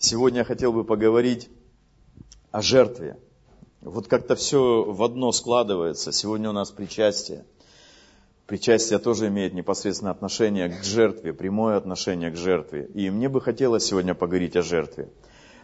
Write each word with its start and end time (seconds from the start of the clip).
Сегодня 0.00 0.38
я 0.38 0.44
хотел 0.44 0.72
бы 0.72 0.84
поговорить 0.84 1.48
о 2.52 2.62
жертве. 2.62 3.18
Вот 3.80 4.06
как-то 4.06 4.36
все 4.36 4.84
в 4.84 5.02
одно 5.02 5.32
складывается. 5.32 6.12
Сегодня 6.12 6.50
у 6.50 6.52
нас 6.52 6.70
причастие. 6.70 7.44
Причастие 8.46 9.00
тоже 9.00 9.26
имеет 9.26 9.54
непосредственное 9.54 10.12
отношение 10.12 10.68
к 10.68 10.84
жертве, 10.84 11.32
прямое 11.32 11.76
отношение 11.76 12.30
к 12.30 12.36
жертве. 12.36 12.88
И 12.94 13.10
мне 13.10 13.28
бы 13.28 13.40
хотелось 13.40 13.86
сегодня 13.86 14.14
поговорить 14.14 14.54
о 14.54 14.62
жертве. 14.62 15.08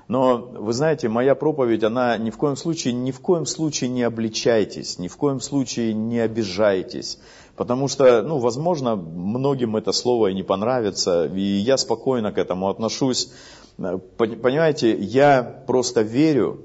Но 0.08 0.36
вы 0.36 0.72
знаете, 0.72 1.08
моя 1.08 1.36
проповедь, 1.36 1.84
она 1.84 2.16
ни 2.18 2.30
в 2.30 2.36
коем 2.36 2.56
случае, 2.56 2.92
ни 2.92 3.12
в 3.12 3.20
коем 3.20 3.46
случае 3.46 3.88
не 3.88 4.02
обличайтесь, 4.02 4.98
ни 4.98 5.06
в 5.06 5.16
коем 5.16 5.40
случае 5.40 5.94
не 5.94 6.18
обижайтесь. 6.18 7.20
Потому 7.54 7.86
что, 7.86 8.20
ну, 8.22 8.38
возможно, 8.38 8.96
многим 8.96 9.76
это 9.76 9.92
слово 9.92 10.26
и 10.26 10.34
не 10.34 10.42
понравится, 10.42 11.26
и 11.26 11.40
я 11.40 11.76
спокойно 11.76 12.32
к 12.32 12.38
этому 12.38 12.68
отношусь. 12.68 13.30
Понимаете, 13.76 14.96
я 14.96 15.42
просто 15.42 16.02
верю, 16.02 16.60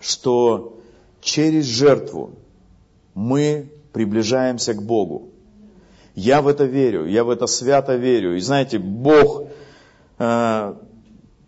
что 0.00 0.78
через 1.20 1.64
жертву 1.64 2.32
мы 3.14 3.70
приближаемся 3.92 4.74
к 4.74 4.82
Богу. 4.82 5.30
Я 6.14 6.42
в 6.42 6.48
это 6.48 6.64
верю, 6.64 7.06
я 7.06 7.24
в 7.24 7.30
это 7.30 7.46
свято 7.46 7.96
верю. 7.96 8.36
И 8.36 8.40
знаете, 8.40 8.78
Бог 8.78 9.48
э, 10.18 10.74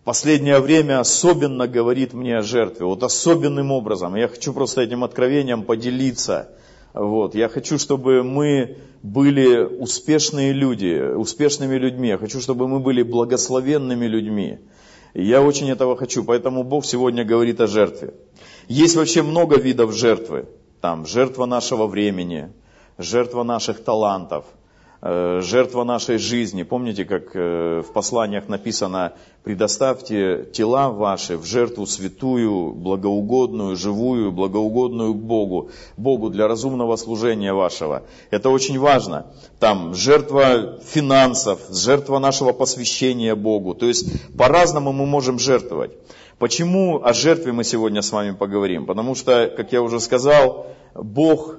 последнее 0.05 0.61
время 0.61 1.01
особенно 1.01 1.69
говорит 1.69 2.15
мне 2.15 2.39
о 2.39 2.43
жертве, 2.43 2.87
вот 2.87 3.03
особенным 3.03 3.73
образом. 3.73 4.17
Я 4.17 4.29
хочу 4.29 4.53
просто 4.53 4.83
этим 4.83 5.05
откровением 5.05 5.65
поделиться. 5.65 6.49
Вот. 6.97 7.35
Я 7.35 7.49
хочу, 7.49 7.79
чтобы 7.79 8.23
мы 8.23 8.79
были 9.03 9.59
успешные 9.59 10.53
люди, 10.53 11.15
успешными 11.15 11.77
людьми. 11.77 12.09
Я 12.09 12.19
хочу, 12.19 12.41
чтобы 12.41 12.67
мы 12.67 12.81
были 12.81 13.03
благословенными 13.03 14.07
людьми. 14.07 14.59
Я 15.13 15.43
очень 15.43 15.71
этого 15.71 15.97
хочу, 15.97 16.25
поэтому 16.25 16.65
Бог 16.65 16.87
сегодня 16.87 17.25
говорит 17.25 17.61
о 17.61 17.67
жертве. 17.67 18.15
Есть 18.69 18.97
вообще 18.97 19.23
много 19.23 19.59
видов 19.59 19.93
жертвы. 19.93 20.47
Там 20.81 21.07
жертва 21.07 21.47
нашего 21.47 21.87
времени, 21.87 22.51
жертва 22.99 23.43
наших 23.45 23.85
талантов– 23.85 24.45
жертва 25.43 25.85
нашей 25.85 26.19
жизни. 26.19 26.63
Помните, 26.63 27.05
как 27.05 27.35
э, 27.35 27.83
в 27.87 27.93
посланиях 27.93 28.49
написано, 28.49 29.13
предоставьте 29.45 30.45
тела 30.53 30.91
ваши 30.91 31.37
в 31.37 31.45
жертву 31.45 31.87
святую, 31.87 32.73
благоугодную, 32.73 33.77
живую, 33.77 34.33
благоугодную 34.33 35.15
Богу, 35.15 35.71
Богу 35.97 36.31
для 36.31 36.49
разумного 36.49 36.97
служения 36.97 37.53
вашего. 37.53 38.03
Это 38.31 38.51
очень 38.51 38.79
важно. 38.79 39.27
Там 39.61 39.95
жертва 39.95 40.81
финансов, 40.85 41.61
жертва 41.71 42.19
нашего 42.19 42.53
посвящения 42.53 43.35
Богу. 43.35 43.75
То 43.75 43.87
есть 43.87 44.37
по-разному 44.37 44.93
мы 44.93 45.07
можем 45.07 45.39
жертвовать. 45.39 45.93
Почему 46.39 47.03
о 47.05 47.13
жертве 47.13 47.53
мы 47.53 47.65
сегодня 47.65 48.03
с 48.03 48.13
вами 48.13 48.33
поговорим? 48.33 48.87
Потому 48.87 49.15
что, 49.15 49.53
как 49.57 49.73
я 49.73 49.83
уже 49.83 50.01
сказал, 50.01 50.67
Бог, 50.95 51.57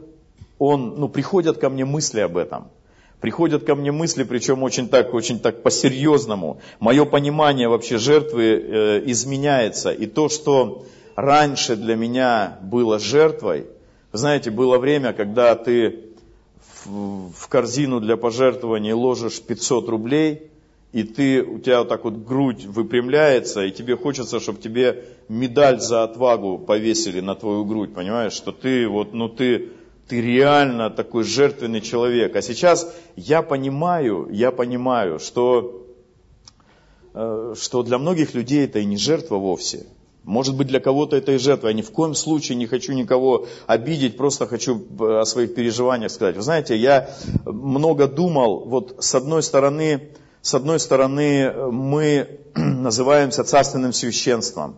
Он, 0.60 0.96
ну, 0.98 1.08
приходят 1.08 1.58
ко 1.58 1.70
мне 1.70 1.86
мысли 1.86 2.20
об 2.20 2.36
этом– 2.38 2.68
Приходят 3.22 3.64
ко 3.64 3.76
мне 3.76 3.92
мысли, 3.92 4.24
причем 4.24 4.62
очень 4.62 4.88
так, 4.90 5.14
очень 5.14 5.40
так 5.40 5.64
по-серьезному. 5.64 6.62
Мое 6.80 7.04
понимание 7.06 7.68
вообще 7.68 7.98
жертвы 7.98 8.44
э, 8.44 9.04
изменяется. 9.08 9.92
И 9.92 10.06
то, 10.06 10.30
что 10.30 10.86
раньше 11.16 11.76
для 11.76 11.96
меня 11.96 12.60
было 12.62 13.00
жертвой, 13.00 13.66
знаете, 14.14 14.52
было 14.52 14.78
время, 14.78 15.14
когда 15.14 15.56
ты 15.56 16.00
в, 16.86 17.32
в 17.32 17.48
корзину 17.48 18.00
для 18.00 18.18
пожертвований 18.18 18.94
ложишь 18.94 19.42
500 19.42 19.90
рублей, 19.90 20.52
и 20.94 21.04
ты, 21.04 21.44
у 21.44 21.60
тебя 21.60 21.80
вот 21.80 21.90
так 21.90 22.04
вот 22.06 22.16
грудь 22.18 22.66
выпрямляется, 22.66 23.66
и 23.66 23.72
тебе 23.72 23.98
хочется, 23.98 24.40
чтобы 24.40 24.60
тебе 24.60 25.06
медаль 25.28 25.80
за 25.80 26.04
отвагу 26.04 26.58
повесили 26.58 27.20
на 27.20 27.36
твою 27.36 27.66
грудь, 27.66 27.94
понимаешь, 27.94 28.34
что 28.34 28.52
ты 28.52 28.88
вот, 28.88 29.14
ну 29.14 29.28
ты 29.28 29.70
ты 30.08 30.22
реально 30.22 30.90
такой 30.90 31.24
жертвенный 31.24 31.82
человек. 31.82 32.36
А 32.36 32.42
сейчас 32.42 32.94
я 33.16 33.42
понимаю, 33.42 34.28
я 34.32 34.52
понимаю, 34.52 35.20
что, 35.20 35.86
э, 37.14 37.54
что 37.60 37.84
для 37.84 37.98
многих 37.98 38.34
людей 38.34 38.66
это 38.66 38.80
и 38.80 38.86
не 38.86 38.98
жертва 38.98 39.38
вовсе. 39.38 39.86
Может 40.24 40.56
быть, 40.56 40.68
для 40.68 40.80
кого-то 40.80 41.16
это 41.16 41.32
и 41.34 41.38
жертва. 41.38 41.70
Я 41.70 41.74
ни 41.74 41.82
в 41.82 41.92
коем 41.92 42.16
случае 42.16 42.58
не 42.58 42.68
хочу 42.68 42.94
никого 42.94 43.48
обидеть, 43.66 44.18
просто 44.18 44.48
хочу 44.48 44.82
э, 45.00 45.20
о 45.20 45.26
своих 45.26 45.56
переживаниях 45.56 46.12
сказать. 46.12 46.36
Вы 46.36 46.42
знаете, 46.42 46.78
я 46.78 47.10
много 47.46 48.08
думал, 48.08 48.66
вот 48.66 48.98
с 49.00 49.16
одной 49.16 49.44
стороны, 49.44 50.10
с 50.42 50.54
одной 50.54 50.80
стороны 50.80 51.52
мы 51.72 52.40
называемся 52.56 53.44
царственным 53.44 53.94
священством. 53.94 54.78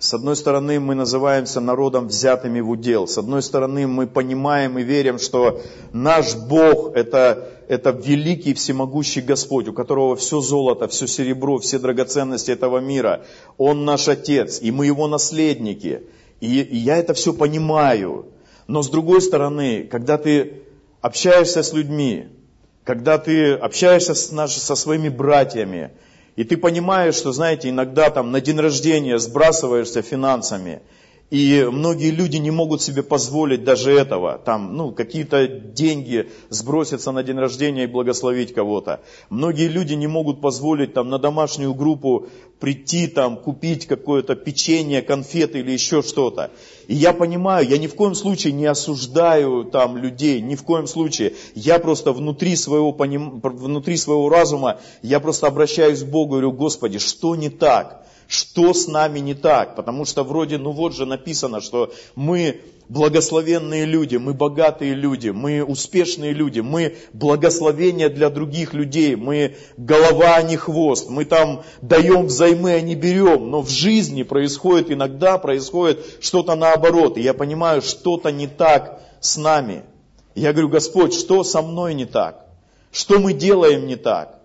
С 0.00 0.14
одной 0.14 0.34
стороны, 0.34 0.80
мы 0.80 0.94
называемся 0.94 1.60
народом, 1.60 2.08
взятыми 2.08 2.60
в 2.60 2.70
удел. 2.70 3.06
С 3.06 3.18
одной 3.18 3.42
стороны, 3.42 3.86
мы 3.86 4.06
понимаем 4.06 4.78
и 4.78 4.82
верим, 4.82 5.18
что 5.18 5.60
наш 5.92 6.34
Бог 6.36 6.96
это, 6.96 7.50
это 7.68 7.90
великий 7.90 8.54
всемогущий 8.54 9.20
Господь, 9.20 9.68
у 9.68 9.74
которого 9.74 10.16
все 10.16 10.40
золото, 10.40 10.88
все 10.88 11.06
серебро, 11.06 11.58
все 11.58 11.78
драгоценности 11.78 12.50
этого 12.50 12.78
мира. 12.78 13.26
Он 13.58 13.84
наш 13.84 14.08
Отец, 14.08 14.62
и 14.62 14.70
мы 14.70 14.86
Его 14.86 15.06
наследники. 15.06 16.04
И, 16.40 16.62
и 16.62 16.78
я 16.78 16.96
это 16.96 17.12
все 17.12 17.34
понимаю. 17.34 18.24
Но 18.68 18.82
с 18.82 18.88
другой 18.88 19.20
стороны, 19.20 19.84
когда 19.84 20.16
ты 20.16 20.62
общаешься 21.02 21.62
с 21.62 21.74
людьми, 21.74 22.28
когда 22.84 23.18
ты 23.18 23.52
общаешься 23.52 24.14
с, 24.14 24.32
наш, 24.32 24.52
со 24.52 24.76
своими 24.76 25.10
братьями, 25.10 25.90
и 26.36 26.44
ты 26.44 26.56
понимаешь, 26.56 27.14
что, 27.14 27.32
знаете, 27.32 27.68
иногда 27.70 28.10
там 28.10 28.30
на 28.30 28.40
день 28.40 28.58
рождения 28.58 29.18
сбрасываешься 29.18 30.02
финансами, 30.02 30.82
и 31.30 31.68
многие 31.70 32.10
люди 32.10 32.38
не 32.38 32.50
могут 32.50 32.82
себе 32.82 33.04
позволить 33.04 33.62
даже 33.62 33.92
этого. 33.92 34.38
Там, 34.44 34.76
ну, 34.76 34.90
какие-то 34.90 35.46
деньги 35.46 36.28
сброситься 36.48 37.12
на 37.12 37.22
день 37.22 37.38
рождения 37.38 37.84
и 37.84 37.86
благословить 37.86 38.52
кого-то. 38.52 39.00
Многие 39.30 39.68
люди 39.68 39.94
не 39.94 40.08
могут 40.08 40.40
позволить 40.40 40.92
там 40.92 41.08
на 41.08 41.18
домашнюю 41.18 41.72
группу 41.72 42.26
прийти 42.58 43.06
там, 43.06 43.36
купить 43.36 43.86
какое-то 43.86 44.34
печенье, 44.34 45.02
конфеты 45.02 45.60
или 45.60 45.70
еще 45.70 46.02
что-то. 46.02 46.50
И 46.88 46.94
я 46.96 47.12
понимаю, 47.12 47.66
я 47.66 47.78
ни 47.78 47.86
в 47.86 47.94
коем 47.94 48.16
случае 48.16 48.52
не 48.52 48.66
осуждаю 48.66 49.64
там 49.64 49.96
людей, 49.96 50.40
ни 50.40 50.56
в 50.56 50.64
коем 50.64 50.88
случае. 50.88 51.34
Я 51.54 51.78
просто 51.78 52.12
внутри 52.12 52.56
своего, 52.56 52.92
поним... 52.92 53.40
внутри 53.40 53.96
своего 53.96 54.28
разума, 54.28 54.80
я 55.02 55.20
просто 55.20 55.46
обращаюсь 55.46 56.02
к 56.02 56.06
Богу 56.06 56.34
и 56.34 56.40
говорю, 56.40 56.52
Господи, 56.52 56.98
что 56.98 57.36
не 57.36 57.50
так? 57.50 58.04
Что 58.30 58.72
с 58.72 58.86
нами 58.86 59.18
не 59.18 59.34
так. 59.34 59.74
Потому 59.74 60.04
что 60.04 60.22
вроде, 60.22 60.56
ну 60.56 60.70
вот 60.70 60.94
же 60.94 61.04
написано, 61.04 61.60
что 61.60 61.92
мы 62.14 62.60
благословенные 62.88 63.84
люди, 63.84 64.16
мы 64.16 64.34
богатые 64.34 64.94
люди, 64.94 65.30
мы 65.30 65.64
успешные 65.64 66.32
люди, 66.32 66.60
мы 66.60 66.96
благословение 67.12 68.08
для 68.08 68.30
других 68.30 68.72
людей, 68.72 69.16
мы 69.16 69.56
голова, 69.76 70.36
а 70.36 70.42
не 70.42 70.56
хвост, 70.56 71.10
мы 71.10 71.24
там 71.24 71.64
даем 71.82 72.26
взаймы, 72.26 72.74
а 72.74 72.80
не 72.80 72.94
берем. 72.94 73.50
Но 73.50 73.62
в 73.62 73.68
жизни 73.68 74.22
происходит, 74.22 74.92
иногда 74.92 75.36
происходит 75.36 76.18
что-то 76.20 76.54
наоборот. 76.54 77.18
И 77.18 77.22
я 77.22 77.34
понимаю, 77.34 77.82
что-то 77.82 78.30
не 78.30 78.46
так 78.46 79.02
с 79.18 79.36
нами. 79.38 79.82
Я 80.36 80.52
говорю, 80.52 80.68
Господь, 80.68 81.14
что 81.14 81.42
со 81.42 81.62
мной 81.62 81.94
не 81.94 82.06
так? 82.06 82.46
Что 82.92 83.18
мы 83.18 83.32
делаем 83.32 83.88
не 83.88 83.96
так? 83.96 84.39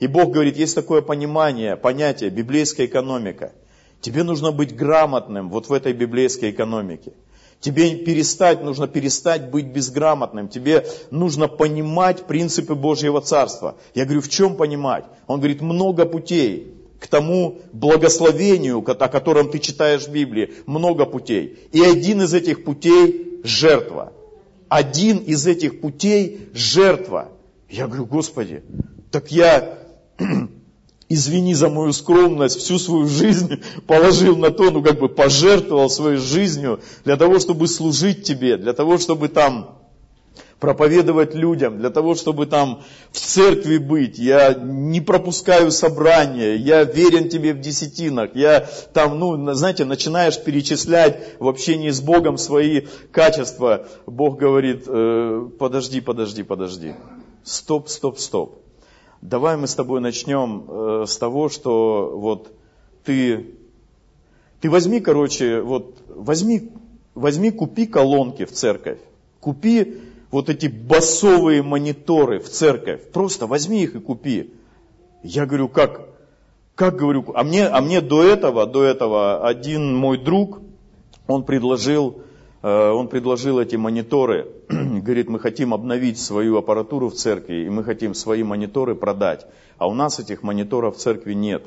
И 0.00 0.06
Бог 0.06 0.30
говорит, 0.30 0.56
есть 0.56 0.74
такое 0.74 1.02
понимание, 1.02 1.76
понятие, 1.76 2.30
библейская 2.30 2.86
экономика. 2.86 3.52
Тебе 4.00 4.22
нужно 4.22 4.52
быть 4.52 4.76
грамотным 4.76 5.50
вот 5.50 5.68
в 5.68 5.72
этой 5.72 5.92
библейской 5.92 6.50
экономике. 6.50 7.12
Тебе 7.60 7.96
перестать, 7.96 8.62
нужно 8.62 8.86
перестать 8.86 9.50
быть 9.50 9.66
безграмотным. 9.66 10.48
Тебе 10.48 10.86
нужно 11.10 11.48
понимать 11.48 12.26
принципы 12.26 12.76
Божьего 12.76 13.20
Царства. 13.20 13.76
Я 13.94 14.04
говорю, 14.04 14.20
в 14.20 14.28
чем 14.28 14.56
понимать? 14.56 15.04
Он 15.26 15.40
говорит, 15.40 15.60
много 15.60 16.06
путей 16.06 16.74
к 17.00 17.08
тому 17.08 17.58
благословению, 17.72 18.78
о 18.78 19.08
котором 19.08 19.50
ты 19.50 19.58
читаешь 19.58 20.06
в 20.06 20.12
Библии. 20.12 20.54
Много 20.66 21.04
путей. 21.04 21.58
И 21.72 21.82
один 21.82 22.22
из 22.22 22.32
этих 22.34 22.64
путей– 22.64 23.40
жертва. 23.42 24.12
Один 24.68 25.18
из 25.18 25.44
этих 25.46 25.80
путей– 25.80 26.48
жертва. 26.54 27.28
Я 27.68 27.86
говорю, 27.86 28.06
Господи, 28.06 28.62
так 29.10 29.32
я 29.32 29.78
извини 31.08 31.54
за 31.54 31.68
мою 31.68 31.92
скромность, 31.92 32.58
всю 32.58 32.78
свою 32.78 33.06
жизнь 33.06 33.62
положил 33.86 34.36
на 34.36 34.50
то, 34.50 34.70
ну 34.70 34.82
как 34.82 34.98
бы 34.98 35.08
пожертвовал 35.08 35.90
своей 35.90 36.18
жизнью 36.18 36.80
для 37.04 37.16
того, 37.16 37.38
чтобы 37.38 37.66
служить 37.66 38.24
тебе, 38.24 38.56
для 38.56 38.72
того, 38.72 38.98
чтобы 38.98 39.28
там 39.28 39.78
проповедовать 40.60 41.34
людям, 41.34 41.78
для 41.78 41.90
того, 41.90 42.14
чтобы 42.14 42.46
там 42.46 42.82
в 43.12 43.18
церкви 43.18 43.78
быть. 43.78 44.18
Я 44.18 44.54
не 44.54 45.00
пропускаю 45.00 45.70
собрания, 45.70 46.56
я 46.56 46.82
верен 46.82 47.28
тебе 47.28 47.54
в 47.54 47.60
десятинах. 47.60 48.30
Я 48.34 48.68
там, 48.92 49.18
ну, 49.18 49.54
знаете, 49.54 49.84
начинаешь 49.84 50.42
перечислять 50.42 51.38
в 51.38 51.46
общении 51.46 51.90
с 51.90 52.00
Богом 52.00 52.38
свои 52.38 52.82
качества. 53.12 53.86
Бог 54.06 54.38
говорит, 54.38 54.84
э, 54.88 55.48
подожди, 55.58 56.00
подожди, 56.00 56.42
подожди. 56.42 56.94
Стоп, 57.44 57.88
стоп, 57.88 58.18
стоп. 58.18 58.67
Давай 59.20 59.56
мы 59.56 59.66
с 59.66 59.74
тобой 59.74 60.00
начнем 60.00 60.64
э, 60.68 61.04
с 61.06 61.16
того, 61.18 61.48
что 61.48 62.12
вот 62.14 62.52
ты, 63.04 63.46
ты 64.60 64.70
возьми, 64.70 65.00
короче, 65.00 65.60
вот 65.60 65.96
возьми, 66.08 66.70
возьми, 67.14 67.50
купи 67.50 67.86
колонки 67.86 68.44
в 68.44 68.52
церковь, 68.52 68.98
купи 69.40 70.00
вот 70.30 70.48
эти 70.48 70.66
басовые 70.66 71.62
мониторы 71.62 72.38
в 72.38 72.48
церковь, 72.48 73.10
просто 73.10 73.46
возьми 73.46 73.82
их 73.82 73.96
и 73.96 74.00
купи. 74.00 74.52
Я 75.24 75.46
говорю, 75.46 75.68
как? 75.68 76.08
Как 76.76 76.94
говорю, 76.94 77.24
а 77.34 77.42
мне, 77.42 77.66
а 77.66 77.80
мне 77.80 78.00
до 78.00 78.22
этого, 78.22 78.66
до 78.66 78.84
этого 78.84 79.44
один 79.48 79.96
мой 79.96 80.16
друг, 80.16 80.60
он 81.26 81.42
предложил, 81.42 82.22
он 82.62 83.08
предложил 83.08 83.60
эти 83.60 83.76
мониторы, 83.76 84.46
говорит, 84.68 85.28
мы 85.28 85.38
хотим 85.38 85.72
обновить 85.72 86.18
свою 86.18 86.56
аппаратуру 86.56 87.08
в 87.08 87.14
церкви, 87.14 87.64
и 87.64 87.68
мы 87.68 87.84
хотим 87.84 88.14
свои 88.14 88.42
мониторы 88.42 88.94
продать, 88.94 89.46
а 89.78 89.88
у 89.88 89.94
нас 89.94 90.18
этих 90.18 90.42
мониторов 90.42 90.96
в 90.96 90.98
церкви 90.98 91.34
нет. 91.34 91.64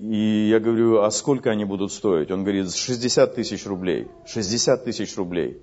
И 0.00 0.48
я 0.50 0.58
говорю, 0.58 1.02
а 1.02 1.10
сколько 1.10 1.50
они 1.50 1.64
будут 1.64 1.92
стоить? 1.92 2.30
Он 2.30 2.42
говорит, 2.42 2.74
60 2.74 3.34
тысяч 3.34 3.66
рублей. 3.66 4.08
60 4.26 4.84
тысяч 4.84 5.16
рублей. 5.16 5.60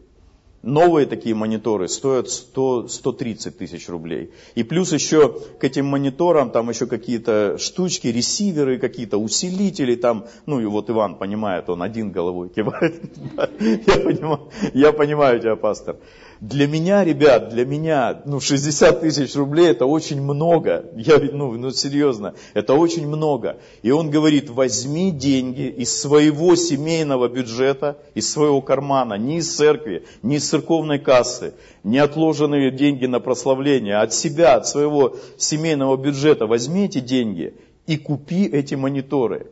Новые 0.62 1.06
такие 1.06 1.36
мониторы 1.36 1.88
стоят 1.88 2.30
100, 2.30 2.90
130 2.90 3.58
тысяч 3.58 3.88
рублей. 3.88 4.32
И 4.56 4.64
плюс 4.64 4.92
еще 4.92 5.40
к 5.58 5.64
этим 5.64 5.86
мониторам 5.86 6.52
там 6.52 6.70
еще 6.70 6.86
какие-то 6.86 7.58
штучки, 7.58 8.08
ресиверы, 8.08 8.78
какие-то 8.78 9.18
усилители 9.18 9.96
там. 9.96 10.26
Ну 10.46 10.60
и 10.60 10.66
вот 10.66 10.90
Иван 10.90 11.16
понимает, 11.16 11.70
он 11.70 11.82
один 11.82 12.12
головой 12.12 12.50
кивает. 12.50 13.02
Я 14.74 14.92
понимаю, 14.92 15.40
тебя, 15.40 15.56
пастор. 15.56 15.96
Для 16.42 16.68
меня, 16.68 17.04
ребят, 17.04 17.50
для 17.50 17.66
меня, 17.66 18.22
ну, 18.26 18.40
60 18.40 19.02
тысяч 19.02 19.36
рублей 19.36 19.72
это 19.72 19.86
очень 19.86 20.22
много. 20.22 20.86
Я, 20.96 21.20
ну, 21.20 21.52
ну, 21.52 21.72
серьезно, 21.72 22.34
это 22.54 22.76
очень 22.76 23.06
много. 23.08 23.58
И 23.82 23.92
он 23.92 24.10
говорит, 24.10 24.50
возьми 24.50 25.12
деньги 25.12 25.68
из 25.68 26.00
своего 26.00 26.56
семейного 26.56 27.28
бюджета, 27.28 27.98
из 28.16 28.32
своего 28.32 28.62
кармана, 28.62 29.16
не 29.16 29.40
из 29.40 29.54
церкви, 29.54 30.06
не 30.24 30.38
из 30.38 30.48
церковной 30.48 31.00
кассы, 31.00 31.56
не 31.84 31.98
отложенные 31.98 32.72
деньги 32.72 33.06
на 33.06 33.20
прославление, 33.20 33.98
а 33.98 34.04
от 34.04 34.14
себя, 34.14 34.56
от 34.56 34.66
своего 34.66 35.18
семейного 35.38 35.98
бюджета. 35.98 36.48
Возьми 36.48 36.86
эти 36.86 37.02
деньги 37.02 37.54
и 37.86 37.98
купи 37.98 38.46
эти 38.46 38.76
мониторы. 38.76 39.48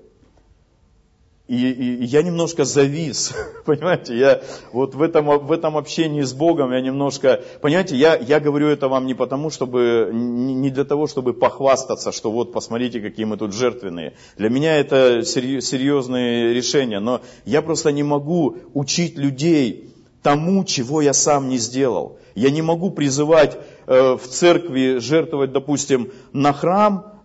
И, 1.48 1.56
и, 1.56 2.04
я 2.04 2.24
немножко 2.24 2.66
завис, 2.66 3.34
понимаете, 3.66 4.18
я 4.18 4.42
вот 4.74 4.96
в 4.96 5.02
этом, 5.02 5.26
в 5.26 5.52
этом 5.54 5.78
общении 5.78 6.22
с 6.22 6.34
Богом 6.34 6.74
я 6.74 6.82
немножко, 6.82 7.42
понимаете, 7.62 7.96
я, 7.96 8.18
я 8.18 8.42
говорю 8.42 8.68
это 8.68 8.90
вам 8.90 9.06
не 9.06 9.14
потому, 9.14 9.50
чтобы, 9.50 10.10
не 10.12 10.70
для 10.70 10.84
того, 10.84 11.08
чтобы 11.08 11.34
похвастаться, 11.34 12.12
что 12.12 12.32
вот 12.32 12.52
посмотрите, 12.52 13.00
какие 13.00 13.26
мы 13.26 13.38
тут 13.38 13.54
жертвенные. 13.54 14.14
Для 14.38 14.50
меня 14.50 14.76
это 14.76 15.24
серьезные 15.24 16.54
решения, 16.54 17.00
но 17.00 17.22
я 17.46 17.62
просто 17.62 17.94
не 17.94 18.04
могу 18.04 18.58
учить 18.74 19.18
людей 19.18 19.94
тому, 20.22 20.66
чего 20.66 21.02
я 21.02 21.14
сам 21.14 21.48
не 21.48 21.58
сделал. 21.58 22.20
Я 22.36 22.50
не 22.50 22.62
могу 22.62 22.92
призывать 22.92 23.58
в 23.88 24.20
церкви 24.30 25.00
жертвовать, 25.00 25.54
допустим, 25.54 26.12
на 26.34 26.54
храм, 26.54 27.18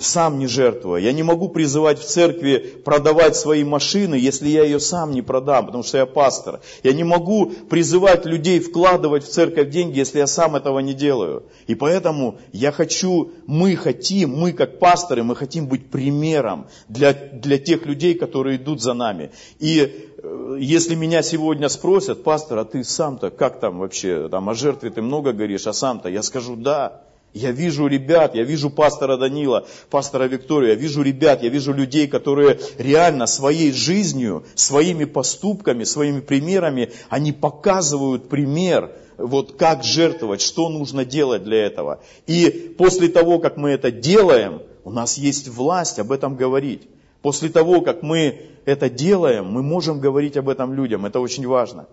сам 0.00 0.38
не 0.38 0.46
жертвуя. 0.46 1.00
Я 1.00 1.12
не 1.12 1.22
могу 1.22 1.48
призывать 1.48 1.98
в 1.98 2.04
церкви 2.04 2.58
продавать 2.84 3.36
свои 3.36 3.64
машины, 3.64 4.14
если 4.14 4.48
я 4.48 4.62
ее 4.62 4.78
сам 4.78 5.10
не 5.10 5.22
продам, 5.22 5.66
потому 5.66 5.82
что 5.82 5.98
я 5.98 6.06
пастор. 6.06 6.60
Я 6.84 6.92
не 6.92 7.02
могу 7.02 7.46
призывать 7.46 8.24
людей 8.24 8.60
вкладывать 8.60 9.24
в 9.24 9.28
церковь 9.28 9.70
деньги, 9.70 9.98
если 9.98 10.18
я 10.18 10.26
сам 10.26 10.54
этого 10.54 10.78
не 10.78 10.94
делаю. 10.94 11.44
И 11.66 11.74
поэтому 11.74 12.38
я 12.52 12.70
хочу, 12.70 13.32
мы 13.46 13.74
хотим, 13.74 14.30
мы 14.30 14.52
как 14.52 14.78
пасторы, 14.78 15.24
мы 15.24 15.34
хотим 15.34 15.66
быть 15.66 15.90
примером 15.90 16.68
для, 16.88 17.12
для 17.12 17.58
тех 17.58 17.84
людей, 17.84 18.14
которые 18.14 18.56
идут 18.56 18.80
за 18.80 18.94
нами. 18.94 19.32
И 19.58 19.80
э, 19.80 20.11
если 20.58 20.94
меня 20.94 21.22
сегодня 21.22 21.68
спросят, 21.68 22.22
пастор, 22.22 22.58
а 22.58 22.64
ты 22.64 22.84
сам-то 22.84 23.30
как 23.30 23.58
там 23.60 23.78
вообще, 23.78 24.28
там 24.28 24.48
о 24.48 24.54
жертве 24.54 24.90
ты 24.90 25.02
много 25.02 25.32
говоришь, 25.32 25.66
а 25.66 25.72
сам-то, 25.72 26.08
я 26.08 26.22
скажу 26.22 26.56
да. 26.56 27.02
Я 27.34 27.50
вижу 27.50 27.86
ребят, 27.86 28.34
я 28.34 28.42
вижу 28.42 28.68
пастора 28.68 29.16
Данила, 29.16 29.66
пастора 29.88 30.24
Викторию, 30.24 30.68
я 30.70 30.74
вижу 30.74 31.00
ребят, 31.00 31.42
я 31.42 31.48
вижу 31.48 31.72
людей, 31.72 32.06
которые 32.06 32.60
реально 32.76 33.26
своей 33.26 33.72
жизнью, 33.72 34.44
своими 34.54 35.06
поступками, 35.06 35.84
своими 35.84 36.20
примерами, 36.20 36.92
они 37.08 37.32
показывают 37.32 38.28
пример, 38.28 38.90
вот 39.16 39.56
как 39.56 39.82
жертвовать, 39.82 40.42
что 40.42 40.68
нужно 40.68 41.06
делать 41.06 41.42
для 41.42 41.64
этого. 41.64 42.00
И 42.26 42.74
после 42.76 43.08
того, 43.08 43.38
как 43.38 43.56
мы 43.56 43.70
это 43.70 43.90
делаем, 43.90 44.60
у 44.84 44.90
нас 44.90 45.16
есть 45.16 45.48
власть 45.48 45.98
об 45.98 46.12
этом 46.12 46.36
говорить. 46.36 46.82
После 47.22 47.48
того, 47.48 47.80
как 47.80 48.02
мы 48.02 48.40
это 48.64 48.90
делаем, 48.90 49.46
мы 49.46 49.62
можем 49.62 50.00
говорить 50.00 50.36
об 50.36 50.48
этом 50.48 50.74
людям, 50.74 51.06
это 51.06 51.20
очень 51.20 51.46
важно. 51.46 51.86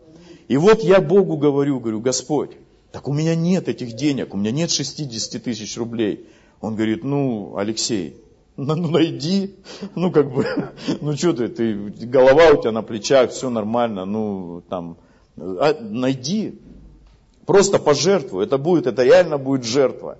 И 0.47 0.57
вот 0.57 0.83
я 0.83 0.99
Богу 0.99 1.37
говорю, 1.37 1.79
говорю, 1.79 2.01
Господь, 2.01 2.51
так 2.91 3.07
у 3.07 3.13
меня 3.13 3.35
нет 3.35 3.69
этих 3.69 3.93
денег, 3.93 4.33
у 4.33 4.37
меня 4.37 4.51
нет 4.51 4.71
60 4.71 5.43
тысяч 5.43 5.77
рублей. 5.77 6.27
Он 6.59 6.75
говорит, 6.75 7.03
ну, 7.03 7.55
Алексей, 7.57 8.17
ну, 8.57 8.75
ну 8.75 8.89
найди, 8.89 9.55
ну 9.95 10.11
как 10.11 10.33
бы, 10.33 10.45
ну 11.01 11.15
что 11.15 11.33
ты, 11.33 11.47
ты, 11.47 11.75
голова 12.07 12.49
у 12.49 12.61
тебя 12.61 12.71
на 12.71 12.81
плечах, 12.81 13.31
все 13.31 13.49
нормально, 13.49 14.05
ну 14.05 14.63
там, 14.67 14.97
а, 15.37 15.77
найди, 15.79 16.59
просто 17.45 17.79
пожертвуй, 17.79 18.43
это 18.43 18.57
будет, 18.57 18.87
это 18.87 19.03
реально 19.03 19.37
будет 19.37 19.63
жертва. 19.63 20.17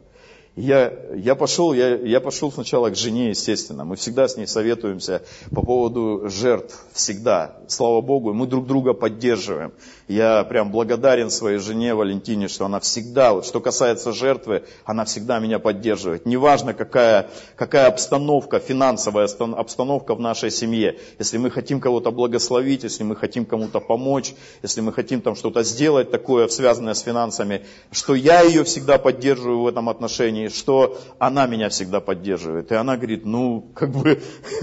Я, 0.56 0.92
я, 1.16 1.36
пошел, 1.36 1.74
я, 1.74 1.96
я 1.96 2.20
пошел 2.20 2.52
сначала 2.52 2.90
к 2.90 2.96
жене, 2.96 3.30
естественно. 3.30 3.86
Мы 3.86 3.96
всегда 3.96 4.28
с 4.28 4.36
ней 4.36 4.46
советуемся 4.46 5.22
по 5.52 5.62
поводу 5.62 6.28
жертв. 6.28 6.84
Всегда. 6.92 7.56
Слава 7.68 8.02
Богу, 8.02 8.34
мы 8.34 8.46
друг 8.46 8.68
друга 8.68 8.94
поддерживаем. 8.94 9.72
Я 10.08 10.44
прям 10.44 10.72
благодарен 10.72 11.30
своей 11.30 11.60
жене 11.60 11.94
Валентине, 11.94 12.48
что 12.48 12.66
она 12.66 12.80
всегда, 12.80 13.34
вот, 13.34 13.46
что 13.46 13.62
касается 13.62 14.12
жертвы, 14.12 14.64
она 14.84 15.06
всегда 15.06 15.40
меня 15.40 15.60
поддерживает. 15.60 16.26
Неважно, 16.26 16.74
какая, 16.74 17.30
какая 17.56 17.88
обстановка, 17.88 18.60
финансовая 18.60 19.30
обстановка 19.56 20.16
в 20.16 20.20
нашей 20.20 20.52
семье. 20.52 20.98
Если 21.20 21.38
мы 21.38 21.52
хотим 21.52 21.80
кого-то 21.80 22.12
благословить, 22.12 22.84
если 22.84 23.04
мы 23.04 23.16
хотим 23.16 23.46
кому-то 23.46 23.80
помочь, 23.80 24.34
если 24.64 24.82
мы 24.82 24.92
хотим 24.92 25.22
там 25.22 25.36
что-то 25.36 25.64
сделать 25.64 26.12
такое, 26.12 26.48
связанное 26.48 26.96
с 26.96 27.02
финансами, 27.02 27.66
что 27.92 28.16
я 28.16 28.42
ее 28.42 28.64
всегда 28.64 28.98
поддерживаю 28.98 29.62
в 29.62 29.68
этом 29.68 29.90
отношении, 29.90 30.39
что 30.48 30.98
она 31.20 31.46
меня 31.48 31.70
всегда 31.70 32.00
поддерживает. 32.00 32.72
И 32.72 32.76
она 32.76 32.96
говорит, 32.96 33.26
ну, 33.26 33.66
как 33.74 33.92
бы, 33.92 34.22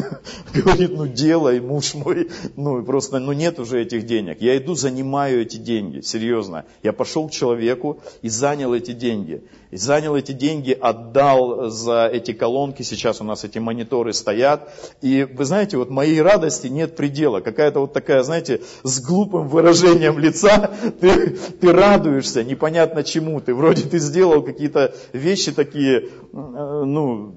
говорит, 0.55 0.93
ну, 0.93 1.07
делай, 1.07 1.61
муж 1.61 1.95
мой, 1.95 2.31
ну, 2.57 2.83
просто, 2.83 3.19
ну, 3.19 3.33
нет 3.33 3.59
уже 3.59 3.83
этих 3.83 4.07
денег. 4.07 4.41
Я 4.41 4.57
иду, 4.57 4.75
занимаю 4.75 5.43
эти 5.43 5.59
деньги, 5.59 6.01
серьезно. 6.01 6.65
Я 6.83 6.93
пошел 6.93 7.29
к 7.29 7.33
человеку 7.33 8.01
и 8.23 8.29
занял 8.29 8.73
эти 8.73 8.93
деньги. 8.93 9.43
Занял 9.73 10.15
эти 10.17 10.33
деньги, 10.33 10.73
отдал 10.73 11.71
за 11.71 12.07
эти 12.07 12.33
колонки, 12.33 12.83
сейчас 12.83 13.21
у 13.21 13.25
нас 13.25 13.45
эти 13.45 13.59
мониторы 13.59 14.13
стоят. 14.13 14.73
И 15.03 15.25
вы 15.25 15.45
знаете, 15.45 15.77
вот 15.77 15.91
моей 15.91 16.23
радости 16.23 16.69
нет 16.69 16.97
предела. 16.97 17.41
Какая-то 17.41 17.81
вот 17.81 17.93
такая, 17.93 18.23
знаете, 18.23 18.63
с 18.85 19.01
глупым 19.01 19.49
выражением 19.49 20.19
лица 20.19 20.71
ты, 21.01 21.31
ты 21.31 21.73
радуешься, 21.73 22.45
непонятно 22.45 23.03
чему. 23.03 23.41
Ты 23.41 23.55
вроде 23.55 23.83
ты 23.83 23.99
сделал 23.99 24.43
какие-то 24.43 24.95
вещи 25.13 25.53
такие, 25.53 26.01
э, 26.01 26.09
ну, 26.33 27.35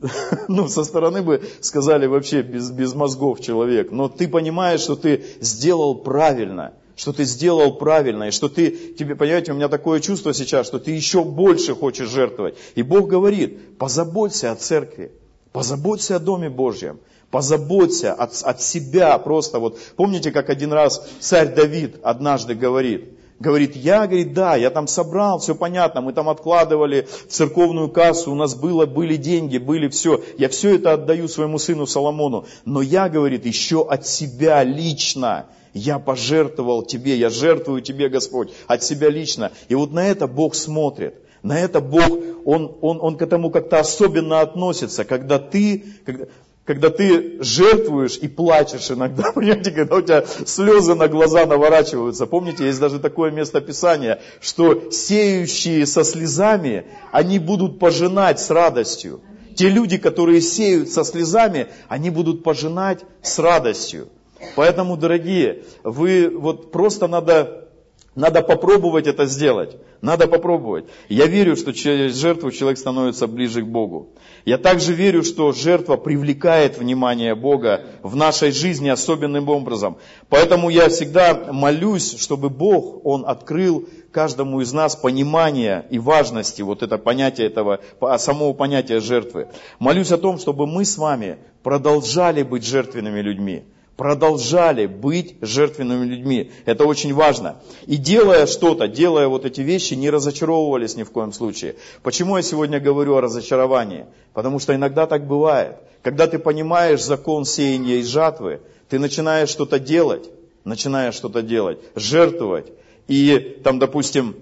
ну, 0.48 0.68
со 0.68 0.84
стороны 0.84 1.22
бы 1.22 1.42
сказали 1.60 2.06
вообще 2.06 2.42
без, 2.42 2.70
без 2.70 2.94
мозгов 2.94 3.40
человек. 3.40 3.90
Но 3.90 4.08
ты 4.08 4.28
понимаешь, 4.28 4.80
что 4.80 4.96
ты 4.96 5.24
сделал 5.40 5.94
правильно 5.94 6.72
что 6.96 7.12
ты 7.12 7.24
сделал 7.24 7.74
правильно, 7.74 8.24
и 8.24 8.30
что 8.30 8.48
ты, 8.48 8.70
тебе, 8.70 9.14
понимаете, 9.14 9.52
у 9.52 9.54
меня 9.54 9.68
такое 9.68 10.00
чувство 10.00 10.34
сейчас, 10.34 10.66
что 10.66 10.78
ты 10.78 10.90
еще 10.90 11.24
больше 11.24 11.74
хочешь 11.74 12.08
жертвовать. 12.08 12.56
И 12.74 12.82
Бог 12.82 13.08
говорит, 13.08 13.78
позаботься 13.78 14.50
о 14.50 14.56
церкви, 14.56 15.12
позаботься 15.52 16.16
о 16.16 16.18
Доме 16.18 16.50
Божьем, 16.50 16.98
позаботься 17.30 18.12
от, 18.12 18.40
от 18.42 18.62
себя 18.62 19.16
просто. 19.18 19.58
Вот 19.58 19.78
помните, 19.96 20.30
как 20.30 20.50
один 20.50 20.72
раз 20.72 21.06
царь 21.20 21.54
Давид 21.54 21.96
однажды 22.02 22.54
говорит, 22.54 23.19
Говорит, 23.40 23.74
я, 23.74 24.06
говорит, 24.06 24.34
да, 24.34 24.54
я 24.54 24.68
там 24.68 24.86
собрал, 24.86 25.38
все 25.38 25.54
понятно, 25.54 26.02
мы 26.02 26.12
там 26.12 26.28
откладывали 26.28 27.08
церковную 27.26 27.88
кассу, 27.88 28.30
у 28.30 28.34
нас 28.34 28.54
было, 28.54 28.84
были 28.84 29.16
деньги, 29.16 29.56
были 29.56 29.88
все. 29.88 30.22
Я 30.36 30.50
все 30.50 30.74
это 30.74 30.92
отдаю 30.92 31.26
своему 31.26 31.58
сыну 31.58 31.86
Соломону. 31.86 32.44
Но 32.66 32.82
я, 32.82 33.08
говорит, 33.08 33.46
еще 33.46 33.86
от 33.88 34.06
себя 34.06 34.62
лично 34.62 35.46
я 35.72 35.98
пожертвовал 35.98 36.82
тебе, 36.82 37.16
я 37.16 37.30
жертвую 37.30 37.80
тебе, 37.80 38.10
Господь, 38.10 38.50
от 38.66 38.82
себя 38.82 39.08
лично. 39.08 39.52
И 39.68 39.74
вот 39.74 39.90
на 39.92 40.06
это 40.06 40.26
Бог 40.26 40.54
смотрит. 40.54 41.14
На 41.42 41.58
это 41.58 41.80
Бог, 41.80 42.10
Он, 42.44 42.76
он, 42.82 42.98
он 43.00 43.16
к 43.16 43.22
этому 43.22 43.50
как-то 43.50 43.80
особенно 43.80 44.42
относится, 44.42 45.04
когда 45.04 45.38
ты, 45.38 45.84
когда, 46.04 46.26
когда 46.70 46.88
ты 46.88 47.42
жертвуешь 47.42 48.16
и 48.18 48.28
плачешь 48.28 48.92
иногда, 48.92 49.32
понимаете, 49.34 49.72
когда 49.72 49.96
у 49.96 50.02
тебя 50.02 50.24
слезы 50.46 50.94
на 50.94 51.08
глаза 51.08 51.44
наворачиваются. 51.44 52.26
Помните, 52.26 52.66
есть 52.66 52.78
даже 52.78 53.00
такое 53.00 53.32
место 53.32 53.60
Писания, 53.60 54.20
что 54.40 54.92
сеющие 54.92 55.84
со 55.84 56.04
слезами, 56.04 56.84
они 57.10 57.40
будут 57.40 57.80
пожинать 57.80 58.38
с 58.38 58.50
радостью. 58.50 59.20
те 59.56 59.68
люди, 59.68 59.98
которые 59.98 60.40
сеют 60.40 60.90
со 60.90 61.02
слезами, 61.02 61.66
они 61.88 62.08
будут 62.08 62.44
пожинать 62.44 63.00
с 63.20 63.40
радостью. 63.40 64.06
Поэтому, 64.54 64.96
дорогие, 64.96 65.64
вы 65.82 66.30
вот 66.32 66.70
просто 66.70 67.08
надо, 67.08 67.68
надо 68.16 68.42
попробовать 68.42 69.06
это 69.06 69.26
сделать. 69.26 69.76
Надо 70.02 70.26
попробовать. 70.26 70.86
Я 71.08 71.26
верю, 71.26 71.56
что 71.56 71.72
через 71.72 72.16
жертву 72.16 72.50
человек 72.50 72.78
становится 72.78 73.26
ближе 73.28 73.62
к 73.62 73.66
Богу. 73.66 74.08
Я 74.44 74.58
также 74.58 74.94
верю, 74.94 75.22
что 75.22 75.52
жертва 75.52 75.96
привлекает 75.96 76.78
внимание 76.78 77.34
Бога 77.34 77.82
в 78.02 78.16
нашей 78.16 78.50
жизни 78.50 78.88
особенным 78.88 79.48
образом. 79.48 79.98
Поэтому 80.28 80.70
я 80.70 80.88
всегда 80.88 81.52
молюсь, 81.52 82.18
чтобы 82.18 82.48
Бог, 82.48 83.04
Он 83.04 83.24
открыл 83.26 83.88
каждому 84.10 84.60
из 84.60 84.72
нас 84.72 84.96
понимание 84.96 85.86
и 85.90 86.00
важности 86.00 86.62
вот 86.62 86.82
это 86.82 86.98
понятие 86.98 87.46
этого, 87.46 87.78
самого 88.16 88.54
понятия 88.54 89.00
жертвы. 89.00 89.48
Молюсь 89.78 90.10
о 90.10 90.18
том, 90.18 90.38
чтобы 90.38 90.66
мы 90.66 90.84
с 90.84 90.98
вами 90.98 91.38
продолжали 91.62 92.42
быть 92.42 92.64
жертвенными 92.64 93.20
людьми 93.20 93.64
продолжали 94.00 94.86
быть 94.86 95.34
жертвенными 95.42 96.06
людьми. 96.06 96.50
Это 96.64 96.86
очень 96.86 97.12
важно. 97.12 97.56
И 97.86 97.98
делая 97.98 98.46
что-то, 98.46 98.88
делая 98.88 99.28
вот 99.28 99.44
эти 99.44 99.60
вещи, 99.60 99.92
не 99.92 100.08
разочаровывались 100.08 100.96
ни 100.96 101.02
в 101.02 101.10
коем 101.10 101.34
случае. 101.34 101.74
Почему 102.02 102.38
я 102.38 102.42
сегодня 102.42 102.80
говорю 102.80 103.16
о 103.16 103.20
разочаровании? 103.20 104.06
Потому 104.32 104.58
что 104.58 104.74
иногда 104.74 105.06
так 105.06 105.26
бывает. 105.26 105.76
Когда 106.00 106.26
ты 106.26 106.38
понимаешь 106.38 107.02
закон 107.02 107.44
сеяния 107.44 107.96
и 107.96 108.02
жатвы, 108.02 108.62
ты 108.88 108.98
начинаешь 108.98 109.50
что-то 109.50 109.78
делать, 109.78 110.30
начинаешь 110.64 111.14
что-то 111.14 111.42
делать, 111.42 111.78
жертвовать. 111.94 112.72
И 113.06 113.60
там, 113.62 113.78
допустим, 113.78 114.34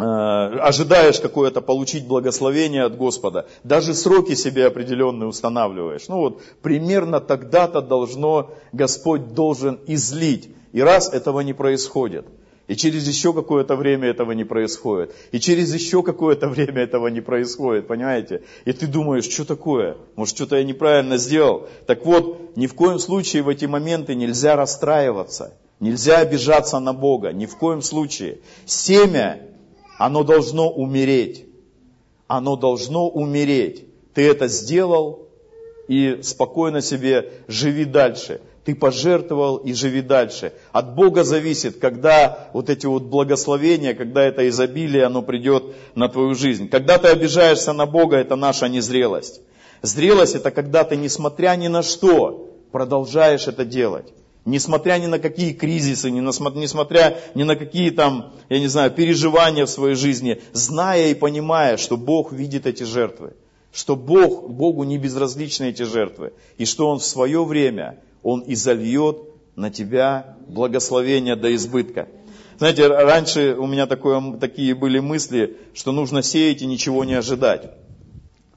ожидаешь 0.00 1.20
какое-то 1.20 1.60
получить 1.60 2.06
благословение 2.06 2.84
от 2.84 2.96
Господа, 2.96 3.46
даже 3.64 3.94
сроки 3.94 4.34
себе 4.34 4.66
определенные 4.66 5.28
устанавливаешь. 5.28 6.08
Ну 6.08 6.16
вот, 6.16 6.42
примерно 6.62 7.20
тогда-то 7.20 7.80
должно, 7.80 8.50
Господь 8.72 9.34
должен 9.34 9.78
излить. 9.86 10.50
И 10.72 10.80
раз 10.80 11.12
этого 11.12 11.40
не 11.40 11.52
происходит, 11.52 12.26
и 12.68 12.76
через 12.76 13.08
еще 13.08 13.32
какое-то 13.32 13.74
время 13.74 14.08
этого 14.08 14.30
не 14.30 14.44
происходит, 14.44 15.12
и 15.32 15.40
через 15.40 15.74
еще 15.74 16.04
какое-то 16.04 16.48
время 16.48 16.82
этого 16.82 17.08
не 17.08 17.20
происходит, 17.20 17.88
понимаете? 17.88 18.42
И 18.64 18.72
ты 18.72 18.86
думаешь, 18.86 19.28
что 19.28 19.44
такое? 19.44 19.96
Может, 20.14 20.36
что-то 20.36 20.56
я 20.56 20.62
неправильно 20.62 21.16
сделал? 21.16 21.66
Так 21.86 22.06
вот, 22.06 22.56
ни 22.56 22.68
в 22.68 22.74
коем 22.74 23.00
случае 23.00 23.42
в 23.42 23.48
эти 23.48 23.64
моменты 23.64 24.14
нельзя 24.14 24.54
расстраиваться, 24.54 25.54
нельзя 25.80 26.18
обижаться 26.18 26.78
на 26.78 26.92
Бога, 26.92 27.32
ни 27.32 27.46
в 27.46 27.56
коем 27.56 27.82
случае. 27.82 28.38
Семя 28.66 29.40
оно 30.00 30.24
должно 30.24 30.70
умереть. 30.70 31.44
Оно 32.26 32.56
должно 32.56 33.06
умереть. 33.10 33.84
Ты 34.14 34.22
это 34.22 34.48
сделал 34.48 35.28
и 35.88 36.20
спокойно 36.22 36.80
себе 36.80 37.32
живи 37.48 37.84
дальше. 37.84 38.40
Ты 38.64 38.74
пожертвовал 38.74 39.58
и 39.58 39.74
живи 39.74 40.00
дальше. 40.00 40.54
От 40.72 40.94
Бога 40.94 41.22
зависит, 41.22 41.78
когда 41.78 42.48
вот 42.54 42.70
эти 42.70 42.86
вот 42.86 43.02
благословения, 43.02 43.92
когда 43.92 44.24
это 44.24 44.48
изобилие, 44.48 45.04
оно 45.04 45.20
придет 45.20 45.64
на 45.94 46.08
твою 46.08 46.34
жизнь. 46.34 46.70
Когда 46.70 46.96
ты 46.96 47.08
обижаешься 47.08 47.74
на 47.74 47.84
Бога, 47.84 48.16
это 48.16 48.36
наша 48.36 48.70
незрелость. 48.70 49.42
Зрелость 49.82 50.34
это 50.34 50.50
когда 50.50 50.84
ты, 50.84 50.96
несмотря 50.96 51.54
ни 51.56 51.68
на 51.68 51.82
что, 51.82 52.48
продолжаешь 52.72 53.48
это 53.48 53.66
делать. 53.66 54.06
Несмотря 54.46 54.98
ни 54.98 55.06
на 55.06 55.18
какие 55.18 55.52
кризисы, 55.52 56.10
несмотря 56.10 57.18
ни 57.34 57.42
на 57.42 57.56
какие 57.56 57.90
там, 57.90 58.32
я 58.48 58.58
не 58.58 58.68
знаю, 58.68 58.90
переживания 58.90 59.66
в 59.66 59.70
своей 59.70 59.94
жизни, 59.94 60.40
зная 60.52 61.08
и 61.08 61.14
понимая, 61.14 61.76
что 61.76 61.98
Бог 61.98 62.32
видит 62.32 62.66
эти 62.66 62.84
жертвы, 62.84 63.34
что 63.72 63.96
Бог, 63.96 64.48
Богу 64.48 64.84
не 64.84 64.96
безразличны 64.96 65.70
эти 65.70 65.82
жертвы, 65.82 66.32
и 66.56 66.64
что 66.64 66.88
Он 66.88 66.98
в 66.98 67.04
свое 67.04 67.44
время, 67.44 67.98
Он 68.22 68.42
изольет 68.46 69.18
на 69.56 69.70
тебя 69.70 70.36
благословение 70.48 71.36
до 71.36 71.54
избытка. 71.54 72.08
Знаете, 72.58 72.86
раньше 72.88 73.54
у 73.58 73.66
меня 73.66 73.86
такое, 73.86 74.38
такие 74.38 74.74
были 74.74 75.00
мысли, 75.00 75.58
что 75.74 75.92
нужно 75.92 76.22
сеять 76.22 76.62
и 76.62 76.66
ничего 76.66 77.04
не 77.04 77.14
ожидать. 77.14 77.70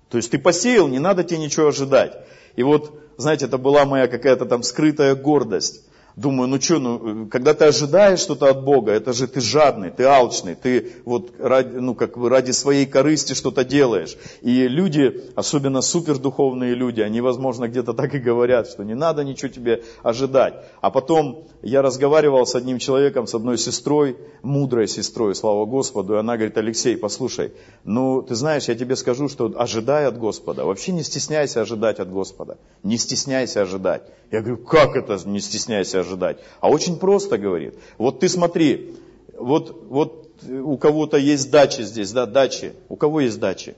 То 0.09 0.17
есть 0.17 0.31
ты 0.31 0.37
посеял, 0.37 0.87
не 0.87 0.99
надо 0.99 1.23
тебе 1.23 1.39
ничего 1.39 1.67
ожидать. 1.67 2.13
И 2.55 2.63
вот 2.63 3.02
знаете, 3.17 3.46
это 3.46 3.58
была 3.58 3.86
моя 3.86 4.08
какая-то 4.08 4.46
там 4.46 4.63
скрытая 4.63 5.15
гордость. 5.15 5.84
Думаю, 6.15 6.48
ну 6.48 6.62
что, 6.62 6.77
ну, 6.77 7.27
когда 7.27 7.55
ты 7.55 7.65
ожидаешь 7.65 8.20
что-то 8.20 8.48
от 8.50 8.63
Бога, 8.63 8.91
это 8.91 9.13
же 9.13 9.27
ты 9.27 9.41
жадный, 9.41 9.89
ты 9.89 10.03
алчный, 10.03 10.53
ты 10.53 10.91
вот 11.05 11.32
ради, 11.39 11.75
ну, 11.77 11.96
как 11.96 12.20
бы 12.20 12.29
ради 12.29 12.51
своей 12.51 12.86
корысти 12.86 13.34
что-то 13.34 13.63
делаешь. 13.63 14.15
И 14.41 14.67
люди, 14.67 15.32
особенно 15.36 15.82
супердуховные 15.82 16.75
люди, 16.75 17.01
они, 17.01 17.20
возможно, 17.20 17.67
где-то 17.67 17.93
так 17.93 18.13
и 18.13 18.20
говорят, 18.20 18.67
что 18.67 18.84
не 18.84 18.93
надо 18.93 19.24
ничего 19.24 19.50
тебе 19.50 19.84
ожидать. 20.03 20.53
А 20.82 20.91
потом 20.91 21.48
я 21.63 21.82
разговаривал 21.82 22.46
с 22.46 22.53
одним 22.53 22.77
человеком, 22.77 23.25
с 23.25 23.34
одной 23.34 23.58
сестрой, 23.58 24.15
мудрой 24.43 24.88
сестрой, 24.88 25.34
слава 25.34 25.65
Господу, 25.65 26.13
и 26.13 26.20
она 26.20 26.36
говорит, 26.36 26.58
Алексей, 26.58 26.96
послушай, 26.96 27.53
ну, 27.86 28.22
ты 28.22 28.36
знаешь, 28.36 28.65
я 28.65 28.75
тебе 28.75 28.96
скажу, 28.96 29.29
что 29.29 29.51
ожидай 29.55 30.05
от 30.05 30.20
Господа, 30.20 30.63
вообще 30.63 30.91
не 30.91 31.01
стесняйся 31.01 31.62
ожидать 31.62 32.00
от 32.00 32.12
Господа, 32.12 32.60
не 32.84 32.98
стесняйся 32.98 33.63
ожидать. 33.63 34.03
Я 34.32 34.41
говорю, 34.41 34.58
как 34.58 34.96
это 34.96 35.17
не 35.25 35.39
стесняйся 35.39 36.02
ожидать? 36.03 36.38
А 36.62 36.69
очень 36.69 36.98
просто 36.98 37.38
говорит. 37.38 37.75
Вот 37.98 38.19
ты 38.19 38.29
смотри, 38.29 38.95
вот, 39.38 39.86
вот 39.89 40.29
у 40.48 40.77
кого-то 40.77 41.17
есть 41.17 41.51
дачи 41.51 41.81
здесь, 41.81 42.12
да, 42.12 42.25
дачи. 42.25 42.74
У 42.89 42.95
кого 42.95 43.22
есть 43.22 43.39
дачи? 43.39 43.75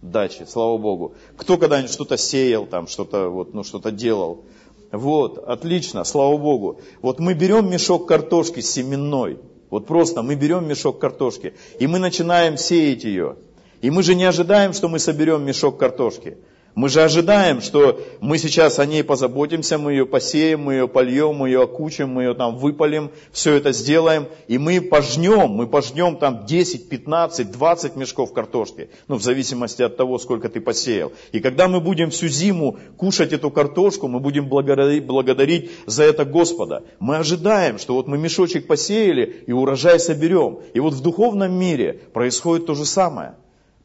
Дачи, 0.00 0.46
слава 0.48 0.78
Богу. 0.78 1.14
Кто 1.36 1.58
когда-нибудь 1.58 1.92
что-то 1.92 2.16
сеял 2.16 2.66
там, 2.66 2.88
что-то 2.88 3.28
вот, 3.28 3.54
ну, 3.54 3.62
что-то 3.62 3.90
делал? 3.92 4.44
Вот, 4.90 5.38
отлично, 5.38 6.04
слава 6.04 6.36
Богу. 6.36 6.80
Вот 7.00 7.18
мы 7.18 7.34
берем 7.34 7.70
мешок 7.70 8.06
картошки 8.06 8.60
семенной, 8.60 9.38
вот 9.70 9.86
просто 9.86 10.22
мы 10.22 10.34
берем 10.34 10.68
мешок 10.68 10.98
картошки, 10.98 11.54
и 11.78 11.86
мы 11.86 11.98
начинаем 11.98 12.58
сеять 12.58 13.04
ее. 13.04 13.36
И 13.80 13.90
мы 13.90 14.02
же 14.02 14.14
не 14.14 14.24
ожидаем, 14.24 14.74
что 14.74 14.88
мы 14.88 14.98
соберем 14.98 15.44
мешок 15.44 15.78
картошки. 15.78 16.36
Мы 16.74 16.88
же 16.88 17.02
ожидаем, 17.02 17.60
что 17.60 18.00
мы 18.20 18.38
сейчас 18.38 18.78
о 18.78 18.86
ней 18.86 19.04
позаботимся, 19.04 19.76
мы 19.76 19.92
ее 19.92 20.06
посеем, 20.06 20.62
мы 20.62 20.74
ее 20.74 20.88
польем, 20.88 21.34
мы 21.34 21.48
ее 21.48 21.64
окучим, 21.64 22.08
мы 22.08 22.22
ее 22.22 22.34
там 22.34 22.56
выпалим, 22.56 23.10
все 23.30 23.54
это 23.54 23.72
сделаем, 23.72 24.26
и 24.48 24.56
мы 24.56 24.80
пожнем, 24.80 25.50
мы 25.50 25.66
пожнем 25.66 26.16
там 26.16 26.46
10, 26.46 26.88
15, 26.88 27.50
20 27.50 27.96
мешков 27.96 28.32
картошки, 28.32 28.88
ну 29.06 29.16
в 29.16 29.22
зависимости 29.22 29.82
от 29.82 29.98
того, 29.98 30.18
сколько 30.18 30.48
ты 30.48 30.62
посеял. 30.62 31.12
И 31.32 31.40
когда 31.40 31.68
мы 31.68 31.80
будем 31.80 32.08
всю 32.08 32.28
зиму 32.28 32.78
кушать 32.96 33.34
эту 33.34 33.50
картошку, 33.50 34.08
мы 34.08 34.20
будем 34.20 34.48
благодарить, 34.48 35.04
благодарить 35.04 35.70
за 35.84 36.04
это 36.04 36.24
Господа. 36.24 36.84
Мы 36.98 37.16
ожидаем, 37.16 37.78
что 37.78 37.94
вот 37.94 38.08
мы 38.08 38.16
мешочек 38.16 38.66
посеяли 38.66 39.44
и 39.46 39.52
урожай 39.52 40.00
соберем. 40.00 40.60
И 40.72 40.80
вот 40.80 40.94
в 40.94 41.02
духовном 41.02 41.52
мире 41.52 42.00
происходит 42.14 42.64
то 42.64 42.74
же 42.74 42.86
самое. 42.86 43.34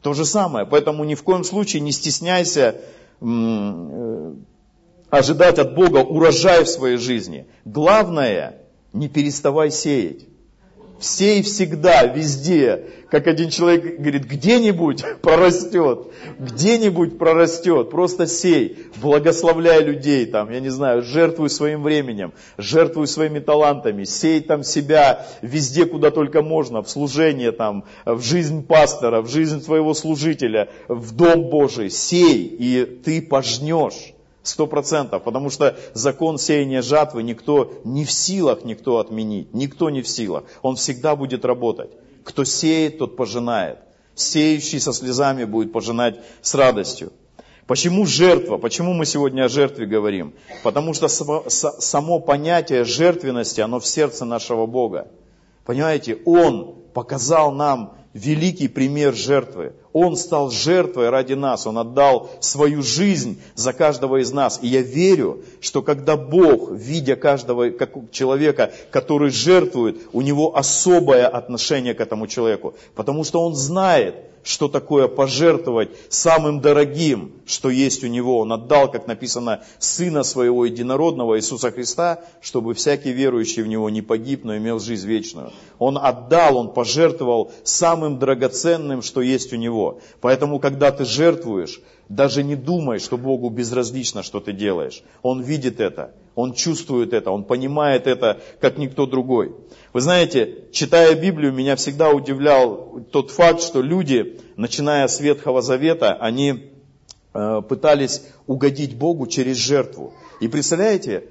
То 0.08 0.14
же 0.14 0.24
самое. 0.24 0.66
Поэтому 0.66 1.04
ни 1.04 1.16
в 1.16 1.24
коем 1.24 1.44
случае 1.44 1.82
не 1.82 1.92
стесняйся 1.92 2.76
э, 3.20 4.34
ожидать 5.10 5.60
от 5.60 5.76
Бога 5.76 5.98
урожай 5.98 6.64
в 6.64 6.70
своей 6.70 6.96
жизни. 6.96 7.46
Главное, 7.66 8.62
не 8.94 9.10
переставай 9.10 9.70
сеять. 9.70 10.26
Все 11.00 11.39
и 11.39 11.42
всегда, 11.44 12.06
везде, 12.06 12.86
как 13.10 13.27
один 13.27 13.50
человек 13.50 14.00
говорит, 14.00 14.25
где-нибудь 14.25 15.04
прорастет, 15.22 16.08
где-нибудь 16.39 17.18
прорастет, 17.18 17.89
просто 17.89 18.25
сей, 18.25 18.88
благословляй 19.01 19.84
людей, 19.84 20.25
там, 20.25 20.51
я 20.51 20.60
не 20.60 20.70
знаю, 20.70 21.04
жертвуй 21.04 21.50
своим 21.50 21.84
временем, 21.84 22.34
жертвуй 22.58 23.08
своими 23.08 23.39
талантами, 23.39 24.04
сей 24.06 24.42
там 24.42 24.63
себя 24.63 25.25
везде, 25.42 25.86
куда 25.86 26.10
только 26.10 26.42
можно, 26.42 26.82
в 26.82 26.89
служение 26.89 27.51
там, 27.51 27.86
в 28.06 28.22
жизнь 28.22 28.66
пастора, 28.66 29.22
в 29.22 29.30
жизнь 29.30 29.63
твоего 29.63 29.94
служителя, 29.94 30.70
в 30.88 31.16
дом 31.16 31.50
Божий, 31.50 31.89
сей, 31.89 32.44
и 32.44 32.86
ты 32.86 33.22
пожнешь. 33.22 34.17
Сто 34.48 34.66
процентов, 34.66 35.24
потому 35.24 35.50
что 35.50 35.75
закон 35.94 36.38
сеяния 36.38 36.82
жатвы 36.82 37.22
никто 37.22 37.74
не 37.84 38.06
в 38.06 38.12
силах 38.13 38.63
никто 38.63 39.00
отменить, 39.00 39.54
никто 39.54 39.89
не 39.89 40.01
в 40.01 40.08
силах. 40.08 40.46
Он 40.62 40.77
всегда 40.77 41.18
будет 41.18 41.44
работать. 41.44 41.92
Кто 42.24 42.46
сеет, 42.46 42.98
тот 42.98 43.18
пожинает. 43.18 43.80
Сеющий 44.16 44.80
со 44.80 44.94
слезами 44.94 45.44
будет 45.44 45.74
пожинать 45.74 46.22
с 46.42 46.56
радостью. 46.56 47.12
Почему 47.66 48.06
жертва? 48.06 48.58
Почему 48.58 48.94
мы 48.94 49.06
сегодня 49.06 49.44
о 49.44 49.50
жертве 49.50 49.86
говорим? 49.86 50.34
Потому 50.63 50.94
что 50.94 51.10
само 51.10 52.22
понятие 52.22 52.86
жертвенности, 52.86 53.60
оно 53.60 53.82
в 53.82 53.86
сердце 53.86 54.24
нашего 54.24 54.66
Бога. 54.66 55.10
Понимаете, 55.66 56.20
Он 56.24 56.74
показал 56.94 57.51
нам 57.51 57.98
великий 58.13 58.70
пример 58.70 59.13
жертвы. 59.13 59.74
Он 60.00 60.16
стал 60.16 60.51
жертвой 60.51 61.10
ради 61.10 61.34
нас, 61.34 61.66
Он 61.66 61.80
отдал 61.80 62.30
свою 62.39 62.84
жизнь 62.84 63.42
за 63.56 63.74
каждого 63.74 64.22
из 64.22 64.32
нас. 64.32 64.60
И 64.62 64.68
я 64.68 64.84
верю, 64.84 65.44
что 65.60 65.82
когда 65.82 66.16
Бог, 66.16 66.70
видя 66.72 67.16
каждого 67.16 67.72
как 67.72 68.12
человека, 68.12 68.72
который 68.92 69.32
жертвует, 69.32 69.98
у 70.13 70.22
него 70.22 70.56
особое 70.56 71.27
отношение 71.27 71.96
к 71.96 72.00
этому 72.00 72.27
человеку, 72.27 72.75
потому 72.94 73.24
что 73.24 73.42
Он 73.42 73.56
знает, 73.56 74.16
что 74.48 74.70
такое 74.70 75.08
пожертвовать 75.08 75.89
самым 76.10 76.62
дорогим, 76.62 77.34
что 77.46 77.70
есть 77.70 78.04
у 78.04 78.08
него. 78.08 78.39
Он 78.39 78.54
отдал, 78.54 78.89
как 78.89 79.08
написано, 79.08 79.63
Сына 79.77 80.24
Своего 80.24 80.66
Единородного 80.66 81.38
Иисуса 81.38 81.72
Христа, 81.72 82.22
чтобы 82.42 82.74
всякий 82.74 83.12
верующий 83.12 83.62
в 83.63 83.68
Него 83.68 83.89
не 83.89 84.01
погиб, 84.01 84.46
но 84.46 84.56
имел 84.56 84.80
жизнь 84.80 85.08
вечную. 85.08 85.51
Он 85.80 85.98
отдал, 85.98 86.58
Он 86.58 86.74
пожертвовал 86.74 87.51
самым 87.63 88.20
драгоценным, 88.20 89.01
что 89.01 89.22
есть 89.22 89.51
у 89.54 89.58
Него. 89.58 89.87
Поэтому, 90.22 90.60
когда 90.60 90.91
ты 90.91 91.06
жертвуешь, 91.06 91.82
даже 92.10 92.44
не 92.44 92.56
думай, 92.56 93.00
что 93.00 93.17
Богу 93.17 93.50
безразлично, 93.50 94.24
что 94.24 94.39
ты 94.39 94.53
делаешь. 94.53 95.03
Он 95.22 95.41
видит 95.41 95.79
это, 95.79 96.13
Он 96.36 96.53
чувствует 96.53 97.13
это, 97.13 97.32
Он 97.32 97.44
понимает 97.44 98.08
это, 98.08 98.39
как 98.62 98.77
никто 98.77 99.06
другой. 99.06 99.53
Вы 99.94 100.01
знаете, 100.01 100.65
читая 100.72 101.15
Библию, 101.15 101.51
меня 101.51 101.75
всегда 101.75 102.12
удивлял 102.12 103.01
тот 103.12 103.32
факт, 103.32 103.62
что 103.62 103.82
люди, 103.82 104.39
начиная 104.56 105.08
с 105.08 105.20
Ветхого 105.20 105.62
Завета, 105.62 106.13
они 106.13 106.72
э, 107.34 107.62
пытались 107.67 108.24
угодить 108.46 108.96
Богу 108.96 109.27
через 109.27 109.58
жертву. 109.58 110.13
И 110.39 110.48
представляете, 110.48 111.25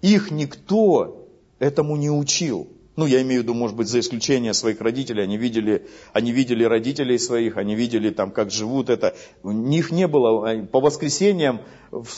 их 0.00 0.30
никто 0.32 1.28
этому 1.60 1.96
не 1.96 2.10
учил. 2.10 2.66
Ну, 2.94 3.06
я 3.06 3.22
имею 3.22 3.40
в 3.40 3.44
виду, 3.44 3.54
может 3.54 3.74
быть, 3.74 3.88
за 3.88 4.00
исключением 4.00 4.52
своих 4.52 4.80
родителей. 4.82 5.22
Они 5.22 5.38
видели, 5.38 5.86
они 6.12 6.30
видели 6.30 6.64
родителей 6.64 7.18
своих, 7.18 7.56
они 7.56 7.74
видели 7.74 8.10
там, 8.10 8.30
как 8.30 8.50
живут 8.50 8.90
это. 8.90 9.14
У 9.42 9.50
них 9.50 9.90
не 9.92 10.06
было, 10.06 10.62
по 10.66 10.80
воскресеньям 10.80 11.62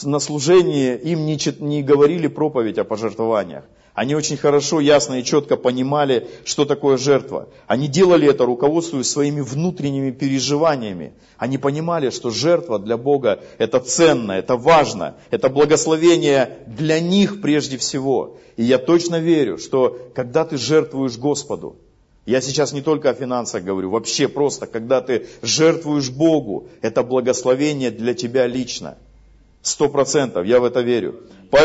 на 0.03 0.19
служении 0.19 0.97
им 0.97 1.27
не, 1.27 1.39
не 1.63 1.83
говорили 1.83 2.27
проповедь 2.27 2.79
о 2.79 2.85
пожертвованиях. 2.85 3.65
Они 3.95 4.17
очень 4.17 4.37
хорошо, 4.37 4.81
ясно 4.81 5.21
и 5.21 5.25
четко 5.25 5.57
понимали, 5.57 6.27
что 6.45 6.65
такое 6.65 6.97
жертва. 6.97 7.49
Они 7.69 7.87
делали 7.87 8.29
это, 8.29 8.45
руководствуясь 8.45 9.09
своими 9.09 9.41
внутренними 9.41 10.11
переживаниями. 10.11 11.13
Они 11.39 11.59
понимали, 11.59 12.11
что 12.11 12.31
жертва 12.31 12.81
для 12.81 12.97
Бога 12.97 13.41
это 13.59 13.79
ценно, 13.79 14.33
это 14.33 14.57
важно, 14.57 15.15
это 15.31 15.49
благословение 15.49 16.59
для 16.67 16.99
них 16.99 17.41
прежде 17.41 17.79
всего. 17.79 18.37
И 18.57 18.65
я 18.65 18.79
точно 18.79 19.21
верю, 19.21 19.59
что 19.59 19.97
когда 20.13 20.45
ты 20.45 20.59
жертвуешь 20.59 21.17
Господу, 21.17 21.77
я 22.27 22.41
сейчас 22.41 22.73
не 22.73 22.83
только 22.83 23.11
о 23.11 23.15
финансах 23.15 23.63
говорю, 23.63 23.91
вообще 23.91 24.27
просто, 24.27 24.67
когда 24.67 25.03
ты 25.03 25.29
жертвуешь 25.43 26.11
Богу, 26.11 26.69
это 26.81 27.05
благословение 27.05 27.93
для 27.93 28.15
тебя 28.15 28.49
лично. 28.49 28.97
Сто 29.63 29.89
процентов, 29.89 30.47
я 30.47 30.61
в 30.61 30.65
это 30.65 30.81
верю. 30.81 31.23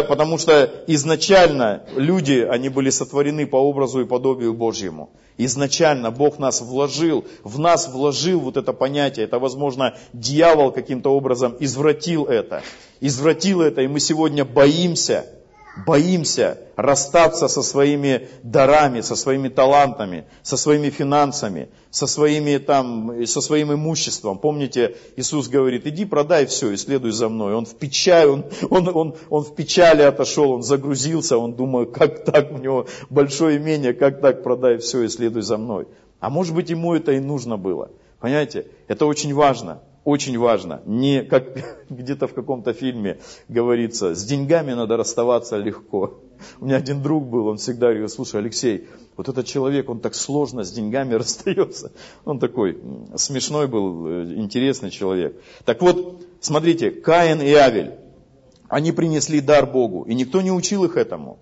Потому 0.07 0.37
что 0.37 0.71
изначально 0.87 1.83
люди, 1.95 2.47
они 2.49 2.69
были 2.69 2.89
сотворены 2.89 3.47
по 3.47 3.57
образу 3.57 4.01
и 4.01 4.05
подобию 4.05 4.53
Божьему. 4.53 5.09
Изначально 5.37 6.11
Бог 6.11 6.37
нас 6.37 6.61
вложил, 6.61 7.25
в 7.43 7.59
нас 7.59 7.87
вложил 7.87 8.39
вот 8.39 8.57
это 8.57 8.73
понятие. 8.73 9.25
Это, 9.25 9.39
возможно, 9.39 9.95
дьявол 10.13 10.71
каким-то 10.71 11.09
образом 11.15 11.55
извратил 11.59 12.25
это. 12.25 12.61
Извратил 13.01 13.61
это, 13.61 13.81
и 13.81 13.87
мы 13.87 13.99
сегодня 13.99 14.45
боимся 14.45 15.25
боимся 15.85 16.57
расстаться 16.75 17.47
со 17.47 17.61
своими 17.61 18.27
дарами, 18.43 19.01
со 19.01 19.15
своими 19.15 19.49
талантами, 19.49 20.25
со 20.41 20.57
своими 20.57 20.89
финансами, 20.89 21.69
со, 21.89 22.07
своими, 22.07 22.57
там, 22.57 23.25
со 23.25 23.41
своим 23.41 23.73
имуществом. 23.73 24.39
Помните, 24.39 24.95
Иисус 25.15 25.47
говорит, 25.47 25.85
иди 25.87 26.05
продай 26.05 26.45
все 26.45 26.71
и 26.71 26.77
следуй 26.77 27.11
за 27.11 27.29
мной. 27.29 27.53
Он 27.53 27.65
в 27.65 27.75
печали, 27.75 28.29
он, 28.29 28.45
он, 28.69 28.87
он, 28.95 29.15
он 29.29 29.43
в 29.43 29.55
печали 29.55 30.01
отошел, 30.01 30.51
он 30.51 30.63
загрузился, 30.63 31.37
он 31.37 31.53
думает, 31.53 31.91
как 31.91 32.23
так, 32.23 32.51
у 32.51 32.57
него 32.57 32.87
большое 33.09 33.57
имение, 33.57 33.93
как 33.93 34.21
так 34.21 34.43
продай 34.43 34.77
все 34.77 35.03
и 35.03 35.09
следуй 35.09 35.41
за 35.41 35.57
мной. 35.57 35.87
А 36.19 36.29
может 36.29 36.53
быть 36.53 36.69
ему 36.69 36.95
это 36.95 37.13
и 37.13 37.19
нужно 37.19 37.57
было. 37.57 37.91
Понимаете, 38.19 38.67
это 38.87 39.05
очень 39.05 39.33
важно 39.33 39.81
очень 40.09 40.37
важно. 40.37 40.81
Не 40.85 41.23
как 41.23 41.45
где-то 41.89 42.27
в 42.27 42.33
каком-то 42.33 42.73
фильме 42.73 43.19
говорится, 43.47 44.15
с 44.15 44.23
деньгами 44.25 44.73
надо 44.73 44.97
расставаться 44.97 45.57
легко. 45.57 46.19
У 46.59 46.65
меня 46.65 46.77
один 46.77 47.01
друг 47.01 47.25
был, 47.25 47.47
он 47.47 47.57
всегда 47.57 47.87
говорил, 47.87 48.09
слушай, 48.09 48.39
Алексей, 48.39 48.87
вот 49.17 49.27
этот 49.29 49.45
человек, 49.45 49.89
он 49.89 49.99
так 49.99 50.15
сложно 50.15 50.63
с 50.63 50.71
деньгами 50.71 51.13
расстается. 51.21 51.91
Он 52.25 52.39
такой 52.39 52.79
смешной 53.15 53.67
был, 53.67 54.07
э, 54.07 54.33
интересный 54.35 54.89
человек. 54.89 55.35
Так 55.65 55.81
вот, 55.81 56.21
смотрите, 56.39 56.91
Каин 56.91 57.41
и 57.41 57.53
Авель, 57.53 57.93
они 58.67 58.91
принесли 58.91 59.41
дар 59.41 59.65
Богу, 59.65 60.03
и 60.03 60.13
никто 60.13 60.41
не 60.41 60.51
учил 60.51 60.85
их 60.85 60.95
этому. 60.95 61.39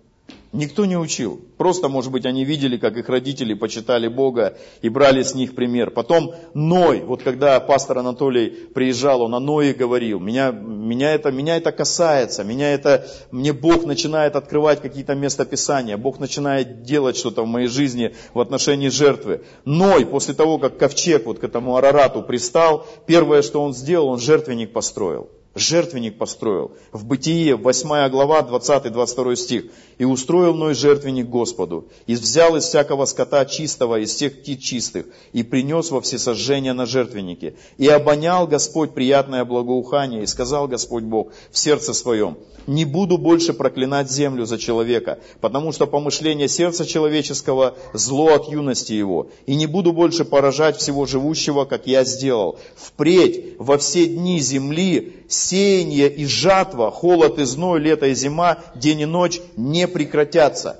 Никто 0.53 0.85
не 0.85 0.97
учил. 0.97 1.41
Просто, 1.57 1.89
может 1.89 2.11
быть, 2.11 2.25
они 2.25 2.45
видели, 2.45 2.77
как 2.77 2.95
их 2.95 3.09
родители 3.09 3.53
почитали 3.53 4.07
Бога 4.07 4.57
и 4.81 4.87
брали 4.87 5.21
с 5.21 5.35
них 5.35 5.55
пример. 5.55 5.91
Потом 5.91 6.33
Ной, 6.53 7.01
вот 7.01 7.21
когда 7.21 7.59
пастор 7.59 7.97
Анатолий 7.97 8.49
приезжал, 8.49 9.23
он 9.23 9.35
о 9.35 9.41
Ное 9.41 9.73
говорил, 9.73 10.21
меня, 10.21 10.51
меня, 10.51 11.13
это, 11.13 11.31
меня 11.31 11.57
это 11.57 11.73
касается, 11.73 12.45
меня 12.45 12.73
это, 12.73 13.05
мне 13.31 13.51
Бог 13.51 13.85
начинает 13.85 14.37
открывать 14.37 14.81
какие-то 14.81 15.15
местописания, 15.15 15.97
Бог 15.97 16.19
начинает 16.19 16.83
делать 16.83 17.17
что-то 17.17 17.43
в 17.43 17.47
моей 17.47 17.67
жизни 17.67 18.15
в 18.33 18.39
отношении 18.39 18.87
жертвы. 18.87 19.43
Ной, 19.65 20.05
после 20.05 20.33
того, 20.33 20.59
как 20.59 20.77
ковчег 20.77 21.25
вот 21.25 21.39
к 21.39 21.43
этому 21.43 21.75
Арарату 21.75 22.21
пристал, 22.21 22.85
первое, 23.05 23.41
что 23.41 23.61
он 23.61 23.73
сделал, 23.73 24.07
он 24.07 24.19
жертвенник 24.19 24.71
построил 24.71 25.29
жертвенник 25.57 26.17
построил. 26.17 26.71
В 26.91 27.05
Бытие, 27.05 27.55
8 27.55 28.09
глава, 28.09 28.41
20-22 28.41 29.35
стих. 29.35 29.65
«И 29.97 30.05
устроил 30.05 30.53
Ной 30.53 30.73
жертвенник 30.73 31.27
Господу, 31.27 31.87
и 32.05 32.15
взял 32.15 32.55
из 32.55 32.65
всякого 32.65 33.05
скота 33.05 33.45
чистого, 33.45 33.99
из 33.99 34.13
всех 34.13 34.39
птиц 34.41 34.59
чистых, 34.59 35.05
и 35.33 35.43
принес 35.43 35.91
во 35.91 36.01
всесожжение 36.01 36.73
на 36.73 36.85
жертвеннике. 36.85 37.55
И 37.77 37.87
обонял 37.87 38.47
Господь 38.47 38.93
приятное 38.93 39.45
благоухание, 39.45 40.23
и 40.23 40.27
сказал 40.27 40.67
Господь 40.67 41.03
Бог 41.03 41.31
в 41.51 41.57
сердце 41.57 41.93
своем, 41.93 42.37
не 42.67 42.83
буду 42.83 43.17
больше 43.17 43.53
проклинать 43.53 44.11
землю 44.11 44.45
за 44.45 44.57
человека, 44.57 45.19
потому 45.39 45.71
что 45.71 45.87
помышление 45.87 46.49
сердца 46.49 46.85
человеческого 46.85 47.75
зло 47.93 48.33
от 48.33 48.49
юности 48.49 48.91
его, 48.91 49.29
и 49.45 49.55
не 49.55 49.65
буду 49.67 49.93
больше 49.93 50.25
поражать 50.25 50.77
всего 50.77 51.05
живущего, 51.05 51.63
как 51.63 51.87
я 51.87 52.03
сделал. 52.03 52.59
Впредь 52.75 53.55
во 53.57 53.77
все 53.77 54.05
дни 54.05 54.39
земли 54.39 55.23
сеяние 55.47 56.09
и 56.09 56.25
жатва, 56.25 56.91
холод 56.91 57.39
и 57.39 57.45
зной, 57.45 57.79
лето 57.79 58.07
и 58.07 58.15
зима, 58.15 58.59
день 58.75 59.01
и 59.01 59.05
ночь 59.05 59.39
не 59.55 59.87
прекратятся. 59.87 60.79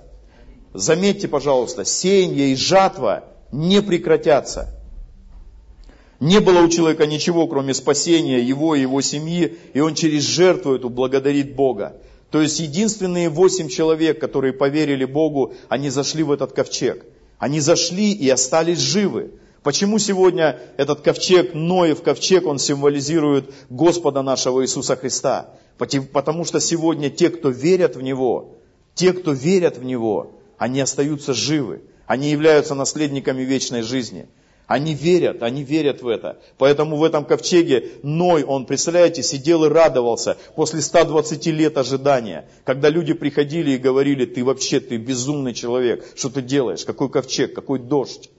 Заметьте, 0.73 1.27
пожалуйста, 1.27 1.85
сеяние 1.85 2.51
и 2.51 2.55
жатва 2.55 3.23
не 3.51 3.81
прекратятся. 3.81 4.73
Не 6.19 6.39
было 6.39 6.61
у 6.61 6.69
человека 6.69 7.05
ничего, 7.05 7.47
кроме 7.47 7.73
спасения 7.73 8.41
его 8.41 8.75
и 8.75 8.81
его 8.81 9.01
семьи, 9.01 9.57
и 9.73 9.79
он 9.79 9.93
через 9.93 10.23
жертву 10.23 10.75
эту 10.75 10.89
благодарит 10.89 11.55
Бога. 11.55 11.95
То 12.31 12.41
есть 12.41 12.59
единственные 12.59 13.29
восемь 13.29 13.69
человек, 13.69 14.19
которые 14.19 14.51
поверили 14.51 15.05
Богу, 15.05 15.53
они 15.69 15.89
зашли 15.89 16.23
в 16.23 16.31
этот 16.31 16.51
ковчег. 16.53 17.05
Они 17.37 17.59
зашли 17.59 18.11
и 18.11 18.27
остались 18.29 18.79
живы. 18.79 19.31
Почему 19.63 19.99
сегодня 19.99 20.59
этот 20.77 21.01
ковчег, 21.01 21.53
Ноев 21.53 22.01
ковчег, 22.01 22.45
он 22.45 22.59
символизирует 22.59 23.51
Господа 23.69 24.21
нашего 24.21 24.63
Иисуса 24.63 24.95
Христа? 24.95 25.49
Потому 25.77 26.45
что 26.45 26.59
сегодня 26.59 27.09
те, 27.09 27.29
кто 27.29 27.49
верят 27.49 27.95
в 27.95 28.01
Него, 28.01 28.55
те, 28.95 29.13
кто 29.13 29.31
верят 29.31 29.77
в 29.77 29.83
Него, 29.83 30.31
они 30.57 30.81
остаются 30.81 31.33
живы. 31.33 31.81
Они 32.05 32.29
являются 32.29 32.73
наследниками 32.73 33.43
вечной 33.43 33.81
жизни. 33.81 34.27
Они 34.65 34.93
верят, 34.93 35.43
они 35.43 35.63
верят 35.63 36.01
в 36.01 36.07
это. 36.07 36.39
Поэтому 36.57 36.97
в 36.97 37.03
этом 37.03 37.23
ковчеге 37.23 37.91
Ной, 38.03 38.43
он, 38.43 38.65
представляете, 38.65 39.23
сидел 39.23 39.63
и 39.63 39.69
радовался 39.69 40.37
после 40.55 40.81
120 40.81 41.45
лет 41.47 41.77
ожидания. 41.77 42.49
Когда 42.65 42.89
люди 42.89 43.13
приходили 43.13 43.71
и 43.71 43.77
говорили, 43.77 44.25
ты 44.25 44.43
вообще, 44.43 44.81
ты 44.81 44.97
безумный 44.97 45.53
человек, 45.53 46.05
что 46.15 46.29
ты 46.29 46.41
делаешь, 46.41 46.83
какой 46.83 47.09
ковчег, 47.09 47.53
какой 47.53 47.79
дождь 47.79 48.29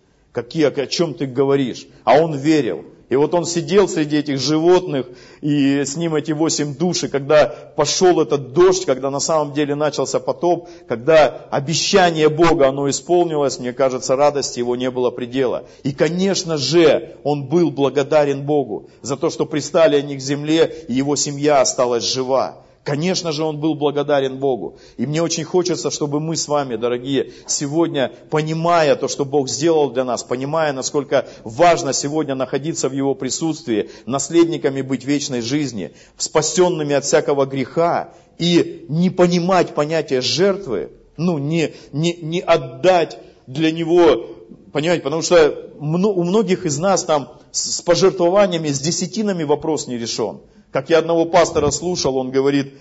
какие, 0.42 0.66
о 0.66 0.86
чем 0.86 1.14
ты 1.14 1.26
говоришь. 1.26 1.86
А 2.04 2.20
он 2.20 2.36
верил. 2.36 2.84
И 3.08 3.16
вот 3.16 3.32
он 3.34 3.46
сидел 3.46 3.88
среди 3.88 4.18
этих 4.18 4.38
животных, 4.38 5.06
и 5.40 5.80
с 5.80 5.96
ним 5.96 6.14
эти 6.14 6.32
восемь 6.32 6.76
душ, 6.76 7.04
и 7.04 7.08
когда 7.08 7.46
пошел 7.46 8.20
этот 8.20 8.52
дождь, 8.52 8.84
когда 8.84 9.10
на 9.10 9.18
самом 9.18 9.54
деле 9.54 9.74
начался 9.74 10.20
потоп, 10.20 10.68
когда 10.86 11.46
обещание 11.50 12.28
Бога, 12.28 12.68
оно 12.68 12.88
исполнилось, 12.90 13.58
мне 13.58 13.72
кажется, 13.72 14.14
радости 14.14 14.58
его 14.58 14.76
не 14.76 14.90
было 14.90 15.10
предела. 15.10 15.64
И, 15.84 15.92
конечно 15.92 16.58
же, 16.58 17.16
он 17.24 17.46
был 17.46 17.70
благодарен 17.70 18.44
Богу 18.44 18.90
за 19.00 19.16
то, 19.16 19.30
что 19.30 19.46
пристали 19.46 19.96
они 19.96 20.16
к 20.16 20.20
земле, 20.20 20.84
и 20.88 20.92
его 20.92 21.16
семья 21.16 21.62
осталась 21.62 22.04
жива. 22.04 22.58
Конечно 22.88 23.32
же, 23.32 23.44
он 23.44 23.58
был 23.58 23.74
благодарен 23.74 24.38
Богу. 24.38 24.78
И 24.96 25.04
мне 25.04 25.22
очень 25.22 25.44
хочется, 25.44 25.90
чтобы 25.90 26.20
мы 26.20 26.36
с 26.36 26.48
вами, 26.48 26.76
дорогие, 26.76 27.32
сегодня, 27.46 28.10
понимая 28.30 28.96
то, 28.96 29.08
что 29.08 29.26
Бог 29.26 29.50
сделал 29.50 29.90
для 29.90 30.04
нас, 30.04 30.22
понимая, 30.22 30.72
насколько 30.72 31.28
важно 31.44 31.92
сегодня 31.92 32.34
находиться 32.34 32.88
в 32.88 32.94
Его 32.94 33.14
присутствии, 33.14 33.90
наследниками 34.06 34.80
быть 34.80 35.04
вечной 35.04 35.42
жизни, 35.42 35.92
спасенными 36.16 36.94
от 36.94 37.04
всякого 37.04 37.44
греха, 37.44 38.14
и 38.38 38.86
не 38.88 39.10
понимать 39.10 39.74
понятие 39.74 40.22
жертвы, 40.22 40.90
ну, 41.18 41.36
не, 41.36 41.74
не, 41.92 42.14
не 42.14 42.40
отдать 42.40 43.18
для 43.46 43.70
Него, 43.70 44.28
понимаете, 44.72 45.02
потому 45.02 45.20
что 45.20 45.72
у 45.78 46.24
многих 46.24 46.64
из 46.64 46.78
нас 46.78 47.04
там 47.04 47.36
с 47.50 47.82
пожертвованиями, 47.82 48.68
с 48.68 48.80
десятинами 48.80 49.44
вопрос 49.44 49.88
не 49.88 49.98
решен. 49.98 50.40
Как 50.72 50.90
я 50.90 50.98
одного 50.98 51.24
пастора 51.24 51.70
слушал, 51.70 52.16
он 52.16 52.30
говорит, 52.30 52.74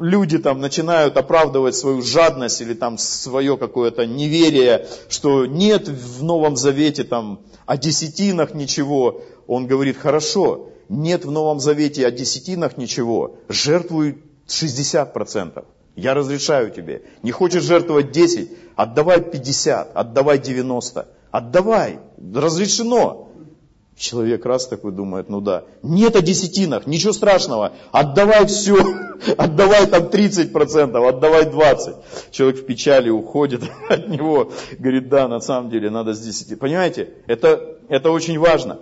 люди 0.00 0.38
там 0.38 0.60
начинают 0.60 1.16
оправдывать 1.16 1.74
свою 1.74 2.02
жадность 2.02 2.60
или 2.60 2.74
там 2.74 2.98
свое 2.98 3.56
какое-то 3.56 4.06
неверие, 4.06 4.86
что 5.08 5.46
нет 5.46 5.88
в 5.88 6.22
Новом 6.22 6.56
Завете 6.56 7.04
там 7.04 7.40
о 7.66 7.76
десятинах 7.76 8.54
ничего. 8.54 9.22
Он 9.46 9.66
говорит, 9.66 9.96
хорошо, 9.96 10.70
нет 10.88 11.24
в 11.24 11.30
Новом 11.30 11.60
Завете 11.60 12.06
о 12.06 12.10
десятинах 12.10 12.76
ничего, 12.76 13.36
жертвуй 13.48 14.22
60%. 14.46 15.64
Я 15.96 16.14
разрешаю 16.14 16.70
тебе. 16.70 17.02
Не 17.22 17.30
хочешь 17.30 17.62
жертвовать 17.62 18.10
10, 18.10 18.50
отдавай 18.74 19.20
50, 19.20 19.92
отдавай 19.94 20.38
90. 20.38 21.08
Отдавай, 21.30 21.98
разрешено. 22.34 23.28
Человек 23.96 24.44
раз 24.44 24.66
такой 24.66 24.90
думает, 24.90 25.28
ну 25.28 25.40
да, 25.40 25.64
нет 25.82 26.16
о 26.16 26.20
десятинах, 26.20 26.88
ничего 26.88 27.12
страшного, 27.12 27.72
отдавай 27.92 28.44
все, 28.46 28.76
отдавай 29.36 29.86
там 29.86 30.04
30%, 30.06 31.08
отдавай 31.08 31.44
20%. 31.44 31.96
Человек 32.32 32.60
в 32.60 32.66
печали 32.66 33.08
уходит 33.08 33.62
от 33.88 34.08
него, 34.08 34.50
говорит, 34.78 35.08
да, 35.08 35.28
на 35.28 35.38
самом 35.38 35.70
деле 35.70 35.90
надо 35.90 36.12
с 36.12 36.20
10. 36.20 36.58
Понимаете, 36.58 37.10
это, 37.28 37.76
это 37.88 38.10
очень 38.10 38.38
важно. 38.38 38.78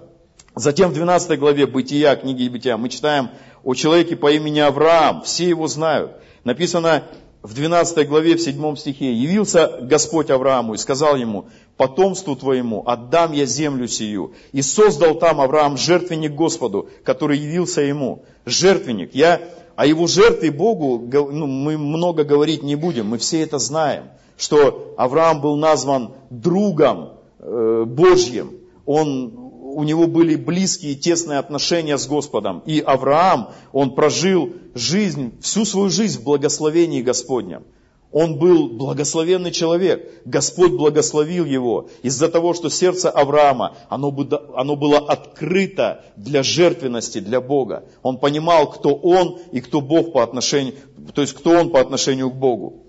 Затем 0.55 0.91
в 0.91 0.95
12 0.95 1.39
главе 1.39 1.67
Бытия, 1.67 2.17
книги 2.17 2.49
Бытия, 2.49 2.79
мы 2.79 2.89
читаем 2.89 3.31
о 3.65 3.75
человеке 3.75 4.17
по 4.17 4.31
имени 4.33 4.61
Авраам, 4.61 5.23
все 5.23 5.47
его 5.47 5.67
знают. 5.67 6.13
Написано, 6.45 7.05
в 7.43 7.55
12 7.55 8.09
главе, 8.09 8.37
в 8.37 8.41
7 8.41 8.77
стихе, 8.77 9.13
«Явился 9.13 9.79
Господь 9.83 10.31
Аврааму 10.31 10.75
и 10.75 10.79
сказал 10.79 11.17
ему, 11.17 11.47
потомству 11.77 12.37
твоему 12.37 12.83
отдам 12.87 13.33
я 13.33 13.47
землю 13.47 13.89
сию». 13.89 14.33
И 14.53 14.63
создал 14.63 15.17
там 15.17 15.41
Авраам 15.41 15.77
жертвенник 15.77 16.35
Господу, 16.35 16.89
который 17.05 17.39
явился 17.39 17.81
ему. 17.81 18.23
Жертвенник. 18.47 19.15
Я 19.15 19.41
о 19.75 19.87
его 19.87 20.07
жертве 20.07 20.51
Богу 20.51 21.09
ну, 21.13 21.47
мы 21.47 21.79
много 21.79 22.25
говорить 22.25 22.63
не 22.63 22.77
будем, 22.77 23.07
мы 23.07 23.19
все 23.19 23.43
это 23.43 23.59
знаем, 23.59 24.05
что 24.37 24.95
Авраам 24.97 25.41
был 25.41 25.57
назван 25.57 26.13
другом 26.31 27.15
э, 27.39 27.85
Божьим. 27.87 28.53
Он 28.87 29.42
у 29.73 29.83
него 29.83 30.07
были 30.07 30.37
близкие, 30.37 30.95
тесные 30.95 31.39
отношения 31.39 31.99
с 31.99 32.07
Господом. 32.07 32.63
И 32.67 32.81
Авраам, 32.81 33.51
он 33.73 33.95
прожил 33.95 34.53
жизнь, 34.75 35.33
всю 35.41 35.65
свою 35.65 35.91
жизнь 35.91 36.21
в 36.21 36.25
благословении 36.25 37.03
Господнем. 37.03 37.65
Он 38.13 38.39
был 38.39 38.69
благословенный 38.69 39.51
человек. 39.51 40.23
Господь 40.27 40.73
благословил 40.73 41.47
его 41.47 41.89
из-за 42.03 42.29
того, 42.29 42.53
что 42.53 42.69
сердце 42.69 43.11
Авраама, 43.11 43.75
оно, 43.89 44.11
было 44.11 44.99
открыто 44.99 46.05
для 46.17 46.43
жертвенности, 46.43 47.21
для 47.21 47.41
Бога. 47.41 47.85
Он 48.03 48.19
понимал, 48.19 48.71
кто 48.71 48.95
он 48.95 49.39
и 49.51 49.63
кто 49.63 49.81
Бог 49.81 50.13
по 50.13 50.23
отношению, 50.23 50.75
то 51.15 51.23
есть 51.23 51.33
кто 51.33 51.53
он 51.53 51.71
по 51.71 51.81
отношению 51.81 52.31
к 52.31 52.35
Богу. 52.35 52.82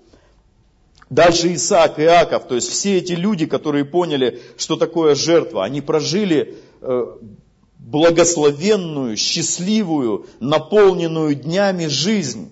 Дальше 1.10 1.54
Исаак, 1.54 2.00
Иаков, 2.00 2.46
то 2.48 2.54
есть 2.54 2.70
все 2.70 2.98
эти 2.98 3.12
люди, 3.12 3.46
которые 3.46 3.84
поняли, 3.84 4.40
что 4.56 4.76
такое 4.76 5.14
жертва, 5.14 5.64
они 5.64 5.80
прожили 5.80 6.56
Э, 6.86 7.16
благословенную, 7.78 9.16
счастливую, 9.16 10.26
наполненную 10.40 11.34
днями 11.34 11.86
жизнь. 11.86 12.50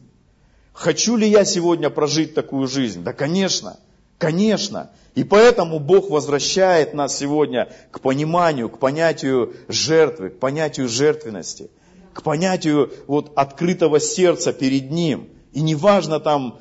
Хочу 0.73 1.17
ли 1.17 1.29
я 1.29 1.45
сегодня 1.45 1.91
прожить 1.91 2.35
такую 2.35 2.67
жизнь? 2.67 3.03
Да, 3.03 3.13
конечно, 3.13 3.79
конечно. 4.19 4.91
И 5.15 5.25
поэтому 5.25 5.79
Бог 5.81 6.11
возвращает 6.11 6.93
нас 6.93 7.17
сегодня 7.17 7.71
к 7.91 8.01
пониманию, 8.01 8.69
к 8.69 8.79
понятию 8.79 9.55
жертвы, 9.69 10.31
к 10.31 10.39
понятию 10.39 10.89
жертвенности, 10.89 11.71
к 12.13 12.23
понятию 12.23 12.93
вот 13.07 13.33
открытого 13.35 14.01
сердца 14.01 14.53
перед 14.53 14.91
Ним. 14.91 15.29
И 15.53 15.63
неважно 15.63 16.21
там, 16.21 16.59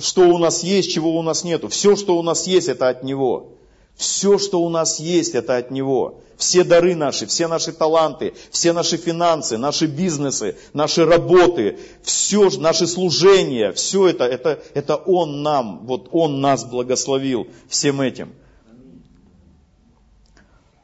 что 0.00 0.28
у 0.28 0.38
нас 0.38 0.62
есть, 0.62 0.92
чего 0.92 1.16
у 1.16 1.22
нас 1.22 1.44
нету. 1.44 1.68
Все, 1.68 1.96
что 1.96 2.16
у 2.16 2.22
нас 2.22 2.46
есть, 2.46 2.68
это 2.68 2.88
от 2.88 3.02
Него. 3.02 3.54
Все, 3.96 4.38
что 4.38 4.62
у 4.62 4.68
нас 4.68 4.98
есть, 4.98 5.34
это 5.34 5.56
от 5.56 5.70
Него. 5.70 6.20
Все 6.36 6.64
дары 6.64 6.96
наши, 6.96 7.26
все 7.26 7.46
наши 7.46 7.72
таланты, 7.72 8.34
все 8.50 8.72
наши 8.72 8.96
финансы, 8.96 9.56
наши 9.56 9.86
бизнесы, 9.86 10.56
наши 10.72 11.04
работы, 11.04 11.78
все 12.02 12.50
наши 12.58 12.88
служения, 12.88 13.72
все 13.72 14.08
это, 14.08 14.24
это, 14.24 14.60
это 14.74 14.96
Он 14.96 15.42
нам, 15.42 15.86
вот 15.86 16.08
Он 16.10 16.40
нас 16.40 16.64
благословил 16.64 17.46
всем 17.68 18.00
этим. 18.00 18.34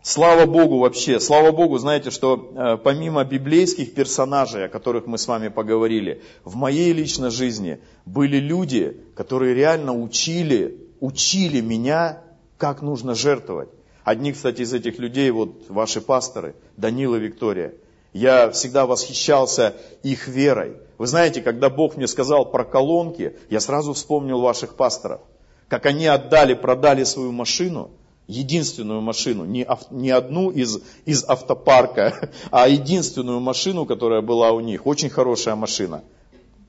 Слава 0.02 0.46
Богу 0.46 0.78
вообще, 0.78 1.20
слава 1.20 1.52
Богу, 1.52 1.76
знаете, 1.76 2.10
что 2.10 2.52
э, 2.54 2.78
помимо 2.82 3.22
библейских 3.22 3.92
персонажей, 3.92 4.64
о 4.64 4.68
которых 4.68 5.06
мы 5.06 5.18
с 5.18 5.28
вами 5.28 5.48
поговорили, 5.48 6.22
в 6.42 6.56
моей 6.56 6.94
личной 6.94 7.30
жизни 7.30 7.80
были 8.06 8.38
люди, 8.38 8.96
которые 9.14 9.54
реально 9.54 9.92
учили, 9.92 10.88
учили 11.00 11.60
меня 11.60 12.22
как 12.56 12.80
нужно 12.80 13.14
жертвовать. 13.14 13.68
Одни, 14.02 14.32
кстати, 14.32 14.62
из 14.62 14.72
этих 14.72 14.98
людей, 14.98 15.30
вот 15.30 15.68
ваши 15.68 16.00
пасторы, 16.00 16.54
Данила 16.78 17.16
Виктория, 17.16 17.74
я 18.14 18.50
всегда 18.50 18.86
восхищался 18.86 19.74
их 20.02 20.28
верой. 20.28 20.76
Вы 20.96 21.06
знаете, 21.08 21.42
когда 21.42 21.68
Бог 21.68 21.98
мне 21.98 22.06
сказал 22.06 22.50
про 22.50 22.64
колонки, 22.64 23.36
я 23.50 23.60
сразу 23.60 23.92
вспомнил 23.92 24.40
ваших 24.40 24.76
пасторов. 24.76 25.20
Как 25.68 25.84
они 25.84 26.06
отдали, 26.06 26.54
продали 26.54 27.04
свою 27.04 27.32
машину, 27.32 27.90
единственную 28.30 29.00
машину, 29.00 29.44
не, 29.44 29.66
не 29.90 30.10
одну 30.10 30.50
из, 30.50 30.80
из 31.04 31.24
автопарка, 31.24 32.30
а 32.50 32.68
единственную 32.68 33.40
машину, 33.40 33.86
которая 33.86 34.22
была 34.22 34.52
у 34.52 34.60
них. 34.60 34.86
Очень 34.86 35.10
хорошая 35.10 35.56
машина 35.56 36.02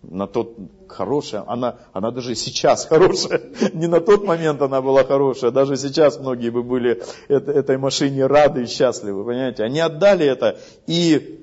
на 0.04 0.28
тот 0.28 0.58
хорошая, 0.88 1.44
она, 1.48 1.78
она 1.94 2.12
даже 2.12 2.36
сейчас 2.36 2.86
хорошая, 2.90 3.42
не 3.74 3.88
на 3.88 4.00
тот 4.00 4.24
момент 4.26 4.62
она 4.62 4.82
была 4.82 5.04
хорошая, 5.04 5.52
даже 5.52 5.78
сейчас 5.78 6.20
многие 6.20 6.50
бы 6.50 6.64
были 6.64 7.02
это, 7.28 7.52
этой 7.52 7.78
машине 7.78 8.26
рады 8.26 8.64
и 8.64 8.68
счастливы, 8.68 9.24
понимаете. 9.24 9.64
Они 9.64 9.80
отдали 9.80 10.26
это 10.26 10.60
и, 10.88 11.40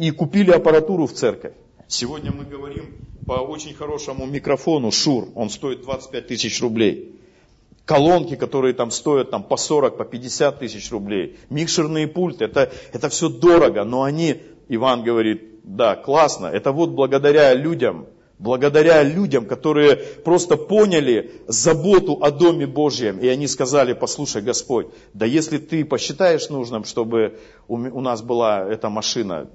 и 0.00 0.10
купили 0.10 0.50
аппаратуру 0.50 1.06
в 1.06 1.12
церковь. 1.12 1.54
Сегодня 1.88 2.32
мы 2.32 2.44
говорим 2.44 2.96
по 3.26 3.34
очень 3.34 3.74
хорошему 3.74 4.26
микрофону 4.26 4.90
Шур, 4.90 5.28
он 5.34 5.50
стоит 5.50 5.82
25 5.82 6.26
тысяч 6.26 6.60
рублей. 6.60 7.18
Колонки, 7.84 8.36
которые 8.36 8.74
там 8.74 8.90
стоят 8.90 9.30
там, 9.30 9.42
по 9.42 9.56
40, 9.56 9.96
по 9.96 10.04
50 10.04 10.58
тысяч 10.58 10.90
рублей. 10.92 11.38
Микшерные 11.50 12.06
пульты, 12.06 12.44
это, 12.44 12.70
это 12.92 13.08
все 13.08 13.28
дорого, 13.28 13.84
но 13.84 14.02
они, 14.04 14.40
Иван 14.68 15.02
говорит, 15.02 15.42
да, 15.64 15.96
классно. 15.96 16.46
Это 16.46 16.72
вот 16.72 16.90
благодаря 16.90 17.54
людям, 17.54 18.06
благодаря 18.38 19.02
людям, 19.02 19.46
которые 19.46 19.96
просто 19.96 20.56
поняли 20.56 21.32
заботу 21.46 22.18
о 22.20 22.30
Доме 22.30 22.66
Божьем. 22.66 23.18
И 23.18 23.26
они 23.28 23.46
сказали, 23.46 23.92
послушай, 23.92 24.42
Господь, 24.42 24.88
да 25.14 25.26
если 25.26 25.58
ты 25.58 25.84
посчитаешь 25.84 26.48
нужным, 26.50 26.84
чтобы 26.84 27.38
у 27.68 28.00
нас 28.00 28.22
была 28.22 28.64
эта 28.68 28.90
машина, 28.90 29.48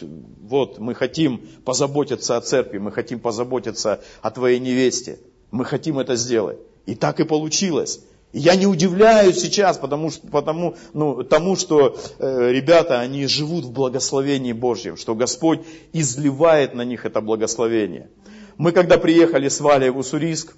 вот 0.00 0.78
мы 0.78 0.94
хотим 0.94 1.40
позаботиться 1.64 2.36
о 2.36 2.40
церкви, 2.40 2.78
мы 2.78 2.90
хотим 2.90 3.20
позаботиться 3.20 4.00
о 4.22 4.30
твоей 4.30 4.58
невесте, 4.58 5.18
мы 5.50 5.64
хотим 5.64 5.98
это 5.98 6.16
сделать. 6.16 6.58
И 6.88 6.94
так 6.94 7.20
и 7.20 7.24
получилось. 7.24 8.00
Я 8.32 8.56
не 8.56 8.66
удивляюсь 8.66 9.38
сейчас, 9.38 9.76
потому, 9.76 10.10
потому 10.32 10.74
ну, 10.94 11.22
тому, 11.22 11.54
что 11.54 11.98
э, 12.18 12.50
ребята, 12.50 13.00
они 13.00 13.26
живут 13.26 13.66
в 13.66 13.72
благословении 13.72 14.54
Божьем, 14.54 14.96
что 14.96 15.14
Господь 15.14 15.60
изливает 15.92 16.74
на 16.74 16.86
них 16.86 17.04
это 17.04 17.20
благословение. 17.20 18.08
Мы 18.56 18.72
когда 18.72 18.96
приехали 18.96 19.50
с 19.50 19.60
Валей 19.60 19.90
в 19.90 19.98
Уссурийск 19.98 20.56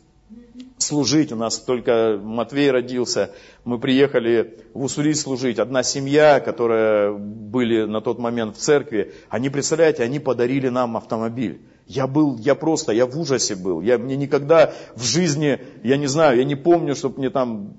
служить, 0.82 1.32
у 1.32 1.36
нас 1.36 1.58
только 1.58 2.18
Матвей 2.22 2.70
родился, 2.70 3.30
мы 3.64 3.78
приехали 3.78 4.58
в 4.74 4.84
Уссурийск 4.84 5.22
служить. 5.22 5.58
Одна 5.58 5.82
семья, 5.82 6.40
которая 6.40 7.12
были 7.12 7.84
на 7.84 8.00
тот 8.00 8.18
момент 8.18 8.56
в 8.56 8.60
церкви, 8.60 9.12
они, 9.28 9.50
представляете, 9.50 10.02
они 10.02 10.18
подарили 10.18 10.68
нам 10.68 10.96
автомобиль. 10.96 11.60
Я 11.86 12.06
был, 12.06 12.36
я 12.38 12.54
просто, 12.54 12.92
я 12.92 13.06
в 13.06 13.18
ужасе 13.18 13.56
был. 13.56 13.80
Я, 13.80 13.98
мне 13.98 14.16
никогда 14.16 14.72
в 14.94 15.02
жизни, 15.02 15.58
я 15.82 15.96
не 15.96 16.06
знаю, 16.06 16.38
я 16.38 16.44
не 16.44 16.54
помню, 16.54 16.94
чтобы 16.94 17.18
мне 17.18 17.30
там, 17.30 17.78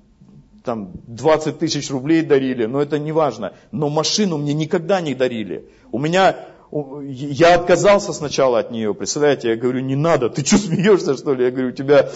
там 0.64 0.92
20 1.06 1.58
тысяч 1.58 1.90
рублей 1.90 2.22
дарили, 2.22 2.66
но 2.66 2.82
это 2.82 2.98
не 2.98 3.12
важно. 3.12 3.54
Но 3.70 3.88
машину 3.88 4.38
мне 4.38 4.52
никогда 4.52 5.00
не 5.00 5.14
дарили. 5.14 5.68
У 5.90 5.98
меня, 5.98 6.36
я 6.72 7.54
отказался 7.54 8.14
сначала 8.14 8.58
от 8.58 8.70
нее, 8.70 8.94
представляете, 8.94 9.50
я 9.50 9.56
говорю, 9.56 9.80
не 9.80 9.94
надо, 9.94 10.30
ты 10.30 10.42
что 10.44 10.56
смеешься 10.56 11.14
что 11.18 11.34
ли? 11.34 11.44
Я 11.44 11.50
говорю, 11.50 11.68
у 11.68 11.72
тебя 11.72 12.08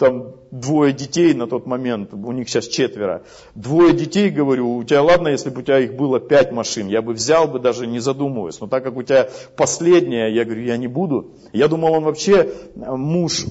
там 0.00 0.34
двое 0.50 0.92
детей 0.92 1.32
на 1.32 1.46
тот 1.46 1.66
момент, 1.66 2.12
у 2.12 2.32
них 2.32 2.48
сейчас 2.48 2.66
четверо. 2.66 3.22
Двое 3.54 3.92
детей, 3.92 4.30
говорю, 4.30 4.76
у 4.76 4.82
тебя 4.82 5.02
ладно, 5.02 5.28
если 5.28 5.50
бы 5.50 5.60
у 5.60 5.62
тебя 5.62 5.78
их 5.78 5.94
было 5.94 6.18
пять 6.18 6.50
машин, 6.50 6.88
я 6.88 7.02
бы 7.02 7.12
взял 7.12 7.46
бы 7.46 7.60
даже 7.60 7.86
не 7.86 8.00
задумываясь. 8.00 8.60
Но 8.60 8.66
так 8.66 8.82
как 8.82 8.96
у 8.96 9.02
тебя 9.04 9.28
последняя, 9.56 10.26
я 10.26 10.44
говорю, 10.44 10.62
я 10.62 10.76
не 10.76 10.88
буду. 10.88 11.34
Я 11.52 11.68
думал, 11.68 11.92
он 11.92 12.02
вообще 12.02 12.50
муж 12.74 13.46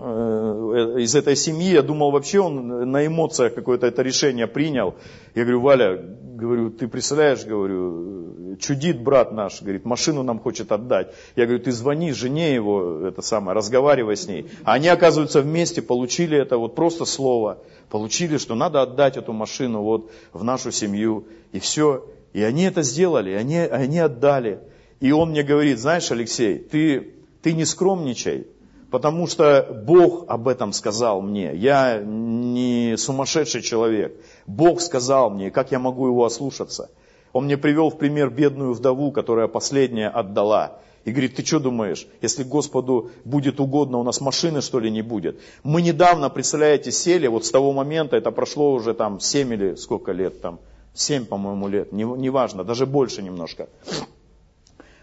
Э, 0.00 0.57
из 0.74 1.14
этой 1.14 1.36
семьи, 1.36 1.72
я 1.72 1.82
думал 1.82 2.10
вообще 2.10 2.40
он 2.40 2.90
на 2.90 3.06
эмоциях 3.06 3.54
какое-то 3.54 3.86
это 3.86 4.02
решение 4.02 4.46
принял. 4.46 4.94
Я 5.34 5.42
говорю, 5.42 5.60
Валя, 5.60 5.96
говорю, 5.96 6.70
ты 6.70 6.88
представляешь, 6.88 7.44
говорю, 7.44 8.56
чудит 8.60 9.02
брат 9.02 9.32
наш, 9.32 9.60
говорит, 9.62 9.84
машину 9.84 10.22
нам 10.22 10.38
хочет 10.38 10.72
отдать. 10.72 11.14
Я 11.36 11.46
говорю, 11.46 11.62
ты 11.62 11.72
звони 11.72 12.12
жене 12.12 12.54
его, 12.54 13.06
это 13.06 13.22
самое, 13.22 13.56
разговаривай 13.56 14.16
с 14.16 14.26
ней. 14.26 14.46
А 14.64 14.74
они, 14.74 14.88
оказывается, 14.88 15.42
вместе 15.42 15.82
получили 15.82 16.38
это 16.38 16.58
вот 16.58 16.74
просто 16.74 17.04
слово, 17.04 17.58
получили, 17.90 18.38
что 18.38 18.54
надо 18.54 18.82
отдать 18.82 19.16
эту 19.16 19.32
машину 19.32 19.82
вот 19.82 20.10
в 20.32 20.44
нашу 20.44 20.70
семью. 20.72 21.26
И 21.52 21.58
все. 21.58 22.04
И 22.32 22.42
они 22.42 22.64
это 22.64 22.82
сделали, 22.82 23.32
они, 23.32 23.58
они 23.58 23.98
отдали. 23.98 24.60
И 25.00 25.12
он 25.12 25.30
мне 25.30 25.42
говорит, 25.42 25.78
знаешь, 25.78 26.10
Алексей, 26.10 26.58
ты, 26.58 27.14
ты 27.42 27.52
не 27.52 27.64
скромничай, 27.64 28.46
Потому 28.90 29.26
что 29.26 29.82
Бог 29.84 30.24
об 30.28 30.48
этом 30.48 30.72
сказал 30.72 31.20
мне. 31.20 31.54
Я 31.54 32.00
не 32.02 32.96
сумасшедший 32.96 33.60
человек. 33.60 34.18
Бог 34.46 34.80
сказал 34.80 35.30
мне, 35.30 35.50
как 35.50 35.72
я 35.72 35.78
могу 35.78 36.06
его 36.06 36.24
ослушаться. 36.24 36.90
Он 37.34 37.44
мне 37.44 37.58
привел 37.58 37.90
в 37.90 37.98
пример 37.98 38.30
бедную 38.30 38.72
вдову, 38.72 39.12
которая 39.12 39.46
последняя 39.46 40.08
отдала. 40.08 40.78
И 41.04 41.10
говорит, 41.10 41.36
ты 41.36 41.44
что 41.44 41.60
думаешь, 41.60 42.06
если 42.22 42.42
Господу 42.42 43.10
будет 43.24 43.60
угодно, 43.60 43.98
у 43.98 44.02
нас 44.02 44.20
машины 44.20 44.60
что 44.62 44.80
ли 44.80 44.90
не 44.90 45.02
будет? 45.02 45.40
Мы 45.62 45.82
недавно, 45.82 46.28
представляете, 46.28 46.90
сели, 46.90 47.26
вот 47.26 47.46
с 47.46 47.50
того 47.50 47.72
момента, 47.72 48.16
это 48.16 48.30
прошло 48.30 48.72
уже 48.72 48.94
там 48.94 49.20
7 49.20 49.52
или 49.54 49.74
сколько 49.76 50.12
лет 50.12 50.40
там, 50.40 50.60
7, 50.94 51.26
по-моему, 51.26 51.68
лет, 51.68 51.92
неважно, 51.92 52.62
не 52.62 52.66
даже 52.66 52.84
больше 52.84 53.22
немножко. 53.22 53.68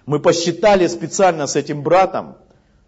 Мы 0.05 0.19
посчитали 0.19 0.85
специально 0.87 1.47
с 1.47 1.55
этим 1.55 1.81
братом, 1.81 2.35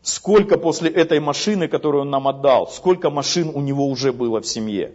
сколько 0.07 0.57
после 0.57 0.89
этой 0.89 1.19
машины, 1.19 1.67
которую 1.67 2.03
он 2.03 2.09
нам 2.09 2.29
отдал, 2.29 2.67
сколько 2.67 3.09
машин 3.09 3.51
у 3.53 3.59
него 3.59 3.85
уже 3.87 4.13
было 4.13 4.39
в 4.39 4.47
семье. 4.47 4.93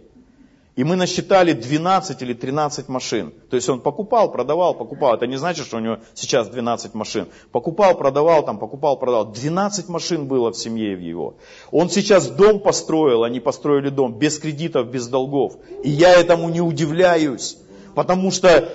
И 0.75 0.83
мы 0.83 0.95
насчитали 0.95 1.53
12 1.53 2.23
или 2.23 2.33
13 2.33 2.89
машин. 2.89 3.31
То 3.51 3.55
есть 3.55 3.69
он 3.69 3.79
покупал, 3.79 4.31
продавал, 4.31 4.73
покупал. 4.73 5.13
Это 5.13 5.27
не 5.27 5.37
значит, 5.37 5.67
что 5.67 5.77
у 5.77 5.81
него 5.81 5.99
сейчас 6.15 6.47
12 6.49 6.95
машин. 6.95 7.27
Покупал, 7.51 7.95
продавал, 7.95 8.43
там, 8.43 8.57
покупал, 8.57 8.97
продавал. 8.97 9.31
12 9.31 9.87
машин 9.87 10.27
было 10.27 10.51
в 10.51 10.57
семье 10.57 10.93
его. 10.93 11.35
Он 11.69 11.91
сейчас 11.91 12.29
дом 12.29 12.59
построил, 12.59 13.23
они 13.23 13.39
построили 13.39 13.89
дом 13.89 14.17
без 14.17 14.39
кредитов, 14.39 14.87
без 14.87 15.07
долгов. 15.07 15.57
И 15.83 15.91
я 15.91 16.19
этому 16.19 16.49
не 16.49 16.61
удивляюсь. 16.61 17.57
Потому 17.93 18.31
что 18.31 18.67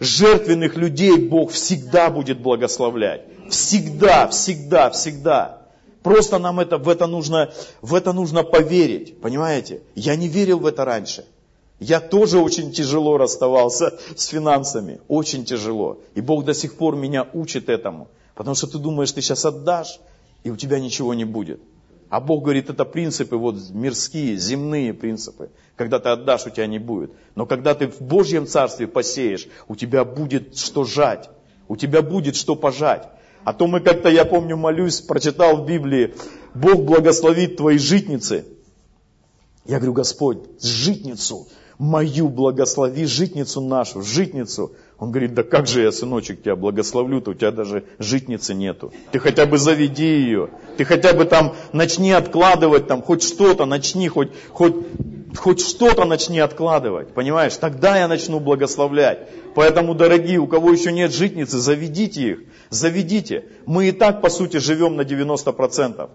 жертвенных 0.00 0.74
людей 0.78 1.18
Бог 1.18 1.50
всегда 1.50 2.08
будет 2.08 2.40
благословлять. 2.40 3.24
Всегда, 3.50 4.26
всегда, 4.28 4.88
всегда. 4.88 5.61
Просто 6.02 6.38
нам 6.38 6.58
это, 6.58 6.78
в, 6.78 6.88
это 6.88 7.06
нужно, 7.06 7.52
в 7.80 7.94
это 7.94 8.12
нужно 8.12 8.42
поверить, 8.42 9.20
понимаете? 9.20 9.82
Я 9.94 10.16
не 10.16 10.28
верил 10.28 10.58
в 10.58 10.66
это 10.66 10.84
раньше. 10.84 11.24
Я 11.78 12.00
тоже 12.00 12.38
очень 12.38 12.72
тяжело 12.72 13.16
расставался 13.16 13.98
с 14.16 14.26
финансами, 14.26 15.00
очень 15.08 15.44
тяжело. 15.44 15.98
И 16.14 16.20
Бог 16.20 16.44
до 16.44 16.54
сих 16.54 16.76
пор 16.76 16.96
меня 16.96 17.28
учит 17.32 17.68
этому. 17.68 18.08
Потому 18.34 18.54
что 18.54 18.66
ты 18.66 18.78
думаешь, 18.78 19.12
ты 19.12 19.20
сейчас 19.20 19.44
отдашь, 19.44 20.00
и 20.44 20.50
у 20.50 20.56
тебя 20.56 20.80
ничего 20.80 21.14
не 21.14 21.24
будет. 21.24 21.60
А 22.08 22.20
Бог 22.20 22.42
говорит, 22.42 22.68
это 22.68 22.84
принципы 22.84 23.36
вот 23.36 23.56
мирские, 23.70 24.36
земные 24.36 24.92
принципы. 24.92 25.50
Когда 25.76 25.98
ты 25.98 26.10
отдашь, 26.10 26.46
у 26.46 26.50
тебя 26.50 26.66
не 26.66 26.78
будет. 26.78 27.10
Но 27.34 27.46
когда 27.46 27.74
ты 27.74 27.88
в 27.88 28.00
Божьем 28.02 28.46
Царстве 28.46 28.86
посеешь, 28.86 29.48
у 29.66 29.76
тебя 29.76 30.04
будет 30.04 30.58
что 30.58 30.84
жать. 30.84 31.30
У 31.68 31.76
тебя 31.76 32.02
будет 32.02 32.36
что 32.36 32.54
пожать. 32.54 33.08
А 33.44 33.52
то 33.52 33.66
мы 33.66 33.80
как-то, 33.80 34.08
я 34.08 34.24
помню, 34.24 34.56
молюсь, 34.56 35.00
прочитал 35.00 35.56
в 35.56 35.66
Библии, 35.66 36.14
Бог 36.54 36.84
благословит 36.84 37.56
твои 37.56 37.78
житницы. 37.78 38.44
Я 39.64 39.76
говорю, 39.76 39.94
Господь, 39.94 40.38
житницу 40.60 41.48
мою 41.82 42.28
благослови, 42.28 43.06
житницу 43.06 43.60
нашу, 43.60 44.02
житницу. 44.02 44.72
Он 44.98 45.10
говорит, 45.10 45.34
да 45.34 45.42
как 45.42 45.66
же 45.66 45.82
я, 45.82 45.90
сыночек, 45.90 46.40
тебя 46.42 46.54
благословлю-то, 46.54 47.32
у 47.32 47.34
тебя 47.34 47.50
даже 47.50 47.84
житницы 47.98 48.54
нету. 48.54 48.92
Ты 49.10 49.18
хотя 49.18 49.46
бы 49.46 49.58
заведи 49.58 50.06
ее, 50.06 50.50
ты 50.76 50.84
хотя 50.84 51.12
бы 51.12 51.24
там 51.24 51.56
начни 51.72 52.12
откладывать, 52.12 52.86
там 52.86 53.02
хоть 53.02 53.24
что-то 53.24 53.66
начни, 53.66 54.08
хоть, 54.08 54.30
хоть, 54.50 54.76
хоть 55.36 55.60
что-то 55.60 56.04
начни 56.04 56.38
откладывать, 56.38 57.14
понимаешь? 57.14 57.56
Тогда 57.56 57.96
я 57.98 58.08
начну 58.08 58.40
благословлять. 58.40 59.28
Поэтому, 59.54 59.94
дорогие, 59.94 60.38
у 60.38 60.46
кого 60.46 60.72
еще 60.72 60.92
нет 60.92 61.12
житницы, 61.12 61.58
заведите 61.58 62.22
их, 62.22 62.38
заведите. 62.70 63.44
Мы 63.66 63.88
и 63.88 63.92
так, 63.92 64.20
по 64.20 64.28
сути, 64.28 64.58
живем 64.58 64.96
на 64.96 65.02
90%. 65.02 66.10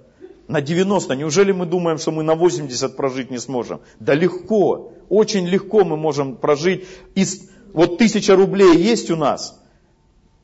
На 0.47 0.61
90. 0.61 1.15
Неужели 1.15 1.51
мы 1.51 1.65
думаем, 1.65 1.97
что 1.97 2.11
мы 2.11 2.23
на 2.23 2.35
80 2.35 2.95
прожить 2.95 3.31
не 3.31 3.37
сможем? 3.37 3.81
Да 3.99 4.13
легко, 4.13 4.93
очень 5.09 5.45
легко 5.45 5.83
мы 5.83 5.97
можем 5.97 6.37
прожить. 6.37 6.85
Из, 7.15 7.49
вот 7.73 7.97
тысяча 7.97 8.35
рублей 8.35 8.77
есть 8.77 9.11
у 9.11 9.17
нас, 9.17 9.59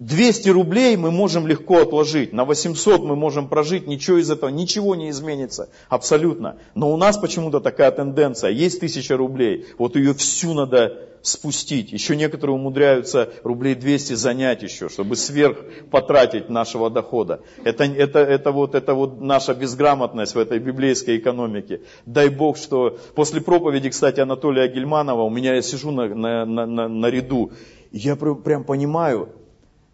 200 0.05 0.49
рублей 0.49 0.97
мы 0.97 1.11
можем 1.11 1.47
легко 1.47 1.81
отложить, 1.81 2.33
на 2.33 2.43
800 2.43 3.03
мы 3.03 3.15
можем 3.15 3.47
прожить, 3.47 3.87
ничего 3.87 4.17
из 4.17 4.29
этого, 4.29 4.49
ничего 4.49 4.95
не 4.95 5.09
изменится, 5.09 5.69
абсолютно. 5.87 6.57
Но 6.75 6.91
у 6.91 6.97
нас 6.97 7.17
почему-то 7.17 7.61
такая 7.61 7.91
тенденция, 7.91 8.51
есть 8.51 8.77
1000 8.77 9.15
рублей, 9.15 9.65
вот 9.77 9.95
ее 9.95 10.13
всю 10.13 10.53
надо 10.53 11.09
спустить. 11.21 11.93
Еще 11.93 12.17
некоторые 12.17 12.55
умудряются 12.55 13.31
рублей 13.43 13.75
200 13.75 14.15
занять 14.15 14.61
еще, 14.61 14.89
чтобы 14.89 15.15
сверх 15.15 15.57
потратить 15.89 16.49
нашего 16.49 16.89
дохода. 16.89 17.39
Это, 17.63 17.85
это, 17.85 18.19
это, 18.19 18.51
вот, 18.51 18.75
это 18.75 18.93
вот 18.93 19.21
наша 19.21 19.53
безграмотность 19.53 20.35
в 20.35 20.37
этой 20.37 20.59
библейской 20.59 21.17
экономике. 21.17 21.79
Дай 22.05 22.27
Бог, 22.27 22.57
что 22.57 22.97
после 23.15 23.39
проповеди, 23.39 23.89
кстати, 23.89 24.19
Анатолия 24.19 24.67
Гельманова, 24.67 25.21
у 25.21 25.29
меня 25.29 25.55
я 25.55 25.61
сижу 25.61 25.91
на, 25.91 26.13
на, 26.13 26.45
на, 26.45 26.89
на 26.89 27.05
ряду, 27.05 27.53
и 27.91 27.99
я 27.99 28.17
прям 28.17 28.65
понимаю, 28.65 29.29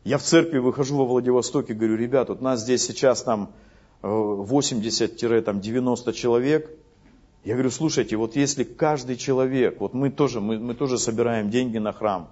я 0.04 0.18
в 0.18 0.24
церкви 0.24 0.60
выхожу 0.60 0.98
во 0.98 1.06
Владивостоке, 1.06 1.74
говорю, 1.74 1.98
ребят, 1.98 2.30
вот 2.30 2.42
нас 2.42 2.62
здесь 2.62 2.86
сейчас 2.86 3.24
там 3.24 3.52
80-90 4.02 6.14
человек. 6.14 6.70
Я 7.44 7.54
говорю, 7.54 7.72
слушайте, 7.72 8.16
вот 8.16 8.36
если 8.36 8.64
каждый 8.64 9.18
человек, 9.18 9.80
вот 9.80 9.94
мы 9.94 10.10
тоже, 10.10 10.42
мы, 10.42 10.60
мы 10.60 10.74
тоже 10.74 10.98
собираем 10.98 11.50
деньги 11.50 11.78
на 11.78 11.94
храм. 11.94 12.32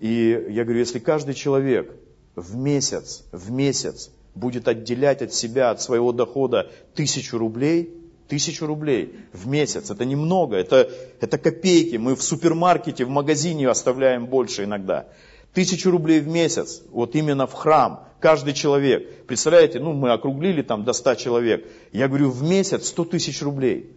И 0.00 0.46
я 0.50 0.64
говорю, 0.64 0.80
если 0.80 0.98
каждый 0.98 1.34
человек 1.34 1.92
в 2.36 2.56
месяц, 2.56 3.24
в 3.32 3.50
месяц 3.50 4.10
будет 4.34 4.68
отделять 4.68 5.22
от 5.22 5.34
себя, 5.34 5.70
от 5.70 5.82
своего 5.82 6.12
дохода 6.12 6.70
тысячу 6.94 7.38
рублей, 7.38 7.94
тысячу 8.28 8.66
рублей 8.66 9.16
в 9.32 9.48
месяц, 9.48 9.90
это 9.90 10.04
немного, 10.04 10.56
это, 10.56 10.90
это 11.20 11.38
копейки. 11.38 11.96
Мы 11.96 12.14
в 12.14 12.22
супермаркете, 12.22 13.04
в 13.04 13.08
магазине 13.08 13.68
оставляем 13.68 14.26
больше 14.26 14.64
иногда. 14.64 15.08
Тысячу 15.54 15.90
рублей 15.90 16.20
в 16.20 16.28
месяц, 16.28 16.82
вот 16.90 17.14
именно 17.14 17.46
в 17.46 17.52
храм, 17.52 18.06
каждый 18.20 18.54
человек. 18.54 19.26
Представляете, 19.26 19.80
ну 19.80 19.92
мы 19.92 20.12
округлили 20.12 20.62
там 20.62 20.84
до 20.84 20.92
100 20.92 21.14
человек. 21.16 21.66
Я 21.92 22.08
говорю, 22.08 22.30
в 22.30 22.42
месяц 22.42 22.88
100 22.88 23.04
тысяч 23.06 23.42
рублей. 23.42 23.90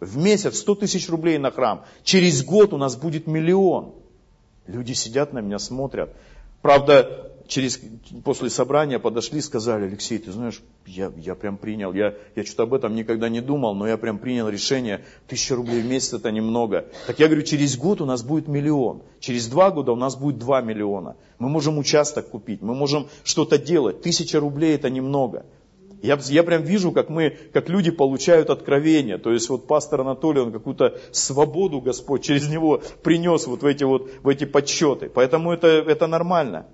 В 0.00 0.16
месяц 0.16 0.58
100 0.58 0.74
тысяч 0.76 1.08
рублей 1.08 1.38
на 1.38 1.50
храм. 1.50 1.84
Через 2.04 2.44
год 2.44 2.72
у 2.72 2.76
нас 2.76 2.96
будет 2.96 3.26
миллион. 3.26 3.94
Люди 4.66 4.92
сидят 4.92 5.32
на 5.32 5.40
меня, 5.40 5.58
смотрят. 5.58 6.14
Правда, 6.62 7.32
через, 7.48 7.80
после 8.24 8.50
собрания 8.50 8.98
подошли 8.98 9.38
и 9.38 9.42
сказали, 9.42 9.86
Алексей, 9.86 10.18
ты 10.18 10.30
знаешь, 10.30 10.62
я, 10.86 11.10
я 11.16 11.34
прям 11.34 11.56
принял, 11.56 11.92
я, 11.92 12.14
я 12.36 12.44
что-то 12.44 12.64
об 12.64 12.74
этом 12.74 12.94
никогда 12.94 13.28
не 13.28 13.40
думал, 13.40 13.74
но 13.74 13.88
я 13.88 13.96
прям 13.96 14.18
принял 14.18 14.48
решение, 14.48 15.04
тысяча 15.26 15.56
рублей 15.56 15.80
в 15.80 15.86
месяц 15.86 16.12
это 16.12 16.30
немного. 16.30 16.86
Так 17.06 17.18
я 17.18 17.26
говорю, 17.26 17.42
через 17.42 17.76
год 17.76 18.00
у 18.00 18.06
нас 18.06 18.22
будет 18.22 18.46
миллион, 18.46 19.02
через 19.18 19.48
два 19.48 19.70
года 19.70 19.92
у 19.92 19.96
нас 19.96 20.14
будет 20.14 20.38
два 20.38 20.60
миллиона. 20.60 21.16
Мы 21.38 21.48
можем 21.48 21.78
участок 21.78 22.28
купить, 22.28 22.62
мы 22.62 22.74
можем 22.74 23.08
что-то 23.24 23.58
делать, 23.58 24.02
тысяча 24.02 24.38
рублей 24.38 24.74
это 24.74 24.90
немного. 24.90 25.46
Я, 26.00 26.16
я 26.26 26.44
прям 26.44 26.62
вижу, 26.62 26.92
как 26.92 27.08
мы, 27.08 27.36
как 27.52 27.68
люди 27.68 27.90
получают 27.90 28.50
откровение. 28.50 29.18
То 29.18 29.32
есть 29.32 29.48
вот 29.48 29.66
пастор 29.66 30.02
Анатолий, 30.02 30.40
он 30.40 30.52
какую-то 30.52 30.96
свободу 31.10 31.80
Господь 31.80 32.22
через 32.22 32.48
него 32.48 32.80
принес 33.02 33.48
вот 33.48 33.62
в 33.62 33.66
эти, 33.66 33.82
вот, 33.82 34.08
в 34.22 34.28
эти 34.28 34.44
подсчеты. 34.44 35.10
Поэтому 35.12 35.52
это, 35.52 35.66
это 35.66 36.06
нормально. 36.06 36.66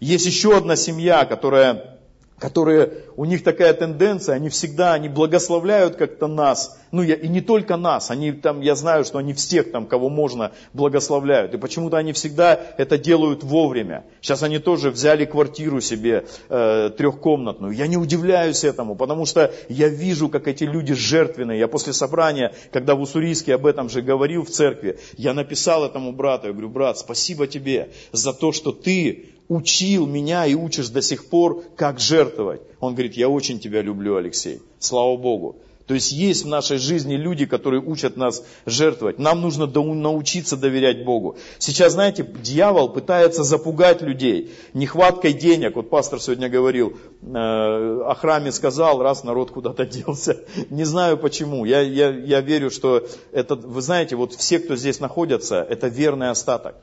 Есть 0.00 0.26
еще 0.26 0.56
одна 0.56 0.76
семья, 0.76 1.24
которая, 1.24 1.98
которая, 2.38 2.90
у 3.16 3.24
них 3.24 3.42
такая 3.42 3.72
тенденция, 3.74 4.36
они 4.36 4.48
всегда, 4.48 4.94
они 4.94 5.08
благословляют 5.08 5.96
как-то 5.96 6.28
нас, 6.28 6.78
ну 6.92 7.02
я, 7.02 7.16
и 7.16 7.28
не 7.28 7.40
только 7.40 7.76
нас, 7.76 8.10
они 8.10 8.32
там, 8.32 8.60
я 8.60 8.74
знаю, 8.74 9.04
что 9.04 9.18
они 9.18 9.34
всех 9.34 9.72
там, 9.72 9.86
кого 9.86 10.08
можно, 10.08 10.52
благословляют. 10.72 11.52
И 11.54 11.58
почему-то 11.58 11.96
они 11.96 12.12
всегда 12.12 12.58
это 12.78 12.96
делают 12.96 13.42
вовремя. 13.42 14.04
Сейчас 14.20 14.42
они 14.42 14.58
тоже 14.58 14.90
взяли 14.90 15.24
квартиру 15.24 15.80
себе 15.80 16.26
э, 16.48 16.90
трехкомнатную. 16.96 17.72
Я 17.72 17.88
не 17.88 17.96
удивляюсь 17.96 18.64
этому, 18.64 18.94
потому 18.94 19.26
что 19.26 19.52
я 19.68 19.88
вижу, 19.88 20.28
как 20.28 20.48
эти 20.48 20.64
люди 20.64 20.94
жертвенные. 20.94 21.58
Я 21.58 21.68
после 21.68 21.92
собрания, 21.92 22.54
когда 22.72 22.94
в 22.94 23.00
Уссурийске 23.00 23.54
об 23.54 23.66
этом 23.66 23.90
же 23.90 24.00
говорил 24.00 24.44
в 24.44 24.50
церкви, 24.50 24.98
я 25.16 25.34
написал 25.34 25.84
этому 25.84 26.12
брату, 26.12 26.46
я 26.46 26.52
говорю, 26.52 26.70
брат, 26.70 26.98
спасибо 26.98 27.46
тебе 27.46 27.90
за 28.12 28.32
то, 28.32 28.52
что 28.52 28.72
ты 28.72 29.34
учил 29.48 30.06
меня 30.06 30.46
и 30.46 30.54
учишь 30.54 30.88
до 30.88 31.02
сих 31.02 31.26
пор, 31.26 31.64
как 31.76 32.00
жертвовать. 32.00 32.60
Он 32.80 32.94
говорит, 32.94 33.14
я 33.14 33.28
очень 33.28 33.58
тебя 33.58 33.82
люблю, 33.82 34.16
Алексей. 34.16 34.60
Слава 34.78 35.16
Богу. 35.16 35.56
То 35.88 35.94
есть 35.94 36.12
есть 36.12 36.44
в 36.44 36.48
нашей 36.48 36.76
жизни 36.76 37.14
люди, 37.14 37.46
которые 37.46 37.80
учат 37.80 38.18
нас 38.18 38.44
жертвовать. 38.66 39.18
Нам 39.18 39.40
нужно 39.40 39.66
научиться 39.66 40.58
доверять 40.58 41.02
Богу. 41.02 41.38
Сейчас, 41.58 41.94
знаете, 41.94 42.28
дьявол 42.42 42.90
пытается 42.90 43.42
запугать 43.42 44.02
людей 44.02 44.52
нехваткой 44.74 45.32
денег. 45.32 45.76
Вот 45.76 45.88
пастор 45.88 46.20
сегодня 46.20 46.50
говорил, 46.50 46.98
э, 47.22 47.32
о 47.32 48.14
храме 48.20 48.52
сказал, 48.52 49.00
раз 49.00 49.24
народ 49.24 49.50
куда-то 49.50 49.86
делся. 49.86 50.36
Не 50.68 50.84
знаю 50.84 51.16
почему. 51.16 51.64
Я, 51.64 51.80
я, 51.80 52.10
я 52.10 52.42
верю, 52.42 52.70
что 52.70 53.06
это, 53.32 53.54
вы 53.54 53.80
знаете, 53.80 54.14
вот 54.14 54.34
все, 54.34 54.58
кто 54.58 54.76
здесь 54.76 55.00
находятся, 55.00 55.66
это 55.66 55.88
верный 55.88 56.28
остаток. 56.28 56.74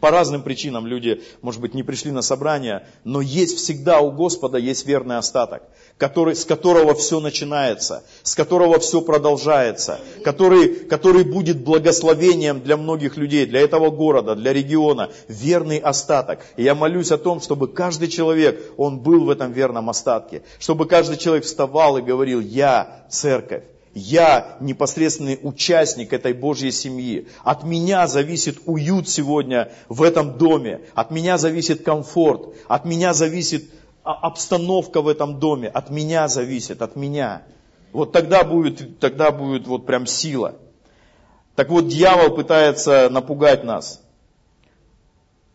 По 0.00 0.10
разным 0.10 0.42
причинам 0.42 0.86
люди, 0.86 1.22
может 1.42 1.60
быть, 1.60 1.74
не 1.74 1.82
пришли 1.82 2.10
на 2.10 2.22
собрание, 2.22 2.86
но 3.04 3.20
есть 3.20 3.58
всегда 3.58 4.00
у 4.00 4.10
Господа 4.10 4.56
есть 4.56 4.86
верный 4.86 5.18
остаток, 5.18 5.62
который, 5.98 6.34
с 6.34 6.46
которого 6.46 6.94
все 6.94 7.20
начинается, 7.20 8.02
с 8.22 8.34
которого 8.34 8.78
все 8.78 9.02
продолжается, 9.02 10.00
который, 10.24 10.68
который 10.86 11.24
будет 11.24 11.62
благословением 11.62 12.62
для 12.62 12.78
многих 12.78 13.18
людей, 13.18 13.44
для 13.44 13.60
этого 13.60 13.90
города, 13.90 14.34
для 14.34 14.54
региона, 14.54 15.10
верный 15.28 15.78
остаток. 15.78 16.40
И 16.56 16.62
я 16.62 16.74
молюсь 16.74 17.12
о 17.12 17.18
том, 17.18 17.42
чтобы 17.42 17.68
каждый 17.68 18.08
человек, 18.08 18.72
он 18.78 19.00
был 19.00 19.24
в 19.24 19.30
этом 19.30 19.52
верном 19.52 19.90
остатке, 19.90 20.44
чтобы 20.58 20.86
каждый 20.86 21.18
человек 21.18 21.44
вставал 21.44 21.98
и 21.98 22.02
говорил, 22.02 22.40
я 22.40 23.04
церковь, 23.10 23.64
я 23.94 24.56
непосредственный 24.60 25.38
участник 25.40 26.12
этой 26.12 26.32
Божьей 26.32 26.72
семьи. 26.72 27.28
От 27.44 27.62
меня 27.62 28.06
зависит 28.08 28.58
уют 28.66 29.08
сегодня 29.08 29.70
в 29.88 30.02
этом 30.02 30.36
доме. 30.36 30.80
От 30.94 31.12
меня 31.12 31.38
зависит 31.38 31.84
комфорт. 31.84 32.54
От 32.66 32.84
меня 32.84 33.14
зависит 33.14 33.64
обстановка 34.02 35.00
в 35.00 35.08
этом 35.08 35.38
доме. 35.38 35.68
От 35.68 35.90
меня 35.90 36.26
зависит, 36.26 36.82
от 36.82 36.96
меня. 36.96 37.42
Вот 37.92 38.10
тогда 38.10 38.42
будет, 38.42 38.98
тогда 38.98 39.30
будет 39.30 39.68
вот 39.68 39.86
прям 39.86 40.06
сила. 40.06 40.56
Так 41.54 41.68
вот, 41.68 41.86
дьявол 41.86 42.34
пытается 42.34 43.08
напугать 43.10 43.62
нас. 43.62 44.00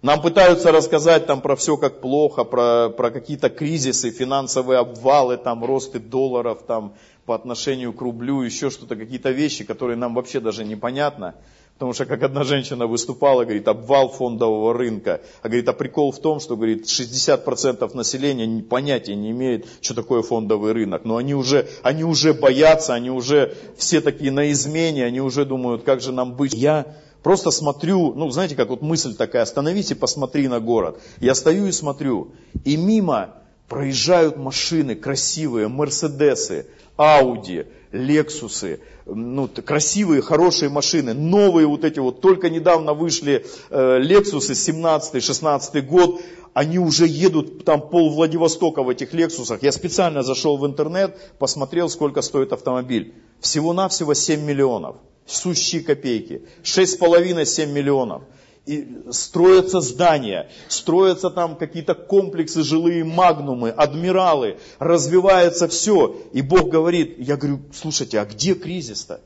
Нам 0.01 0.21
пытаются 0.21 0.71
рассказать 0.71 1.25
там 1.25 1.41
про 1.41 1.57
все 1.57 1.75
как 1.75 1.99
плохо, 1.99 2.45
про, 2.45 2.87
про 2.89 3.11
какие-то 3.11 3.49
кризисы, 3.49 4.11
финансовые 4.11 4.79
обвалы, 4.79 5.35
там 5.35 5.65
росты 5.65 5.99
долларов, 5.99 6.59
там 6.65 6.93
по 7.29 7.35
отношению 7.35 7.93
к 7.93 8.01
рублю, 8.01 8.41
еще 8.41 8.71
что-то, 8.71 8.95
какие-то 8.95 9.29
вещи, 9.29 9.63
которые 9.63 9.97
нам 9.97 10.15
вообще 10.15 10.39
даже 10.39 10.65
непонятно. 10.65 11.35
Потому 11.75 11.93
что, 11.93 12.07
как 12.07 12.23
одна 12.23 12.43
женщина 12.43 12.87
выступала, 12.87 13.43
говорит, 13.43 13.67
обвал 13.67 14.09
фондового 14.09 14.73
рынка. 14.73 15.21
А 15.43 15.47
говорит, 15.47 15.69
а 15.69 15.73
прикол 15.73 16.11
в 16.11 16.17
том, 16.17 16.39
что, 16.39 16.55
говорит, 16.55 16.85
60% 16.87 17.95
населения 17.95 18.63
понятия 18.63 19.15
не 19.15 19.29
имеет, 19.29 19.67
что 19.79 19.93
такое 19.93 20.23
фондовый 20.23 20.73
рынок. 20.73 21.05
Но 21.05 21.17
они 21.17 21.35
уже, 21.35 21.67
они 21.83 22.03
уже 22.03 22.33
боятся, 22.33 22.95
они 22.95 23.11
уже 23.11 23.55
все 23.77 24.01
такие 24.01 24.31
на 24.31 24.51
измене, 24.51 25.05
они 25.05 25.21
уже 25.21 25.45
думают, 25.45 25.83
как 25.83 26.01
же 26.01 26.11
нам 26.11 26.33
быть. 26.33 26.55
Я 26.55 26.95
просто 27.21 27.51
смотрю, 27.51 28.15
ну, 28.15 28.31
знаете, 28.31 28.55
как 28.55 28.69
вот 28.69 28.81
мысль 28.81 29.13
такая, 29.13 29.43
остановись 29.43 29.91
и 29.91 29.93
посмотри 29.93 30.47
на 30.47 30.59
город. 30.59 30.99
Я 31.19 31.35
стою 31.35 31.67
и 31.67 31.71
смотрю, 31.71 32.31
и 32.65 32.75
мимо 32.75 33.35
проезжают 33.67 34.35
машины 34.37 34.95
красивые, 34.95 35.67
Мерседесы, 35.67 36.65
Ауди, 36.99 37.65
Лексусы, 37.93 38.81
ну, 39.05 39.47
красивые, 39.47 40.21
хорошие 40.21 40.67
машины, 40.67 41.13
новые 41.13 41.65
вот 41.65 41.85
эти 41.85 41.97
вот, 41.99 42.19
только 42.19 42.49
недавно 42.49 42.93
вышли 42.93 43.45
э, 43.69 43.99
Лексусы, 43.99 44.51
17-16 44.51 45.81
год, 45.83 46.19
они 46.53 46.77
уже 46.77 47.07
едут 47.07 47.63
там 47.63 47.87
пол 47.87 48.09
Владивостока 48.09 48.83
в 48.83 48.89
этих 48.89 49.13
Лексусах. 49.13 49.63
Я 49.63 49.71
специально 49.71 50.23
зашел 50.23 50.57
в 50.57 50.65
интернет, 50.65 51.17
посмотрел, 51.39 51.87
сколько 51.87 52.21
стоит 52.21 52.51
автомобиль. 52.51 53.13
Всего-навсего 53.39 54.13
7 54.13 54.43
миллионов, 54.43 54.97
сущие 55.25 55.81
копейки, 55.81 56.41
6,5-7 56.63 57.67
миллионов 57.67 58.23
и 58.65 58.87
строятся 59.11 59.81
здания, 59.81 60.49
строятся 60.67 61.29
там 61.29 61.55
какие-то 61.55 61.95
комплексы, 61.95 62.63
жилые 62.63 63.03
магнумы, 63.03 63.69
адмиралы, 63.69 64.57
развивается 64.77 65.67
все. 65.67 66.15
И 66.33 66.41
Бог 66.41 66.69
говорит, 66.69 67.15
я 67.19 67.37
говорю, 67.37 67.61
слушайте, 67.73 68.19
а 68.19 68.25
где 68.25 68.53
кризис-то? 68.53 69.21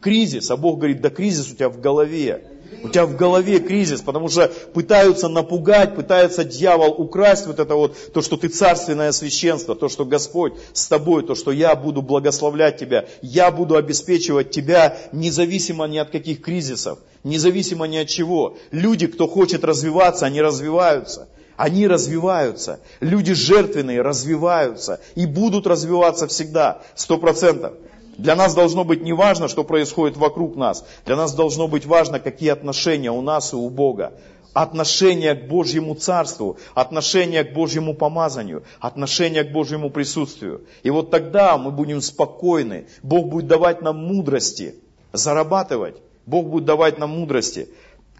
Кризис, 0.00 0.50
а 0.50 0.56
Бог 0.56 0.78
говорит, 0.78 1.00
да 1.00 1.10
кризис 1.10 1.50
у 1.50 1.54
тебя 1.54 1.68
в 1.68 1.80
голове. 1.80 2.55
У 2.82 2.88
тебя 2.88 3.06
в 3.06 3.16
голове 3.16 3.58
кризис, 3.58 4.00
потому 4.00 4.28
что 4.28 4.48
пытаются 4.72 5.28
напугать, 5.28 5.96
пытается 5.96 6.44
дьявол 6.44 6.94
украсть 6.98 7.46
вот 7.46 7.58
это 7.58 7.74
вот, 7.74 7.96
то, 8.12 8.22
что 8.22 8.36
ты 8.36 8.48
царственное 8.48 9.12
священство, 9.12 9.74
то, 9.74 9.88
что 9.88 10.04
Господь 10.04 10.54
с 10.72 10.86
тобой, 10.86 11.22
то, 11.24 11.34
что 11.34 11.52
я 11.52 11.74
буду 11.74 12.02
благословлять 12.02 12.78
тебя, 12.78 13.06
я 13.22 13.50
буду 13.50 13.76
обеспечивать 13.76 14.50
тебя 14.50 14.96
независимо 15.12 15.86
ни 15.86 15.98
от 15.98 16.10
каких 16.10 16.42
кризисов, 16.42 16.98
независимо 17.24 17.86
ни 17.86 17.96
от 17.96 18.08
чего. 18.08 18.56
Люди, 18.70 19.06
кто 19.06 19.26
хочет 19.26 19.64
развиваться, 19.64 20.26
они 20.26 20.40
развиваются. 20.40 21.28
Они 21.56 21.86
развиваются. 21.86 22.80
Люди 23.00 23.32
жертвенные 23.32 24.02
развиваются 24.02 25.00
и 25.14 25.26
будут 25.26 25.66
развиваться 25.66 26.26
всегда, 26.26 26.82
сто 26.94 27.16
процентов. 27.18 27.72
Для 28.18 28.34
нас 28.34 28.54
должно 28.54 28.84
быть 28.84 29.02
не 29.02 29.12
важно, 29.12 29.48
что 29.48 29.64
происходит 29.64 30.16
вокруг 30.16 30.56
нас. 30.56 30.86
Для 31.04 31.16
нас 31.16 31.34
должно 31.34 31.68
быть 31.68 31.86
важно, 31.86 32.18
какие 32.18 32.50
отношения 32.50 33.10
у 33.10 33.20
нас 33.20 33.52
и 33.52 33.56
у 33.56 33.68
Бога. 33.68 34.14
Отношение 34.54 35.34
к 35.34 35.48
Божьему 35.48 35.94
Царству, 35.94 36.56
отношение 36.74 37.44
к 37.44 37.52
Божьему 37.52 37.94
помазанию, 37.94 38.64
отношение 38.80 39.44
к 39.44 39.52
Божьему 39.52 39.90
присутствию. 39.90 40.62
И 40.82 40.88
вот 40.88 41.10
тогда 41.10 41.58
мы 41.58 41.70
будем 41.70 42.00
спокойны. 42.00 42.86
Бог 43.02 43.28
будет 43.28 43.48
давать 43.48 43.82
нам 43.82 43.98
мудрости 43.98 44.76
зарабатывать. 45.12 45.96
Бог 46.24 46.46
будет 46.46 46.64
давать 46.64 46.98
нам 46.98 47.10
мудрости 47.10 47.68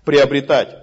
приобретать. 0.04 0.76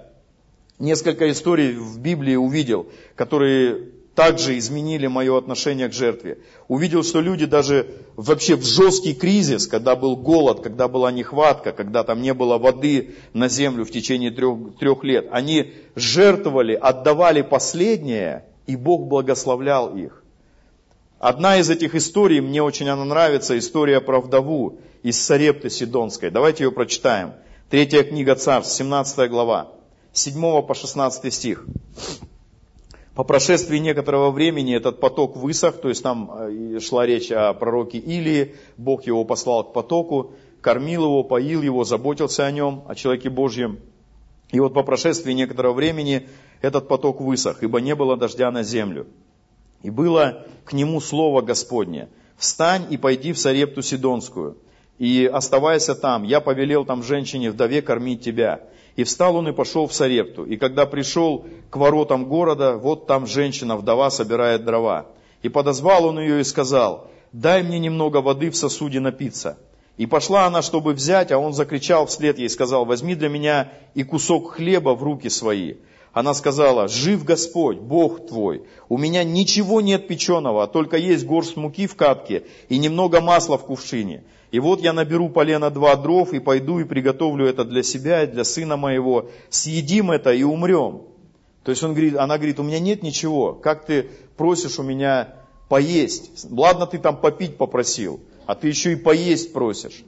Несколько 0.80 1.30
историй 1.30 1.72
в 1.72 2.00
Библии 2.00 2.34
увидел, 2.34 2.88
которые 3.14 3.93
также 4.14 4.56
изменили 4.58 5.06
мое 5.06 5.36
отношение 5.36 5.88
к 5.88 5.92
жертве. 5.92 6.38
Увидел, 6.68 7.02
что 7.02 7.20
люди 7.20 7.46
даже 7.46 7.88
вообще 8.16 8.54
в 8.54 8.64
жесткий 8.64 9.12
кризис, 9.12 9.66
когда 9.66 9.96
был 9.96 10.16
голод, 10.16 10.60
когда 10.60 10.86
была 10.86 11.10
нехватка, 11.10 11.72
когда 11.72 12.04
там 12.04 12.22
не 12.22 12.32
было 12.32 12.58
воды 12.58 13.16
на 13.32 13.48
землю 13.48 13.84
в 13.84 13.90
течение 13.90 14.30
трех, 14.30 14.78
трех 14.78 15.02
лет, 15.02 15.28
они 15.32 15.72
жертвовали, 15.96 16.74
отдавали 16.74 17.42
последнее, 17.42 18.44
и 18.66 18.76
Бог 18.76 19.06
благословлял 19.08 19.96
их. 19.96 20.22
Одна 21.18 21.56
из 21.58 21.68
этих 21.70 21.94
историй, 21.94 22.40
мне 22.40 22.62
очень 22.62 22.88
она 22.88 23.04
нравится, 23.04 23.58
история 23.58 24.00
про 24.00 24.20
вдову 24.20 24.78
из 25.02 25.20
Сарепты 25.20 25.70
Сидонской. 25.70 26.30
Давайте 26.30 26.64
ее 26.64 26.70
прочитаем. 26.70 27.32
Третья 27.70 28.04
книга 28.04 28.36
Царств, 28.36 28.74
17 28.76 29.28
глава, 29.30 29.72
7 30.12 30.62
по 30.62 30.74
16 30.74 31.32
стих. 31.32 31.66
По 33.14 33.22
прошествии 33.22 33.78
некоторого 33.78 34.32
времени 34.32 34.74
этот 34.74 34.98
поток 34.98 35.36
высох, 35.36 35.80
то 35.80 35.88
есть 35.88 36.02
там 36.02 36.30
э, 36.32 36.80
шла 36.80 37.06
речь 37.06 37.30
о 37.30 37.54
пророке 37.54 37.98
Илии, 37.98 38.56
Бог 38.76 39.06
его 39.06 39.24
послал 39.24 39.62
к 39.64 39.72
потоку, 39.72 40.32
кормил 40.60 41.04
его, 41.04 41.22
поил 41.22 41.62
его, 41.62 41.84
заботился 41.84 42.44
о 42.44 42.50
нем, 42.50 42.82
о 42.88 42.96
человеке 42.96 43.30
Божьем. 43.30 43.78
И 44.50 44.58
вот 44.58 44.74
по 44.74 44.82
прошествии 44.82 45.32
некоторого 45.32 45.74
времени 45.74 46.28
этот 46.60 46.88
поток 46.88 47.20
высох, 47.20 47.62
ибо 47.62 47.80
не 47.80 47.94
было 47.94 48.16
дождя 48.16 48.50
на 48.50 48.64
землю. 48.64 49.06
И 49.82 49.90
было 49.90 50.46
к 50.64 50.72
нему 50.72 51.00
слово 51.00 51.40
Господне, 51.40 52.08
встань 52.36 52.86
и 52.90 52.96
пойди 52.96 53.32
в 53.32 53.38
Сарепту 53.38 53.82
Сидонскую, 53.82 54.56
и 54.98 55.28
оставайся 55.32 55.94
там, 55.94 56.22
я 56.22 56.40
повелел 56.40 56.84
там 56.84 57.02
женщине 57.02 57.50
вдове 57.50 57.82
кормить 57.82 58.22
тебя. 58.22 58.60
И 58.96 59.02
встал 59.02 59.36
он 59.36 59.48
и 59.48 59.52
пошел 59.52 59.88
в 59.88 59.94
Сарепту. 59.94 60.44
И 60.44 60.56
когда 60.56 60.86
пришел 60.86 61.46
к 61.70 61.76
воротам 61.76 62.26
города, 62.26 62.76
вот 62.76 63.06
там 63.06 63.26
женщина, 63.26 63.76
вдова, 63.76 64.10
собирает 64.10 64.64
дрова. 64.64 65.06
И 65.42 65.48
подозвал 65.48 66.06
он 66.06 66.20
ее 66.20 66.40
и 66.40 66.44
сказал, 66.44 67.10
дай 67.32 67.64
мне 67.64 67.80
немного 67.80 68.18
воды 68.18 68.50
в 68.50 68.56
сосуде 68.56 69.00
напиться. 69.00 69.58
И 69.96 70.06
пошла 70.06 70.46
она, 70.46 70.62
чтобы 70.62 70.92
взять, 70.92 71.32
а 71.32 71.38
он 71.38 71.52
закричал 71.52 72.06
вслед 72.06 72.38
ей, 72.38 72.48
сказал, 72.48 72.84
возьми 72.84 73.14
для 73.14 73.28
меня 73.28 73.72
и 73.94 74.04
кусок 74.04 74.52
хлеба 74.52 74.94
в 74.94 75.02
руки 75.02 75.28
свои. 75.28 75.74
Она 76.12 76.32
сказала, 76.32 76.86
жив 76.86 77.24
Господь, 77.24 77.78
Бог 77.78 78.28
твой, 78.28 78.62
у 78.88 78.98
меня 78.98 79.24
ничего 79.24 79.80
нет 79.80 80.06
печеного, 80.06 80.62
а 80.62 80.66
только 80.68 80.96
есть 80.96 81.26
горсть 81.26 81.56
муки 81.56 81.88
в 81.88 81.96
катке 81.96 82.44
и 82.68 82.78
немного 82.78 83.20
масла 83.20 83.58
в 83.58 83.66
кувшине. 83.66 84.22
И 84.54 84.60
вот 84.60 84.80
я 84.80 84.92
наберу 84.92 85.30
полено 85.30 85.68
два 85.68 85.96
дров 85.96 86.32
и 86.32 86.38
пойду 86.38 86.78
и 86.78 86.84
приготовлю 86.84 87.44
это 87.44 87.64
для 87.64 87.82
себя 87.82 88.22
и 88.22 88.28
для 88.28 88.44
сына 88.44 88.76
моего. 88.76 89.28
Съедим 89.50 90.12
это 90.12 90.32
и 90.32 90.44
умрем. 90.44 91.02
То 91.64 91.72
есть 91.72 91.82
он 91.82 91.90
говорит, 91.90 92.16
она 92.16 92.36
говорит, 92.36 92.60
у 92.60 92.62
меня 92.62 92.78
нет 92.78 93.02
ничего. 93.02 93.54
Как 93.54 93.84
ты 93.84 94.10
просишь 94.36 94.78
у 94.78 94.84
меня 94.84 95.34
поесть? 95.68 96.46
Ладно, 96.48 96.86
ты 96.86 96.98
там 96.98 97.16
попить 97.16 97.56
попросил, 97.56 98.20
а 98.46 98.54
ты 98.54 98.68
еще 98.68 98.92
и 98.92 98.94
поесть 98.94 99.52
просишь. 99.52 100.04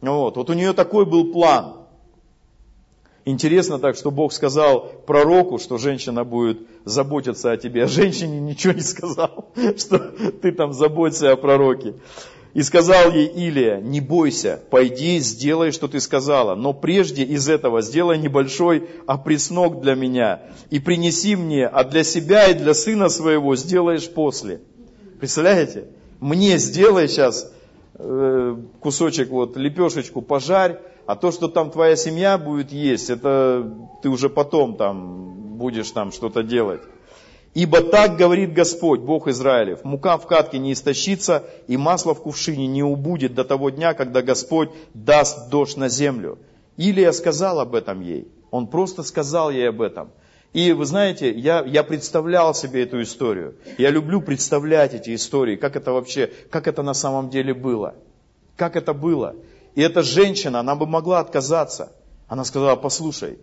Вот, 0.00 0.38
вот 0.38 0.48
у 0.48 0.54
нее 0.54 0.72
такой 0.72 1.04
был 1.04 1.30
план. 1.30 1.74
Интересно 3.26 3.78
так, 3.78 3.96
что 3.96 4.10
Бог 4.10 4.32
сказал 4.32 4.88
пророку, 5.06 5.58
что 5.58 5.76
женщина 5.76 6.24
будет 6.24 6.66
заботиться 6.86 7.52
о 7.52 7.58
тебе, 7.58 7.84
а 7.84 7.86
женщине 7.86 8.40
ничего 8.40 8.72
не 8.72 8.80
сказал, 8.80 9.52
что 9.76 9.98
ты 9.98 10.52
там 10.52 10.72
заботься 10.72 11.32
о 11.32 11.36
пророке. 11.36 11.96
И 12.54 12.62
сказал 12.62 13.10
ей 13.12 13.28
Илия, 13.28 13.80
не 13.80 14.02
бойся, 14.02 14.60
пойди, 14.70 15.18
сделай, 15.20 15.70
что 15.70 15.88
ты 15.88 16.00
сказала, 16.00 16.54
но 16.54 16.74
прежде 16.74 17.24
из 17.24 17.48
этого 17.48 17.80
сделай 17.80 18.18
небольшой 18.18 18.90
опреснок 19.06 19.80
для 19.80 19.94
меня 19.94 20.42
и 20.68 20.78
принеси 20.78 21.34
мне, 21.34 21.66
а 21.66 21.82
для 21.84 22.04
себя 22.04 22.48
и 22.48 22.54
для 22.54 22.74
сына 22.74 23.08
своего 23.08 23.56
сделаешь 23.56 24.10
после. 24.10 24.60
Представляете? 25.18 25.86
Мне 26.20 26.58
сделай 26.58 27.08
сейчас 27.08 27.50
э, 27.94 28.56
кусочек, 28.80 29.30
вот, 29.30 29.56
лепешечку 29.56 30.20
пожарь, 30.20 30.78
а 31.06 31.16
то, 31.16 31.32
что 31.32 31.48
там 31.48 31.70
твоя 31.70 31.96
семья 31.96 32.36
будет 32.36 32.70
есть, 32.70 33.08
это 33.08 33.72
ты 34.02 34.10
уже 34.10 34.28
потом 34.28 34.76
там 34.76 35.56
будешь 35.56 35.90
там 35.90 36.12
что-то 36.12 36.42
делать. 36.42 36.82
Ибо 37.54 37.82
так 37.82 38.16
говорит 38.16 38.54
Господь, 38.54 39.00
Бог 39.00 39.28
Израилев, 39.28 39.84
мука 39.84 40.16
в 40.16 40.26
катке 40.26 40.58
не 40.58 40.72
истощится, 40.72 41.44
и 41.68 41.76
масло 41.76 42.14
в 42.14 42.22
кувшине 42.22 42.66
не 42.66 42.82
убудет 42.82 43.34
до 43.34 43.44
того 43.44 43.68
дня, 43.68 43.92
когда 43.92 44.22
Господь 44.22 44.70
даст 44.94 45.50
дождь 45.50 45.76
на 45.76 45.88
землю. 45.90 46.38
Илия 46.78 47.12
сказал 47.12 47.60
об 47.60 47.74
этом 47.74 48.00
ей. 48.00 48.28
Он 48.50 48.66
просто 48.66 49.02
сказал 49.02 49.50
ей 49.50 49.68
об 49.68 49.82
этом. 49.82 50.10
И 50.54 50.72
вы 50.72 50.86
знаете, 50.86 51.30
я, 51.30 51.62
я 51.64 51.82
представлял 51.82 52.54
себе 52.54 52.84
эту 52.84 53.02
историю. 53.02 53.54
Я 53.78 53.90
люблю 53.90 54.22
представлять 54.22 54.94
эти 54.94 55.14
истории, 55.14 55.56
как 55.56 55.76
это 55.76 55.92
вообще, 55.92 56.30
как 56.50 56.66
это 56.66 56.82
на 56.82 56.94
самом 56.94 57.28
деле 57.28 57.52
было. 57.52 57.94
Как 58.56 58.76
это 58.76 58.94
было. 58.94 59.34
И 59.74 59.82
эта 59.82 60.02
женщина, 60.02 60.60
она 60.60 60.74
бы 60.74 60.86
могла 60.86 61.20
отказаться. 61.20 61.92
Она 62.28 62.44
сказала, 62.44 62.76
послушай, 62.76 63.38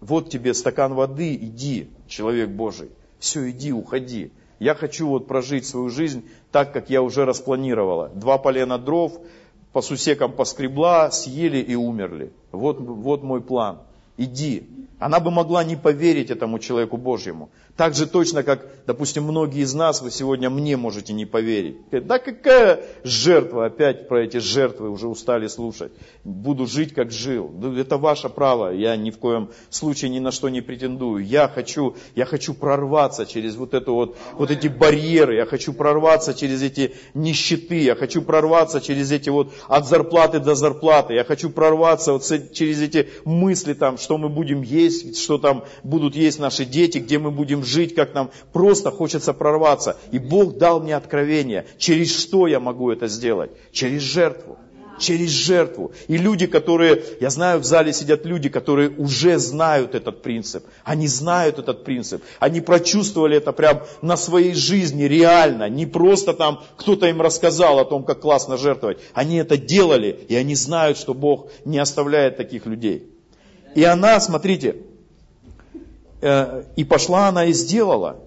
вот 0.00 0.30
тебе 0.30 0.54
стакан 0.54 0.94
воды, 0.94 1.34
иди, 1.34 1.90
человек 2.08 2.50
Божий. 2.50 2.90
Все, 3.22 3.50
иди, 3.50 3.72
уходи. 3.72 4.32
Я 4.58 4.74
хочу 4.74 5.06
вот 5.06 5.28
прожить 5.28 5.64
свою 5.64 5.90
жизнь 5.90 6.28
так, 6.50 6.72
как 6.72 6.90
я 6.90 7.02
уже 7.02 7.24
распланировала. 7.24 8.08
Два 8.08 8.36
полена 8.36 8.78
дров, 8.78 9.12
по 9.72 9.80
сусекам 9.80 10.32
поскребла, 10.32 11.08
съели 11.12 11.58
и 11.58 11.76
умерли. 11.76 12.32
Вот, 12.50 12.80
вот 12.80 13.22
мой 13.22 13.40
план. 13.40 13.78
Иди. 14.16 14.68
Она 15.02 15.18
бы 15.18 15.32
могла 15.32 15.64
не 15.64 15.74
поверить 15.74 16.30
этому 16.30 16.60
человеку 16.60 16.96
Божьему. 16.96 17.50
Так 17.76 17.94
же 17.94 18.06
точно, 18.06 18.42
как, 18.42 18.66
допустим, 18.86 19.24
многие 19.24 19.62
из 19.62 19.74
нас, 19.74 20.00
вы 20.00 20.10
сегодня 20.10 20.48
мне 20.48 20.76
можете 20.76 21.12
не 21.12 21.26
поверить. 21.26 21.78
Да 21.90 22.18
какая 22.18 22.84
жертва, 23.02 23.66
опять 23.66 24.08
про 24.08 24.22
эти 24.22 24.36
жертвы 24.36 24.90
уже 24.90 25.08
устали 25.08 25.48
слушать. 25.48 25.90
Буду 26.22 26.66
жить, 26.66 26.94
как 26.94 27.10
жил. 27.10 27.50
Это 27.76 27.96
ваше 27.96 28.28
право, 28.28 28.70
я 28.70 28.94
ни 28.96 29.10
в 29.10 29.18
коем 29.18 29.50
случае 29.70 30.10
ни 30.10 30.20
на 30.20 30.30
что 30.30 30.50
не 30.50 30.60
претендую. 30.60 31.24
Я 31.24 31.48
хочу, 31.48 31.96
я 32.14 32.24
хочу 32.24 32.54
прорваться 32.54 33.26
через 33.26 33.56
вот, 33.56 33.74
это 33.74 33.90
вот, 33.90 34.16
вот 34.34 34.50
эти 34.50 34.68
барьеры, 34.68 35.34
я 35.36 35.46
хочу 35.46 35.72
прорваться 35.72 36.34
через 36.34 36.62
эти 36.62 36.94
нищеты, 37.14 37.78
я 37.78 37.96
хочу 37.96 38.22
прорваться 38.22 38.80
через 38.80 39.10
эти 39.10 39.30
вот 39.30 39.52
от 39.66 39.88
зарплаты 39.88 40.38
до 40.38 40.54
зарплаты, 40.54 41.14
я 41.14 41.24
хочу 41.24 41.50
прорваться 41.50 42.12
вот 42.12 42.22
через 42.52 42.82
эти 42.82 43.08
мысли 43.24 43.72
там, 43.72 43.98
что 43.98 44.18
мы 44.18 44.28
будем 44.28 44.62
есть, 44.62 44.91
что 45.16 45.38
там 45.38 45.64
будут 45.82 46.14
есть 46.16 46.38
наши 46.38 46.64
дети, 46.64 46.98
где 46.98 47.18
мы 47.18 47.30
будем 47.30 47.64
жить, 47.64 47.94
как 47.94 48.14
нам 48.14 48.30
просто 48.52 48.90
хочется 48.90 49.32
прорваться. 49.32 49.96
И 50.10 50.18
Бог 50.18 50.58
дал 50.58 50.80
мне 50.80 50.96
откровение, 50.96 51.66
через 51.78 52.18
что 52.18 52.46
я 52.46 52.60
могу 52.60 52.90
это 52.90 53.08
сделать? 53.08 53.50
Через 53.72 54.02
жертву. 54.02 54.58
Через 54.98 55.30
жертву. 55.30 55.92
И 56.06 56.16
люди, 56.16 56.46
которые, 56.46 57.02
я 57.20 57.30
знаю, 57.30 57.60
в 57.60 57.64
зале 57.64 57.92
сидят 57.92 58.24
люди, 58.24 58.48
которые 58.48 58.90
уже 58.90 59.38
знают 59.38 59.94
этот 59.94 60.22
принцип. 60.22 60.64
Они 60.84 61.08
знают 61.08 61.58
этот 61.58 61.84
принцип. 61.84 62.22
Они 62.38 62.60
прочувствовали 62.60 63.38
это 63.38 63.52
прям 63.52 63.82
на 64.02 64.16
своей 64.16 64.54
жизни, 64.54 65.04
реально. 65.04 65.68
Не 65.68 65.86
просто 65.86 66.34
там 66.34 66.62
кто-то 66.76 67.06
им 67.06 67.20
рассказал 67.20 67.78
о 67.78 67.84
том, 67.84 68.04
как 68.04 68.20
классно 68.20 68.56
жертвовать. 68.56 68.98
Они 69.14 69.36
это 69.36 69.56
делали, 69.56 70.26
и 70.28 70.36
они 70.36 70.54
знают, 70.54 70.98
что 70.98 71.14
Бог 71.14 71.50
не 71.64 71.78
оставляет 71.78 72.36
таких 72.36 72.66
людей. 72.66 73.11
И 73.74 73.84
она, 73.84 74.20
смотрите, 74.20 74.76
Э, 76.22 76.62
и 76.76 76.84
пошла 76.84 77.26
она 77.26 77.46
и 77.46 77.52
сделала, 77.52 78.20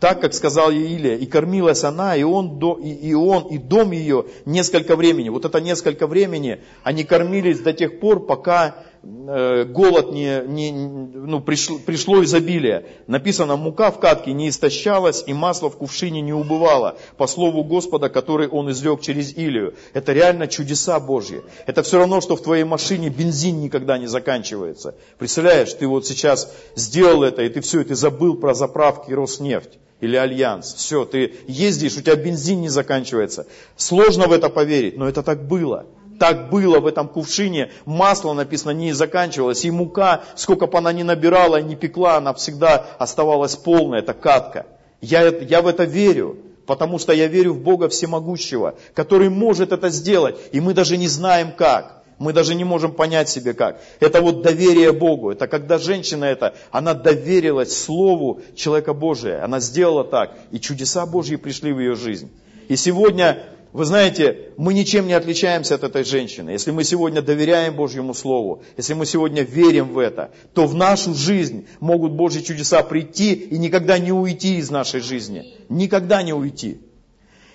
так, 0.00 0.22
как 0.22 0.32
сказал 0.32 0.70
ей 0.70 0.96
Илия, 0.96 1.16
и 1.16 1.26
кормилась 1.26 1.84
она, 1.84 2.16
и 2.16 2.22
он, 2.22 2.58
и 2.80 3.12
он, 3.12 3.48
и 3.48 3.58
дом 3.58 3.90
ее 3.90 4.24
несколько 4.46 4.96
времени. 4.96 5.28
Вот 5.28 5.44
это 5.44 5.60
несколько 5.60 6.06
времени 6.06 6.62
они 6.84 7.04
кормились 7.04 7.60
до 7.60 7.74
тех 7.74 8.00
пор, 8.00 8.24
пока 8.24 8.76
голод 9.02 10.12
не, 10.12 10.42
не, 10.46 10.72
ну, 10.72 11.40
пришло, 11.40 11.78
пришло 11.78 12.22
изобилие. 12.24 12.86
Написано, 13.06 13.56
мука 13.56 13.90
в 13.90 14.00
катке 14.00 14.32
не 14.32 14.48
истощалась, 14.48 15.24
и 15.26 15.32
масло 15.32 15.70
в 15.70 15.76
кувшине 15.76 16.20
не 16.20 16.32
убывало, 16.32 16.96
по 17.16 17.26
слову 17.26 17.64
Господа, 17.64 18.08
который 18.08 18.48
он 18.48 18.70
излег 18.70 19.00
через 19.00 19.36
Илию. 19.36 19.74
Это 19.92 20.12
реально 20.12 20.46
чудеса 20.46 20.98
Божьи. 21.00 21.42
Это 21.66 21.82
все 21.82 21.98
равно, 21.98 22.20
что 22.20 22.36
в 22.36 22.42
твоей 22.42 22.64
машине 22.64 23.08
бензин 23.08 23.60
никогда 23.60 23.98
не 23.98 24.06
заканчивается. 24.06 24.94
Представляешь, 25.18 25.72
ты 25.72 25.86
вот 25.86 26.06
сейчас 26.06 26.52
сделал 26.74 27.22
это, 27.22 27.42
и 27.42 27.48
ты 27.48 27.60
все, 27.60 27.80
и 27.80 27.84
ты 27.84 27.94
забыл 27.94 28.36
про 28.36 28.54
заправки 28.54 29.12
Роснефть 29.12 29.78
или 30.00 30.16
Альянс. 30.16 30.74
Все, 30.74 31.04
ты 31.04 31.34
ездишь, 31.46 31.96
у 31.96 32.02
тебя 32.02 32.16
бензин 32.16 32.60
не 32.60 32.68
заканчивается. 32.68 33.46
Сложно 33.76 34.26
в 34.26 34.32
это 34.32 34.48
поверить, 34.48 34.96
но 34.96 35.08
это 35.08 35.22
так 35.22 35.46
было. 35.46 35.86
Так 36.18 36.50
было 36.50 36.80
в 36.80 36.86
этом 36.86 37.08
кувшине. 37.08 37.70
Масло, 37.84 38.32
написано, 38.32 38.70
не 38.70 38.92
заканчивалось. 38.92 39.64
И 39.64 39.70
мука, 39.70 40.22
сколько 40.34 40.66
бы 40.66 40.78
она 40.78 40.92
ни 40.92 41.02
набирала, 41.02 41.60
ни 41.60 41.74
пекла, 41.74 42.16
она 42.16 42.32
всегда 42.34 42.86
оставалась 42.98 43.56
полная. 43.56 44.00
Это 44.00 44.14
катка. 44.14 44.66
Я, 45.00 45.28
я 45.28 45.62
в 45.62 45.66
это 45.66 45.84
верю. 45.84 46.38
Потому 46.66 46.98
что 46.98 47.12
я 47.12 47.28
верю 47.28 47.52
в 47.52 47.60
Бога 47.60 47.88
Всемогущего, 47.88 48.74
который 48.92 49.28
может 49.28 49.72
это 49.72 49.88
сделать. 49.88 50.36
И 50.50 50.60
мы 50.60 50.74
даже 50.74 50.96
не 50.96 51.06
знаем 51.06 51.52
как. 51.56 52.02
Мы 52.18 52.32
даже 52.32 52.54
не 52.54 52.64
можем 52.64 52.92
понять 52.92 53.28
себе 53.28 53.52
как. 53.52 53.80
Это 54.00 54.22
вот 54.22 54.42
доверие 54.42 54.92
Богу. 54.92 55.30
Это 55.30 55.46
когда 55.46 55.78
женщина 55.78 56.24
это, 56.24 56.54
она 56.70 56.94
доверилась 56.94 57.76
Слову 57.76 58.40
человека 58.56 58.94
Божия. 58.94 59.44
Она 59.44 59.60
сделала 59.60 60.02
так. 60.02 60.32
И 60.50 60.58
чудеса 60.58 61.06
Божьи 61.06 61.36
пришли 61.36 61.72
в 61.72 61.78
ее 61.78 61.94
жизнь. 61.94 62.30
И 62.68 62.76
сегодня 62.76 63.44
вы 63.76 63.84
знаете, 63.84 64.52
мы 64.56 64.72
ничем 64.72 65.06
не 65.06 65.12
отличаемся 65.12 65.74
от 65.74 65.84
этой 65.84 66.02
женщины. 66.02 66.48
Если 66.48 66.70
мы 66.70 66.82
сегодня 66.82 67.20
доверяем 67.20 67.76
Божьему 67.76 68.14
Слову, 68.14 68.62
если 68.78 68.94
мы 68.94 69.04
сегодня 69.04 69.42
верим 69.42 69.92
в 69.92 69.98
это, 69.98 70.30
то 70.54 70.66
в 70.66 70.74
нашу 70.74 71.12
жизнь 71.12 71.66
могут 71.78 72.12
Божьи 72.12 72.40
чудеса 72.40 72.82
прийти 72.82 73.34
и 73.34 73.58
никогда 73.58 73.98
не 73.98 74.12
уйти 74.12 74.56
из 74.56 74.70
нашей 74.70 75.00
жизни. 75.00 75.52
Никогда 75.68 76.22
не 76.22 76.32
уйти. 76.32 76.80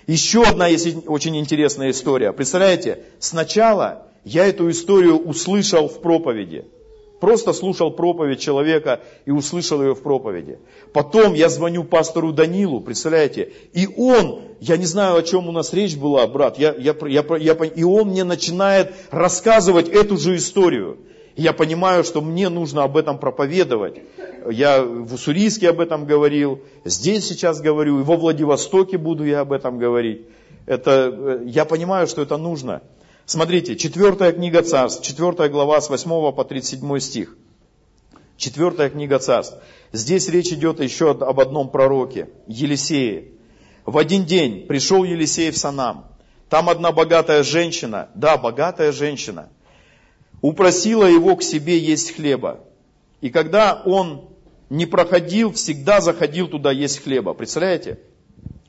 Еще 0.06 0.44
одна 0.44 0.68
есть 0.68 0.96
очень 1.08 1.36
интересная 1.36 1.90
история. 1.90 2.32
Представляете, 2.32 3.00
сначала 3.18 4.06
я 4.22 4.46
эту 4.46 4.70
историю 4.70 5.18
услышал 5.18 5.88
в 5.88 6.00
проповеди. 6.00 6.66
Просто 7.22 7.52
слушал 7.52 7.92
проповедь 7.92 8.40
человека 8.40 8.98
и 9.26 9.30
услышал 9.30 9.80
ее 9.80 9.94
в 9.94 10.02
проповеди. 10.02 10.58
Потом 10.92 11.34
я 11.34 11.48
звоню 11.48 11.84
пастору 11.84 12.32
Данилу, 12.32 12.80
представляете, 12.80 13.52
и 13.72 13.86
он, 13.96 14.40
я 14.58 14.76
не 14.76 14.86
знаю, 14.86 15.18
о 15.18 15.22
чем 15.22 15.48
у 15.48 15.52
нас 15.52 15.72
речь 15.72 15.96
была, 15.96 16.26
брат, 16.26 16.58
я, 16.58 16.74
я, 16.76 16.96
я, 17.06 17.24
я, 17.38 17.52
и 17.52 17.84
он 17.84 18.08
мне 18.08 18.24
начинает 18.24 18.92
рассказывать 19.12 19.88
эту 19.88 20.16
же 20.16 20.34
историю. 20.34 20.98
Я 21.36 21.52
понимаю, 21.52 22.02
что 22.02 22.22
мне 22.22 22.48
нужно 22.48 22.82
об 22.82 22.96
этом 22.96 23.18
проповедовать. 23.18 24.00
Я 24.50 24.82
в 24.82 25.14
Уссурийске 25.14 25.70
об 25.70 25.78
этом 25.78 26.06
говорил, 26.06 26.62
здесь 26.84 27.28
сейчас 27.28 27.60
говорю, 27.60 28.00
и 28.00 28.02
во 28.02 28.16
Владивостоке 28.16 28.98
буду 28.98 29.24
я 29.24 29.42
об 29.42 29.52
этом 29.52 29.78
говорить. 29.78 30.22
Это, 30.66 31.14
э, 31.16 31.42
я 31.46 31.66
понимаю, 31.66 32.08
что 32.08 32.20
это 32.20 32.36
нужно. 32.36 32.82
Смотрите, 33.24 33.76
четвертая 33.76 34.32
книга 34.32 34.62
царств, 34.62 35.04
четвертая 35.04 35.48
глава 35.48 35.80
с 35.80 35.88
8 35.88 36.32
по 36.32 36.44
37 36.44 36.98
стих. 36.98 37.36
Четвертая 38.36 38.90
книга 38.90 39.18
царств. 39.18 39.56
Здесь 39.92 40.28
речь 40.28 40.52
идет 40.52 40.80
еще 40.80 41.12
об 41.12 41.38
одном 41.38 41.70
пророке, 41.70 42.30
Елисее. 42.48 43.28
В 43.86 43.98
один 43.98 44.24
день 44.24 44.66
пришел 44.66 45.04
Елисей 45.04 45.50
в 45.50 45.56
Санам. 45.56 46.06
Там 46.48 46.68
одна 46.68 46.90
богатая 46.92 47.44
женщина, 47.44 48.08
да, 48.14 48.36
богатая 48.36 48.90
женщина, 48.92 49.48
упросила 50.40 51.04
его 51.04 51.36
к 51.36 51.42
себе 51.42 51.78
есть 51.78 52.16
хлеба. 52.16 52.60
И 53.20 53.30
когда 53.30 53.80
он 53.86 54.28
не 54.68 54.86
проходил, 54.86 55.52
всегда 55.52 56.00
заходил 56.00 56.48
туда 56.48 56.72
есть 56.72 57.02
хлеба. 57.02 57.34
Представляете? 57.34 58.00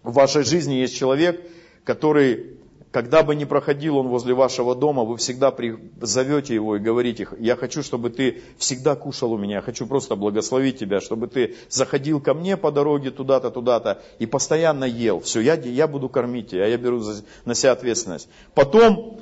В 0.04 0.14
вашей 0.14 0.44
жизни 0.44 0.76
есть 0.76 0.96
человек, 0.96 1.42
который 1.84 2.53
когда 2.94 3.24
бы 3.24 3.36
ни 3.36 3.44
проходил 3.44 3.98
он 3.98 4.08
возле 4.08 4.36
вашего 4.36 4.76
дома, 4.76 5.04
вы 5.04 5.18
всегда 5.18 5.52
зовете 6.00 6.54
его 6.54 6.76
и 6.76 6.80
говорите, 6.80 7.28
я 7.40 7.56
хочу, 7.56 7.82
чтобы 7.82 8.12
ты 8.12 8.44
всегда 8.60 8.96
кушал 8.96 9.34
у 9.34 9.38
меня, 9.38 9.56
я 9.56 9.62
хочу 9.62 9.88
просто 9.88 10.16
благословить 10.16 10.78
тебя, 10.78 11.02
чтобы 11.02 11.28
ты 11.28 11.56
заходил 11.70 12.22
ко 12.22 12.36
мне 12.36 12.56
по 12.56 12.72
дороге 12.72 13.10
туда-то, 13.10 13.50
туда-то 13.50 14.04
и 14.20 14.28
постоянно 14.28 14.84
ел. 14.86 15.22
Все, 15.22 15.40
я, 15.40 15.56
я 15.56 15.88
буду 15.88 16.08
кормить 16.08 16.52
тебя, 16.52 16.68
я 16.68 16.78
беру 16.78 17.02
на 17.46 17.56
себя 17.56 17.72
ответственность. 17.72 18.30
Потом 18.54 19.22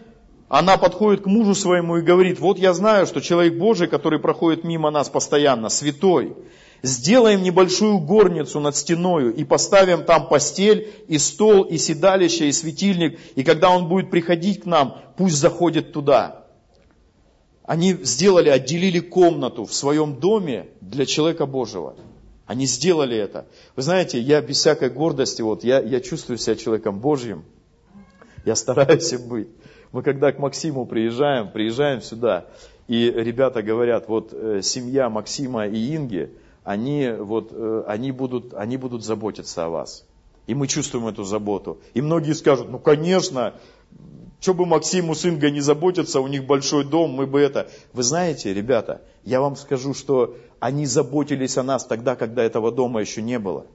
она 0.49 0.75
подходит 0.75 1.23
к 1.23 1.27
мужу 1.27 1.55
своему 1.55 1.95
и 1.95 2.01
говорит, 2.01 2.41
вот 2.41 2.59
я 2.59 2.73
знаю, 2.73 3.05
что 3.05 3.21
человек 3.21 3.57
Божий, 3.57 3.87
который 3.87 4.19
проходит 4.19 4.65
мимо 4.65 4.91
нас 4.91 5.07
постоянно, 5.07 5.69
святой, 5.69 6.35
Сделаем 6.83 7.43
небольшую 7.43 7.99
горницу 7.99 8.59
над 8.59 8.75
стеною 8.75 9.33
и 9.33 9.43
поставим 9.43 10.03
там 10.03 10.27
постель, 10.27 10.91
и 11.07 11.19
стол, 11.19 11.63
и 11.63 11.77
седалище, 11.77 12.47
и 12.47 12.51
светильник, 12.51 13.19
и 13.35 13.43
когда 13.43 13.69
он 13.69 13.87
будет 13.87 14.09
приходить 14.09 14.63
к 14.63 14.65
нам, 14.65 14.97
пусть 15.15 15.35
заходит 15.35 15.93
туда. 15.93 16.45
Они 17.63 17.93
сделали, 18.01 18.49
отделили 18.49 18.99
комнату 18.99 19.65
в 19.65 19.73
своем 19.73 20.15
доме 20.19 20.69
для 20.81 21.05
человека 21.05 21.45
Божьего. 21.45 21.95
Они 22.47 22.65
сделали 22.65 23.15
это. 23.15 23.45
Вы 23.75 23.83
знаете, 23.83 24.19
я 24.19 24.41
без 24.41 24.57
всякой 24.57 24.89
гордости, 24.89 25.41
вот 25.43 25.63
я, 25.63 25.79
я 25.79 26.01
чувствую 26.01 26.37
себя 26.37 26.55
человеком 26.55 26.99
Божьим. 26.99 27.45
Я 28.43 28.55
стараюсь 28.55 29.13
им 29.13 29.27
быть. 29.27 29.49
Мы 29.91 30.01
когда 30.01 30.31
к 30.31 30.39
Максиму 30.39 30.85
приезжаем, 30.85 31.51
приезжаем 31.51 32.01
сюда, 32.01 32.47
и 32.87 33.11
ребята 33.15 33.61
говорят, 33.61 34.07
вот 34.07 34.33
э, 34.33 34.61
семья 34.63 35.09
Максима 35.09 35.67
и 35.67 35.95
Инги, 35.95 36.31
они, 36.63 37.09
вот, 37.17 37.49
э, 37.51 37.83
они, 37.87 38.11
будут, 38.11 38.53
они 38.53 38.77
будут 38.77 39.03
заботиться 39.03 39.65
о 39.65 39.69
вас. 39.69 40.05
И 40.47 40.55
мы 40.55 40.67
чувствуем 40.67 41.07
эту 41.07 41.23
заботу. 41.23 41.79
И 41.93 42.01
многие 42.01 42.33
скажут, 42.33 42.69
ну 42.69 42.79
конечно, 42.79 43.53
что 44.39 44.53
бы 44.53 44.65
Максиму 44.65 45.15
с 45.15 45.25
Ингой 45.25 45.51
не 45.51 45.61
заботиться, 45.61 46.19
у 46.19 46.27
них 46.27 46.45
большой 46.45 46.83
дом, 46.83 47.11
мы 47.11 47.27
бы 47.27 47.39
это... 47.39 47.69
Вы 47.93 48.03
знаете, 48.03 48.53
ребята, 48.53 49.01
я 49.23 49.39
вам 49.39 49.55
скажу, 49.55 49.93
что 49.93 50.35
они 50.59 50.85
заботились 50.85 51.57
о 51.57 51.63
нас 51.63 51.85
тогда, 51.85 52.15
когда 52.15 52.43
этого 52.43 52.71
дома 52.71 53.01
еще 53.01 53.21
не 53.21 53.37
было. 53.37 53.65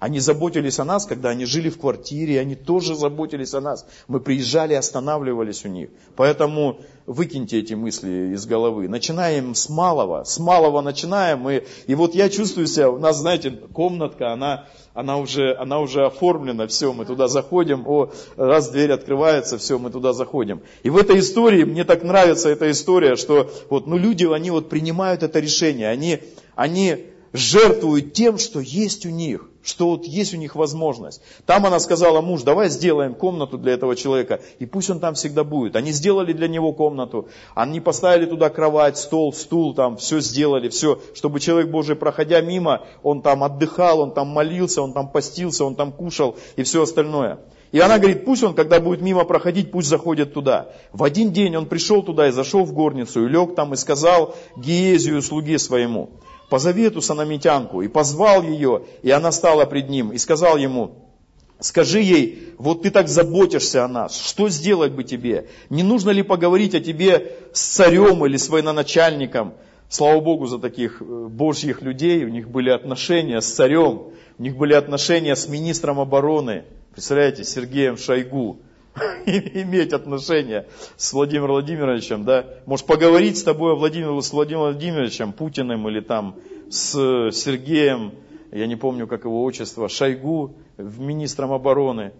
Они 0.00 0.18
заботились 0.18 0.78
о 0.78 0.84
нас, 0.86 1.04
когда 1.04 1.28
они 1.28 1.44
жили 1.44 1.68
в 1.68 1.78
квартире, 1.78 2.40
они 2.40 2.54
тоже 2.54 2.94
заботились 2.94 3.52
о 3.52 3.60
нас. 3.60 3.86
Мы 4.08 4.18
приезжали, 4.18 4.72
останавливались 4.72 5.66
у 5.66 5.68
них. 5.68 5.90
Поэтому 6.16 6.80
выкиньте 7.04 7.58
эти 7.58 7.74
мысли 7.74 8.32
из 8.32 8.46
головы. 8.46 8.88
Начинаем 8.88 9.54
с 9.54 9.68
малого, 9.68 10.24
с 10.24 10.38
малого 10.38 10.80
начинаем. 10.80 11.46
И, 11.50 11.64
и 11.86 11.94
вот 11.94 12.14
я 12.14 12.30
чувствую 12.30 12.66
себя, 12.66 12.90
у 12.90 12.96
нас, 12.96 13.18
знаете, 13.18 13.50
комнатка, 13.50 14.32
она, 14.32 14.64
она, 14.94 15.18
уже, 15.18 15.54
она 15.56 15.80
уже 15.80 16.06
оформлена, 16.06 16.66
все, 16.66 16.94
мы 16.94 17.04
туда 17.04 17.28
заходим, 17.28 17.86
о, 17.86 18.10
раз 18.38 18.70
дверь 18.70 18.92
открывается, 18.92 19.58
все, 19.58 19.78
мы 19.78 19.90
туда 19.90 20.14
заходим. 20.14 20.62
И 20.82 20.88
в 20.88 20.96
этой 20.96 21.18
истории, 21.18 21.64
мне 21.64 21.84
так 21.84 22.04
нравится 22.04 22.48
эта 22.48 22.70
история, 22.70 23.16
что 23.16 23.50
вот, 23.68 23.86
ну, 23.86 23.98
люди, 23.98 24.24
они 24.24 24.50
вот 24.50 24.70
принимают 24.70 25.22
это 25.22 25.40
решение, 25.40 25.90
они, 25.90 26.20
они 26.54 27.04
жертвуют 27.34 28.14
тем, 28.14 28.38
что 28.38 28.60
есть 28.60 29.04
у 29.04 29.10
них 29.10 29.49
что 29.62 29.90
вот 29.90 30.04
есть 30.04 30.34
у 30.34 30.36
них 30.36 30.54
возможность. 30.54 31.22
Там 31.46 31.66
она 31.66 31.80
сказала, 31.80 32.20
муж, 32.20 32.42
давай 32.42 32.68
сделаем 32.68 33.14
комнату 33.14 33.58
для 33.58 33.74
этого 33.74 33.96
человека, 33.96 34.40
и 34.58 34.66
пусть 34.66 34.90
он 34.90 35.00
там 35.00 35.14
всегда 35.14 35.44
будет. 35.44 35.76
Они 35.76 35.92
сделали 35.92 36.32
для 36.32 36.48
него 36.48 36.72
комнату, 36.72 37.28
они 37.54 37.80
поставили 37.80 38.26
туда 38.26 38.48
кровать, 38.48 38.98
стол, 38.98 39.32
стул, 39.32 39.74
там 39.74 39.96
все 39.96 40.20
сделали, 40.20 40.68
все, 40.68 41.00
чтобы 41.14 41.40
человек 41.40 41.70
Божий, 41.70 41.96
проходя 41.96 42.40
мимо, 42.40 42.82
он 43.02 43.22
там 43.22 43.44
отдыхал, 43.44 44.00
он 44.00 44.12
там 44.12 44.28
молился, 44.28 44.82
он 44.82 44.92
там 44.92 45.10
постился, 45.10 45.64
он 45.64 45.74
там 45.74 45.92
кушал 45.92 46.36
и 46.56 46.62
все 46.62 46.82
остальное. 46.82 47.38
И 47.72 47.78
она 47.78 47.98
говорит, 47.98 48.24
пусть 48.24 48.42
он, 48.42 48.54
когда 48.54 48.80
будет 48.80 49.00
мимо 49.00 49.24
проходить, 49.24 49.70
пусть 49.70 49.88
заходит 49.88 50.34
туда. 50.34 50.70
В 50.92 51.04
один 51.04 51.32
день 51.32 51.56
он 51.56 51.66
пришел 51.66 52.02
туда 52.02 52.28
и 52.28 52.32
зашел 52.32 52.64
в 52.64 52.72
горницу, 52.72 53.24
и 53.24 53.28
лег 53.28 53.54
там 53.54 53.72
и 53.74 53.76
сказал 53.76 54.34
Гиезию, 54.56 55.22
слуге 55.22 55.58
своему, 55.58 56.10
позови 56.50 56.82
эту 56.82 57.00
санамитянку. 57.00 57.80
И 57.80 57.88
позвал 57.88 58.42
ее, 58.42 58.82
и 59.02 59.10
она 59.10 59.32
стала 59.32 59.64
пред 59.64 59.88
ним, 59.88 60.12
и 60.12 60.18
сказал 60.18 60.58
ему, 60.58 60.96
скажи 61.60 62.00
ей, 62.00 62.52
вот 62.58 62.82
ты 62.82 62.90
так 62.90 63.08
заботишься 63.08 63.84
о 63.84 63.88
нас, 63.88 64.20
что 64.20 64.50
сделать 64.50 64.92
бы 64.92 65.04
тебе? 65.04 65.48
Не 65.70 65.82
нужно 65.82 66.10
ли 66.10 66.22
поговорить 66.22 66.74
о 66.74 66.80
тебе 66.80 67.32
с 67.54 67.62
царем 67.62 68.26
или 68.26 68.36
с 68.36 68.48
военачальником? 68.48 69.54
Слава 69.88 70.20
Богу 70.20 70.46
за 70.46 70.58
таких 70.58 71.00
э, 71.00 71.04
божьих 71.04 71.82
людей, 71.82 72.24
у 72.24 72.28
них 72.28 72.48
были 72.48 72.70
отношения 72.70 73.40
с 73.40 73.46
царем, 73.46 74.12
у 74.38 74.42
них 74.42 74.56
были 74.56 74.74
отношения 74.74 75.34
с 75.34 75.48
министром 75.48 75.98
обороны. 75.98 76.64
Представляете, 76.92 77.44
Сергеем 77.44 77.96
Шойгу 77.96 78.60
иметь 79.26 79.92
отношения 79.92 80.66
с 80.96 81.12
Владимиром 81.12 81.52
Владимировичем, 81.52 82.24
да, 82.24 82.46
может 82.66 82.86
поговорить 82.86 83.38
с 83.38 83.42
тобой 83.42 83.72
о 83.72 83.76
Владимире, 83.76 84.20
с 84.20 84.32
Владимиром 84.32 84.72
Владимировичем 84.72 85.32
Путиным 85.32 85.88
или 85.88 86.00
там 86.00 86.36
с 86.68 86.92
Сергеем, 87.32 88.12
я 88.52 88.66
не 88.66 88.76
помню, 88.76 89.06
как 89.06 89.24
его 89.24 89.42
отчество, 89.44 89.88
Шойгу, 89.88 90.56
министром 90.76 91.52
обороны. 91.52 92.12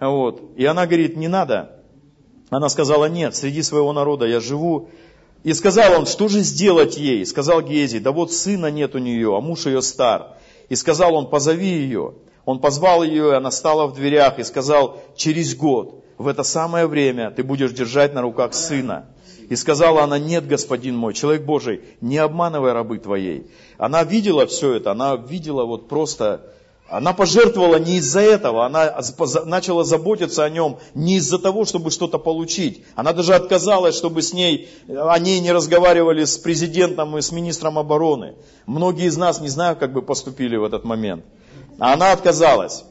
Вот. 0.00 0.42
И 0.56 0.64
она 0.64 0.86
говорит, 0.86 1.16
не 1.16 1.28
надо. 1.28 1.82
Она 2.50 2.68
сказала, 2.68 3.06
нет, 3.06 3.34
среди 3.34 3.62
своего 3.62 3.92
народа 3.92 4.26
я 4.26 4.40
живу. 4.40 4.88
И 5.42 5.52
сказал 5.54 5.98
он, 5.98 6.06
что 6.06 6.28
же 6.28 6.40
сделать 6.40 6.96
ей? 6.96 7.26
Сказал 7.26 7.62
Гези, 7.62 7.98
да 7.98 8.12
вот 8.12 8.32
сына 8.32 8.70
нет 8.70 8.94
у 8.94 8.98
нее, 8.98 9.36
а 9.36 9.40
муж 9.40 9.66
ее 9.66 9.82
стар. 9.82 10.36
И 10.68 10.76
сказал 10.76 11.14
он, 11.14 11.28
позови 11.28 11.66
ее. 11.66 12.14
Он 12.44 12.60
позвал 12.60 13.02
ее, 13.02 13.30
и 13.30 13.34
она 13.34 13.50
стала 13.50 13.86
в 13.86 13.94
дверях 13.94 14.38
и 14.38 14.44
сказал, 14.44 15.00
через 15.16 15.56
год 15.56 16.01
в 16.18 16.28
это 16.28 16.42
самое 16.42 16.86
время 16.86 17.30
ты 17.30 17.42
будешь 17.42 17.72
держать 17.72 18.14
на 18.14 18.22
руках 18.22 18.54
сына. 18.54 19.06
И 19.48 19.56
сказала 19.56 20.04
она, 20.04 20.18
нет, 20.18 20.46
господин 20.46 20.96
мой, 20.96 21.14
человек 21.14 21.42
Божий, 21.42 21.82
не 22.00 22.16
обманывай 22.18 22.72
рабы 22.72 22.98
твоей. 22.98 23.50
Она 23.76 24.02
видела 24.02 24.46
все 24.46 24.74
это, 24.74 24.92
она 24.92 25.16
видела 25.16 25.64
вот 25.64 25.88
просто, 25.88 26.52
она 26.88 27.12
пожертвовала 27.12 27.76
не 27.76 27.96
из-за 27.96 28.20
этого, 28.20 28.64
она 28.64 28.98
начала 29.44 29.84
заботиться 29.84 30.44
о 30.44 30.48
нем 30.48 30.78
не 30.94 31.16
из-за 31.16 31.38
того, 31.38 31.64
чтобы 31.64 31.90
что-то 31.90 32.18
получить. 32.18 32.84
Она 32.94 33.12
даже 33.12 33.34
отказалась, 33.34 33.96
чтобы 33.96 34.22
с 34.22 34.32
ней, 34.32 34.70
о 34.88 35.18
ней 35.18 35.40
не 35.40 35.52
разговаривали 35.52 36.24
с 36.24 36.38
президентом 36.38 37.18
и 37.18 37.20
с 37.20 37.32
министром 37.32 37.78
обороны. 37.78 38.36
Многие 38.66 39.06
из 39.06 39.16
нас 39.16 39.40
не 39.40 39.48
знаю, 39.48 39.76
как 39.76 39.92
бы 39.92 40.02
поступили 40.02 40.56
в 40.56 40.64
этот 40.64 40.84
момент. 40.84 41.24
А 41.78 41.94
она 41.94 42.12
отказалась. 42.12 42.84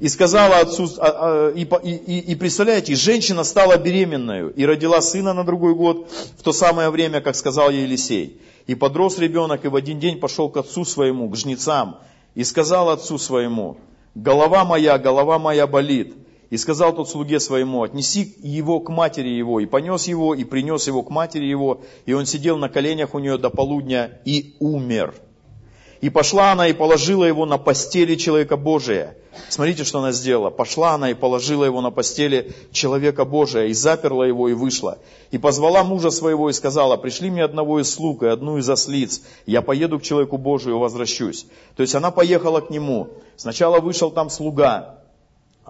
И 0.00 0.08
сказала 0.08 0.60
отцу, 0.60 0.88
а, 0.98 1.50
а, 1.50 1.50
и, 1.50 1.64
и, 1.64 2.32
и 2.32 2.34
представляете, 2.34 2.96
женщина 2.96 3.44
стала 3.44 3.76
беременной 3.76 4.50
и 4.50 4.64
родила 4.64 5.02
сына 5.02 5.34
на 5.34 5.44
другой 5.44 5.74
год 5.74 6.10
в 6.38 6.42
то 6.42 6.52
самое 6.52 6.88
время, 6.88 7.20
как 7.20 7.36
сказал 7.36 7.68
ей 7.68 7.82
Елисей. 7.82 8.40
И 8.66 8.74
подрос 8.74 9.18
ребенок, 9.18 9.66
и 9.66 9.68
в 9.68 9.76
один 9.76 10.00
день 10.00 10.18
пошел 10.18 10.48
к 10.48 10.56
отцу 10.56 10.86
своему, 10.86 11.28
к 11.28 11.36
жнецам, 11.36 11.98
и 12.34 12.44
сказал 12.44 12.88
отцу 12.88 13.18
своему, 13.18 13.76
голова 14.14 14.64
моя, 14.64 14.96
голова 14.96 15.38
моя 15.38 15.66
болит. 15.66 16.14
И 16.48 16.56
сказал 16.56 16.94
тот 16.94 17.08
слуге 17.08 17.38
своему, 17.38 17.82
отнеси 17.82 18.34
его 18.42 18.80
к 18.80 18.88
матери 18.88 19.28
его. 19.28 19.60
И 19.60 19.66
понес 19.66 20.08
его, 20.08 20.34
и 20.34 20.44
принес 20.44 20.86
его 20.86 21.02
к 21.02 21.10
матери 21.10 21.44
его. 21.44 21.82
И 22.06 22.12
он 22.12 22.26
сидел 22.26 22.56
на 22.56 22.68
коленях 22.68 23.14
у 23.14 23.18
нее 23.18 23.38
до 23.38 23.50
полудня 23.50 24.20
и 24.24 24.56
умер. 24.58 25.14
И 26.00 26.08
пошла 26.08 26.52
она 26.52 26.68
и 26.68 26.72
положила 26.72 27.24
его 27.24 27.44
на 27.44 27.58
постели 27.58 28.14
человека 28.14 28.56
Божия. 28.56 29.16
Смотрите, 29.48 29.84
что 29.84 29.98
она 29.98 30.12
сделала. 30.12 30.50
Пошла 30.50 30.94
она 30.94 31.10
и 31.10 31.14
положила 31.14 31.64
его 31.64 31.80
на 31.80 31.90
постели 31.90 32.52
человека 32.72 33.24
Божия, 33.24 33.66
и 33.66 33.74
заперла 33.74 34.26
его, 34.26 34.48
и 34.48 34.54
вышла. 34.54 34.98
И 35.30 35.38
позвала 35.38 35.84
мужа 35.84 36.10
своего 36.10 36.48
и 36.48 36.54
сказала, 36.54 36.96
пришли 36.96 37.30
мне 37.30 37.44
одного 37.44 37.80
из 37.80 37.90
слуг 37.90 38.22
и 38.22 38.28
одну 38.28 38.58
из 38.58 38.68
ослиц, 38.68 39.22
я 39.46 39.60
поеду 39.60 39.98
к 39.98 40.02
человеку 40.02 40.38
Божию 40.38 40.76
и 40.76 40.78
возвращусь. 40.78 41.46
То 41.76 41.82
есть 41.82 41.94
она 41.94 42.10
поехала 42.10 42.60
к 42.60 42.70
нему. 42.70 43.08
Сначала 43.36 43.80
вышел 43.80 44.10
там 44.10 44.30
слуга, 44.30 44.99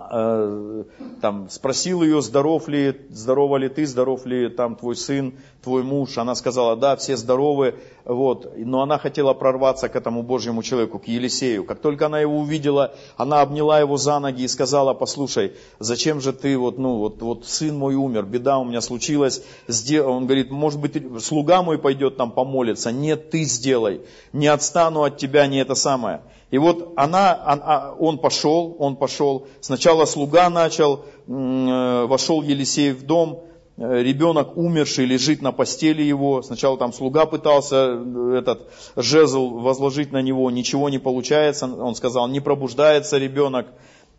там, 0.08 1.48
спросил 1.50 2.02
ее, 2.02 2.22
здоров 2.22 2.68
ли, 2.68 3.00
здорова 3.10 3.58
ли 3.58 3.68
ты, 3.68 3.86
здоров 3.86 4.24
ли 4.26 4.48
там 4.48 4.74
твой 4.76 4.96
сын, 4.96 5.34
твой 5.62 5.82
муж. 5.82 6.16
Она 6.18 6.34
сказала, 6.34 6.76
да, 6.76 6.96
все 6.96 7.16
здоровы. 7.16 7.74
Вот. 8.04 8.56
Но 8.56 8.82
она 8.82 8.98
хотела 8.98 9.34
прорваться 9.34 9.88
к 9.88 9.96
этому 9.96 10.22
Божьему 10.22 10.62
человеку, 10.62 10.98
к 10.98 11.06
Елисею. 11.06 11.64
Как 11.64 11.80
только 11.80 12.06
она 12.06 12.18
его 12.18 12.38
увидела, 12.38 12.94
она 13.16 13.42
обняла 13.42 13.78
его 13.78 13.96
за 13.96 14.18
ноги 14.18 14.42
и 14.42 14.48
сказала, 14.48 14.94
послушай, 14.94 15.52
зачем 15.78 16.20
же 16.20 16.32
ты, 16.32 16.56
вот, 16.56 16.78
ну, 16.78 16.96
вот, 16.96 17.20
вот 17.22 17.46
сын 17.46 17.76
мой 17.76 17.94
умер, 17.94 18.24
беда 18.24 18.58
у 18.58 18.64
меня 18.64 18.80
случилась. 18.80 19.42
Он 19.68 20.24
говорит, 20.24 20.50
может 20.50 20.80
быть, 20.80 21.22
слуга 21.22 21.62
мой 21.62 21.78
пойдет 21.78 22.16
там 22.16 22.30
помолиться. 22.30 22.90
Нет, 22.90 23.30
ты 23.30 23.42
сделай. 23.42 24.00
Не 24.32 24.46
отстану 24.46 25.02
от 25.02 25.18
тебя, 25.18 25.46
не 25.46 25.58
это 25.58 25.74
самое. 25.74 26.22
И 26.50 26.58
вот 26.58 26.92
она, 26.96 27.32
а, 27.32 27.94
он 27.98 28.18
пошел, 28.18 28.74
он 28.78 28.96
пошел. 28.96 29.46
Сначала 29.60 30.04
слуга 30.04 30.50
начал, 30.50 31.04
э, 31.28 32.06
вошел 32.06 32.42
Елисей 32.42 32.90
в 32.90 33.04
дом, 33.04 33.44
э, 33.76 34.02
ребенок 34.02 34.56
умерший 34.56 35.04
лежит 35.04 35.42
на 35.42 35.52
постели 35.52 36.02
его. 36.02 36.42
Сначала 36.42 36.76
там 36.76 36.92
слуга 36.92 37.26
пытался 37.26 37.76
э, 37.76 38.38
этот 38.38 38.68
жезл 38.96 39.60
возложить 39.60 40.10
на 40.10 40.22
него, 40.22 40.50
ничего 40.50 40.88
не 40.88 40.98
получается. 40.98 41.66
Он 41.66 41.94
сказал, 41.94 42.26
не 42.26 42.40
пробуждается 42.40 43.16
ребенок. 43.16 43.68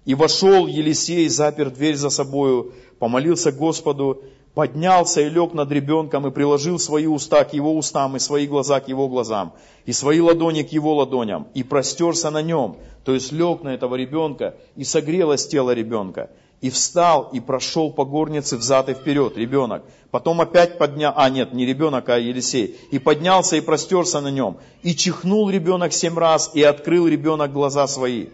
И 0.06 0.16
вошел 0.16 0.68
Елисей, 0.68 1.28
запер 1.28 1.70
дверь 1.70 1.96
за 1.96 2.10
собою, 2.10 2.72
помолился 2.98 3.52
Господу, 3.52 4.24
поднялся 4.54 5.22
и 5.22 5.30
лег 5.30 5.54
над 5.54 5.72
ребенком 5.72 6.28
и 6.28 6.32
приложил 6.32 6.78
свои 6.78 7.06
уста 7.06 7.44
к 7.46 7.54
его 7.54 7.76
устам 7.76 8.18
и 8.18 8.20
свои 8.20 8.48
глаза 8.48 8.80
к 8.80 8.90
его 8.90 9.08
глазам, 9.08 9.54
и 9.86 9.94
свои 9.94 10.20
ладони 10.20 10.64
к 10.64 10.72
его 10.72 10.96
ладоням, 10.96 11.48
и 11.54 11.64
простерся 11.64 12.30
на 12.30 12.42
нем, 12.42 12.78
то 13.06 13.14
есть 13.14 13.32
лег 13.32 13.64
на 13.64 13.70
этого 13.70 13.96
ребенка, 13.96 14.56
и 14.76 14.84
согрелось 14.84 15.48
тело 15.48 15.72
ребенка, 15.72 16.30
и 16.60 16.70
встал, 16.70 17.30
и 17.32 17.40
прошел 17.40 17.92
по 17.92 18.04
горнице 18.04 18.58
взад 18.58 18.90
и 18.90 18.94
вперед, 18.94 19.38
ребенок. 19.38 19.84
Потом 20.12 20.42
опять 20.42 20.78
поднял, 20.78 21.14
а 21.16 21.30
нет, 21.30 21.54
не 21.54 21.66
ребенок, 21.66 22.10
а 22.10 22.20
Елисей, 22.20 22.76
и 22.92 23.00
поднялся 23.00 23.56
и 23.56 23.62
простерся 23.62 24.20
на 24.20 24.30
нем, 24.30 24.58
и 24.84 24.94
чихнул 24.94 25.50
ребенок 25.50 25.94
семь 25.94 26.18
раз, 26.18 26.52
и 26.54 26.62
открыл 26.62 27.08
ребенок 27.08 27.54
глаза 27.54 27.88
свои. 27.88 28.28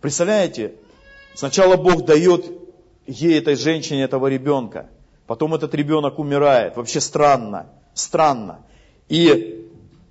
Представляете, 0.00 0.74
сначала 1.34 1.76
Бог 1.76 2.04
дает 2.04 2.46
ей, 3.08 3.36
этой 3.36 3.56
женщине, 3.56 4.04
этого 4.04 4.28
ребенка– 4.28 4.88
Потом 5.28 5.54
этот 5.54 5.74
ребенок 5.74 6.18
умирает. 6.18 6.78
Вообще 6.78 7.02
странно, 7.02 7.66
странно. 7.92 8.60
И 9.10 9.68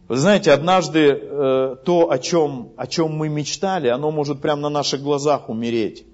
вы 0.08 0.16
знаете, 0.16 0.52
однажды 0.52 1.10
э, 1.10 1.76
то, 1.84 2.12
о 2.12 2.20
чем, 2.20 2.70
о 2.78 2.86
чем 2.86 3.18
мы 3.18 3.28
мечтали, 3.28 3.88
оно 3.88 4.12
может 4.12 4.42
прямо 4.42 4.62
на 4.62 4.70
наших 4.70 5.02
глазах 5.02 5.50
умереть. 5.50 6.06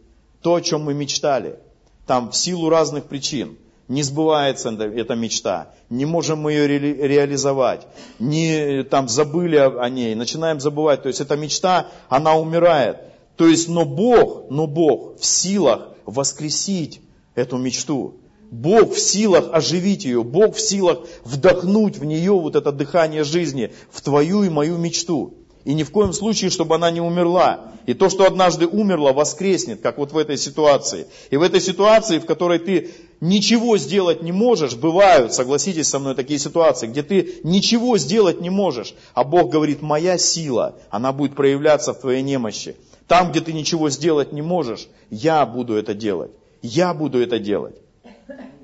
То, 0.41 0.55
о 0.55 0.61
чем 0.61 0.83
мы 0.83 0.93
мечтали. 0.93 1.59
Там 2.07 2.31
в 2.31 2.37
силу 2.37 2.69
разных 2.69 3.03
причин. 3.03 3.57
Не 3.89 4.03
сбывается 4.03 4.69
эта 4.69 5.15
мечта. 5.15 5.73
Не 5.89 6.05
можем 6.05 6.39
мы 6.39 6.53
ее 6.53 6.67
ре, 6.67 7.07
реализовать. 7.07 7.85
Не 8.19 8.83
там 8.83 9.09
забыли 9.09 9.57
о, 9.57 9.89
ней. 9.89 10.15
Начинаем 10.15 10.61
забывать. 10.61 11.03
То 11.03 11.09
есть 11.09 11.19
эта 11.19 11.35
мечта, 11.35 11.87
она 12.07 12.35
умирает. 12.35 12.99
То 13.35 13.47
есть, 13.47 13.67
но 13.67 13.83
Бог, 13.83 14.49
но 14.49 14.65
Бог 14.65 15.19
в 15.19 15.25
силах 15.25 15.89
воскресить 16.05 17.01
эту 17.35 17.57
мечту. 17.57 18.15
Бог 18.53 18.93
в 18.93 18.99
силах 18.99 19.49
оживить 19.51 20.05
ее, 20.05 20.23
Бог 20.23 20.55
в 20.55 20.61
силах 20.61 20.99
вдохнуть 21.25 21.97
в 21.97 22.05
нее 22.05 22.33
вот 22.33 22.55
это 22.55 22.71
дыхание 22.71 23.23
жизни, 23.23 23.73
в 23.89 24.01
твою 24.01 24.43
и 24.43 24.49
мою 24.49 24.77
мечту. 24.77 25.33
И 25.65 25.73
ни 25.73 25.81
в 25.81 25.89
коем 25.89 26.13
случае, 26.13 26.51
чтобы 26.51 26.75
она 26.75 26.91
не 26.91 27.01
умерла. 27.01 27.71
И 27.87 27.95
то, 27.95 28.09
что 28.09 28.27
однажды 28.27 28.67
умерло, 28.67 29.11
воскреснет, 29.11 29.81
как 29.81 29.97
вот 29.97 30.11
в 30.11 30.17
этой 30.19 30.37
ситуации. 30.37 31.07
И 31.31 31.37
в 31.37 31.41
этой 31.41 31.59
ситуации, 31.59 32.19
в 32.19 32.27
которой 32.27 32.59
ты 32.59 32.91
ничего 33.21 33.79
сделать 33.79 34.21
не 34.21 34.31
можешь, 34.31 34.75
бывают, 34.75 35.33
согласитесь 35.33 35.87
со 35.87 35.97
мной, 35.97 36.13
такие 36.13 36.37
ситуации, 36.37 36.85
где 36.85 37.01
ты 37.01 37.39
ничего 37.43 37.97
сделать 37.97 38.39
не 38.39 38.51
можешь, 38.51 38.93
а 39.15 39.23
Бог 39.23 39.49
говорит, 39.49 39.81
моя 39.81 40.19
сила, 40.19 40.75
она 40.91 41.11
будет 41.11 41.35
проявляться 41.35 41.95
в 41.95 42.01
твоей 42.01 42.21
немощи. 42.21 42.75
Там, 43.07 43.31
где 43.31 43.41
ты 43.41 43.51
ничего 43.51 43.89
сделать 43.89 44.31
не 44.31 44.43
можешь, 44.43 44.89
я 45.09 45.43
буду 45.47 45.73
это 45.73 45.95
делать. 45.95 46.29
Я 46.61 46.93
буду 46.93 47.19
это 47.19 47.39
делать. 47.39 47.82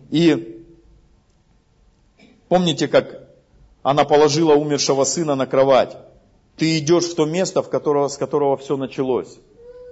И 0.09 0.65
помните, 2.47 2.87
как 2.87 3.29
она 3.83 4.05
положила 4.05 4.53
умершего 4.53 5.03
сына 5.03 5.35
на 5.35 5.45
кровать? 5.45 5.97
Ты 6.57 6.77
идешь 6.79 7.05
в 7.05 7.15
то 7.15 7.25
место, 7.25 7.61
в 7.61 7.69
которого, 7.69 8.07
с 8.07 8.17
которого 8.17 8.57
все 8.57 8.75
началось 8.75 9.37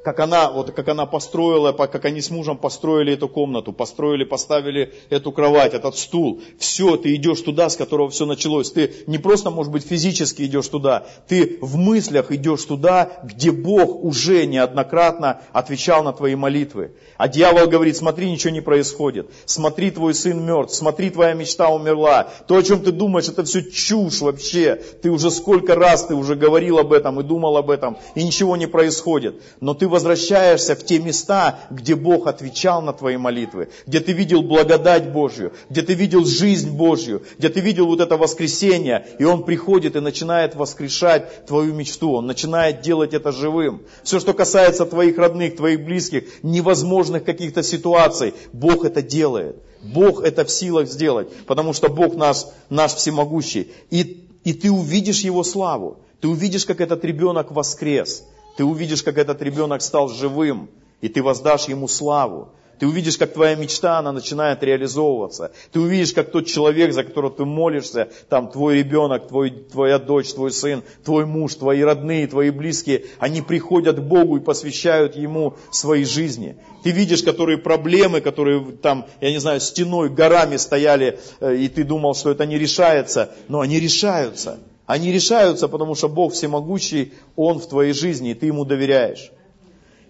как 0.07 0.21
она, 0.21 0.49
вот 0.49 0.71
как 0.71 0.87
она 0.87 1.05
построила, 1.05 1.73
как 1.73 2.05
они 2.05 2.21
с 2.21 2.29
мужем 2.29 2.57
построили 2.57 3.15
эту 3.15 3.27
комнату, 3.27 3.73
построили, 3.73 4.23
поставили 4.23 4.93
эту 5.09 5.33
кровать, 5.33 5.73
этот 5.73 5.97
стул. 5.97 6.39
Все, 6.57 6.95
ты 6.95 7.13
идешь 7.15 7.41
туда, 7.41 7.67
с 7.67 7.75
которого 7.75 8.09
все 8.09 8.25
началось. 8.25 8.71
Ты 8.71 8.93
не 9.05 9.17
просто, 9.17 9.49
может 9.49 9.69
быть, 9.69 9.85
физически 9.85 10.43
идешь 10.43 10.69
туда, 10.69 11.07
ты 11.27 11.57
в 11.59 11.75
мыслях 11.75 12.31
идешь 12.31 12.63
туда, 12.63 13.19
где 13.21 13.51
Бог 13.51 14.01
уже 14.01 14.45
неоднократно 14.45 15.41
отвечал 15.51 16.03
на 16.03 16.13
твои 16.13 16.35
молитвы. 16.35 16.93
А 17.17 17.27
дьявол 17.27 17.67
говорит, 17.67 17.97
смотри, 17.97 18.31
ничего 18.31 18.53
не 18.53 18.61
происходит. 18.61 19.29
Смотри, 19.45 19.91
твой 19.91 20.13
сын 20.13 20.41
мертв, 20.41 20.73
смотри, 20.73 21.09
твоя 21.09 21.33
мечта 21.33 21.67
умерла. 21.67 22.29
То, 22.47 22.55
о 22.55 22.63
чем 22.63 22.79
ты 22.79 22.93
думаешь, 22.93 23.27
это 23.27 23.43
все 23.43 23.61
чушь 23.61 24.21
вообще. 24.21 24.75
Ты 25.01 25.11
уже 25.11 25.31
сколько 25.31 25.75
раз 25.75 26.05
ты 26.05 26.15
уже 26.15 26.35
говорил 26.35 26.77
об 26.77 26.93
этом 26.93 27.19
и 27.19 27.23
думал 27.23 27.57
об 27.57 27.69
этом, 27.71 27.97
и 28.15 28.23
ничего 28.23 28.55
не 28.55 28.67
происходит. 28.67 29.41
Но 29.59 29.73
ты 29.73 29.89
возвращаешься 29.97 30.75
в 30.75 30.85
те 30.85 30.99
места, 30.99 31.59
где 31.71 31.95
Бог 31.95 32.27
отвечал 32.27 32.83
на 32.83 32.93
твои 32.93 33.17
молитвы, 33.17 33.69
где 33.87 33.99
ты 33.99 34.11
видел 34.11 34.43
благодать 34.43 35.11
Божью, 35.11 35.53
где 35.71 35.81
ты 35.81 35.95
видел 35.95 36.23
жизнь 36.23 36.69
Божью, 36.69 37.23
где 37.39 37.49
ты 37.49 37.61
видел 37.61 37.87
вот 37.87 37.99
это 37.99 38.15
воскресение, 38.15 39.07
и 39.17 39.23
Он 39.23 39.43
приходит 39.43 39.95
и 39.95 39.99
начинает 39.99 40.53
воскрешать 40.53 41.47
твою 41.47 41.73
мечту, 41.73 42.11
Он 42.13 42.27
начинает 42.27 42.81
делать 42.81 43.15
это 43.15 43.31
живым. 43.31 43.81
Все, 44.03 44.19
что 44.19 44.33
касается 44.33 44.85
твоих 44.85 45.17
родных, 45.17 45.55
твоих 45.55 45.83
близких, 45.83 46.25
невозможных 46.43 47.23
каких-то 47.23 47.63
ситуаций, 47.63 48.35
Бог 48.53 48.85
это 48.85 49.01
делает. 49.01 49.55
Бог 49.81 50.21
это 50.21 50.45
в 50.45 50.51
силах 50.51 50.87
сделать, 50.87 51.27
потому 51.47 51.73
что 51.73 51.89
Бог 51.89 52.15
наш, 52.15 52.45
наш 52.69 52.93
всемогущий. 52.93 53.71
И, 53.89 54.27
и 54.43 54.53
ты 54.53 54.69
увидишь 54.69 55.21
Его 55.21 55.43
славу. 55.43 55.97
Ты 56.21 56.27
увидишь, 56.27 56.65
как 56.65 56.81
этот 56.81 57.03
ребенок 57.05 57.51
воскрес. 57.51 58.23
Ты 58.57 58.65
увидишь, 58.65 59.03
как 59.03 59.17
этот 59.19 59.41
ребенок 59.43 59.81
стал 59.83 60.09
живым, 60.09 60.69
и 60.99 61.09
ты 61.09 61.21
воздашь 61.21 61.67
ему 61.67 61.87
славу. 61.87 62.49
Ты 62.79 62.87
увидишь, 62.87 63.17
как 63.17 63.33
твоя 63.33 63.55
мечта, 63.55 63.97
она 63.97 64.11
начинает 64.11 64.61
реализовываться. 64.61 65.51
Ты 65.71 65.79
увидишь, 65.79 66.13
как 66.13 66.31
тот 66.31 66.45
человек, 66.45 66.93
за 66.93 67.03
которого 67.03 67.31
ты 67.31 67.43
молишься, 67.43 68.09
там 68.29 68.49
твой 68.49 68.77
ребенок, 68.77 69.27
твой, 69.27 69.49
твоя 69.49 69.97
дочь, 69.97 70.31
твой 70.33 70.51
сын, 70.51 70.83
твой 71.03 71.25
муж, 71.25 71.55
твои 71.55 71.81
родные, 71.81 72.27
твои 72.27 72.51
близкие, 72.51 73.05
они 73.19 73.41
приходят 73.41 73.97
к 73.97 74.01
Богу 74.01 74.37
и 74.37 74.41
посвящают 74.41 75.15
Ему 75.15 75.55
свои 75.71 76.03
жизни. 76.03 76.57
Ты 76.83 76.91
видишь, 76.91 77.23
которые 77.23 77.57
проблемы, 77.57 78.21
которые 78.21 78.63
там, 78.81 79.07
я 79.21 79.31
не 79.31 79.39
знаю, 79.39 79.59
стеной, 79.59 80.09
горами 80.09 80.57
стояли, 80.57 81.19
э, 81.39 81.55
и 81.55 81.67
ты 81.67 81.83
думал, 81.83 82.13
что 82.13 82.29
это 82.29 82.45
не 82.45 82.59
решается, 82.59 83.31
но 83.47 83.61
они 83.61 83.79
решаются. 83.79 84.59
Они 84.87 85.11
решаются, 85.11 85.67
потому 85.67 85.93
что 85.95 86.09
Бог 86.09 86.33
всемогущий, 86.33 87.13
Он 87.35 87.59
в 87.59 87.67
твоей 87.67 87.93
жизни, 87.93 88.31
и 88.31 88.33
ты 88.33 88.47
Ему 88.47 88.65
доверяешь. 88.65 89.31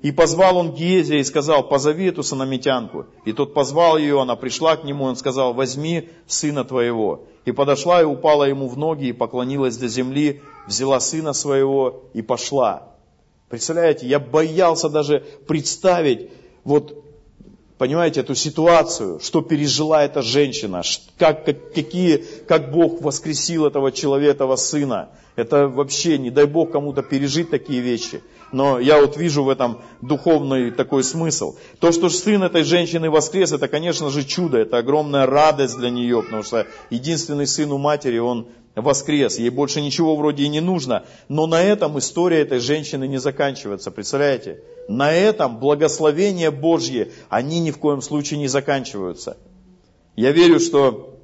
И 0.04 0.12
позвал 0.12 0.58
он 0.58 0.74
Гезия 0.74 1.18
и 1.18 1.24
сказал, 1.24 1.68
позови 1.68 2.06
эту 2.06 2.22
санамитянку. 2.22 3.08
И 3.26 3.34
тот 3.34 3.56
позвал 3.56 3.98
ее, 3.98 4.22
она 4.22 4.36
пришла 4.36 4.78
к 4.78 4.84
нему, 4.84 5.06
он 5.06 5.16
сказал, 5.16 5.56
возьми 5.56 6.10
сына 6.28 6.64
твоего. 6.64 7.24
И 7.46 7.52
подошла 7.52 8.02
и 8.02 8.06
упала 8.06 8.44
ему 8.44 8.68
в 8.68 8.78
ноги 8.78 9.06
и 9.08 9.14
поклонилась 9.14 9.78
до 9.78 9.88
земли, 9.88 10.42
взяла 10.68 11.00
сына 11.00 11.34
своего 11.34 12.04
и 12.14 12.22
пошла. 12.22 12.94
Представляете, 13.50 14.06
я 14.06 14.20
боялся 14.20 14.88
даже 14.90 15.26
представить, 15.48 16.30
вот 16.64 17.04
понимаете, 17.78 18.22
эту 18.22 18.36
ситуацию, 18.36 19.20
что 19.20 19.42
пережила 19.42 20.04
эта 20.04 20.22
женщина, 20.22 20.82
как, 21.18 21.46
как, 21.46 21.74
какие, 21.74 22.18
как 22.48 22.72
Бог 22.72 23.02
воскресил 23.02 23.66
этого 23.66 23.92
человека, 23.92 24.32
этого 24.32 24.56
сына. 24.56 25.10
Это 25.36 25.68
вообще, 25.68 26.18
не 26.18 26.32
дай 26.32 26.46
Бог 26.46 26.72
кому-то 26.72 27.04
пережить 27.04 27.50
такие 27.50 27.82
вещи. 27.82 28.22
Но 28.52 28.80
я 28.80 29.02
вот 29.02 29.18
вижу 29.18 29.44
в 29.44 29.50
этом 29.50 29.82
духовный 30.02 30.72
такой 30.72 31.04
смысл. 31.04 31.58
То, 31.80 31.92
что 31.92 32.10
сын 32.10 32.44
этой 32.44 32.64
женщины 32.64 33.10
воскрес, 33.10 33.52
это, 33.52 33.68
конечно 33.68 34.10
же, 34.10 34.24
чудо, 34.24 34.58
это 34.58 34.78
огромная 34.78 35.26
радость 35.26 35.78
для 35.78 35.90
нее, 35.90 36.24
потому 36.24 36.44
что 36.44 36.66
единственный 36.90 37.48
сын 37.48 37.72
у 37.72 37.78
матери, 37.78 38.18
он 38.18 38.48
воскрес, 38.76 39.40
ей 39.40 39.50
больше 39.50 39.82
ничего 39.82 40.16
вроде 40.16 40.44
и 40.44 40.48
не 40.48 40.62
нужно. 40.62 41.04
Но 41.28 41.48
на 41.48 41.62
этом 41.62 41.98
история 41.98 42.42
этой 42.42 42.60
женщины 42.60 43.08
не 43.08 43.18
заканчивается, 43.18 43.92
представляете? 43.92 44.62
На 44.88 45.12
этом 45.12 45.58
благословения 45.60 46.52
Божьи, 46.52 47.12
они 47.30 47.60
ни 47.60 47.72
в 47.72 47.80
коем 47.80 48.02
случае 48.02 48.40
не 48.40 48.48
заканчиваются. 48.48 49.38
Я 50.16 50.32
верю, 50.32 50.60
что 50.60 51.20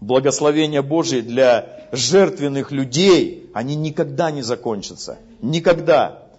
благословения 0.00 0.82
Божьи 0.82 1.20
для 1.20 1.88
жертвенных 1.92 2.72
людей, 2.72 3.50
они 3.54 3.74
никогда 3.76 4.30
не 4.30 4.42
закончатся. 4.42 5.18
Никогда. 5.40 6.29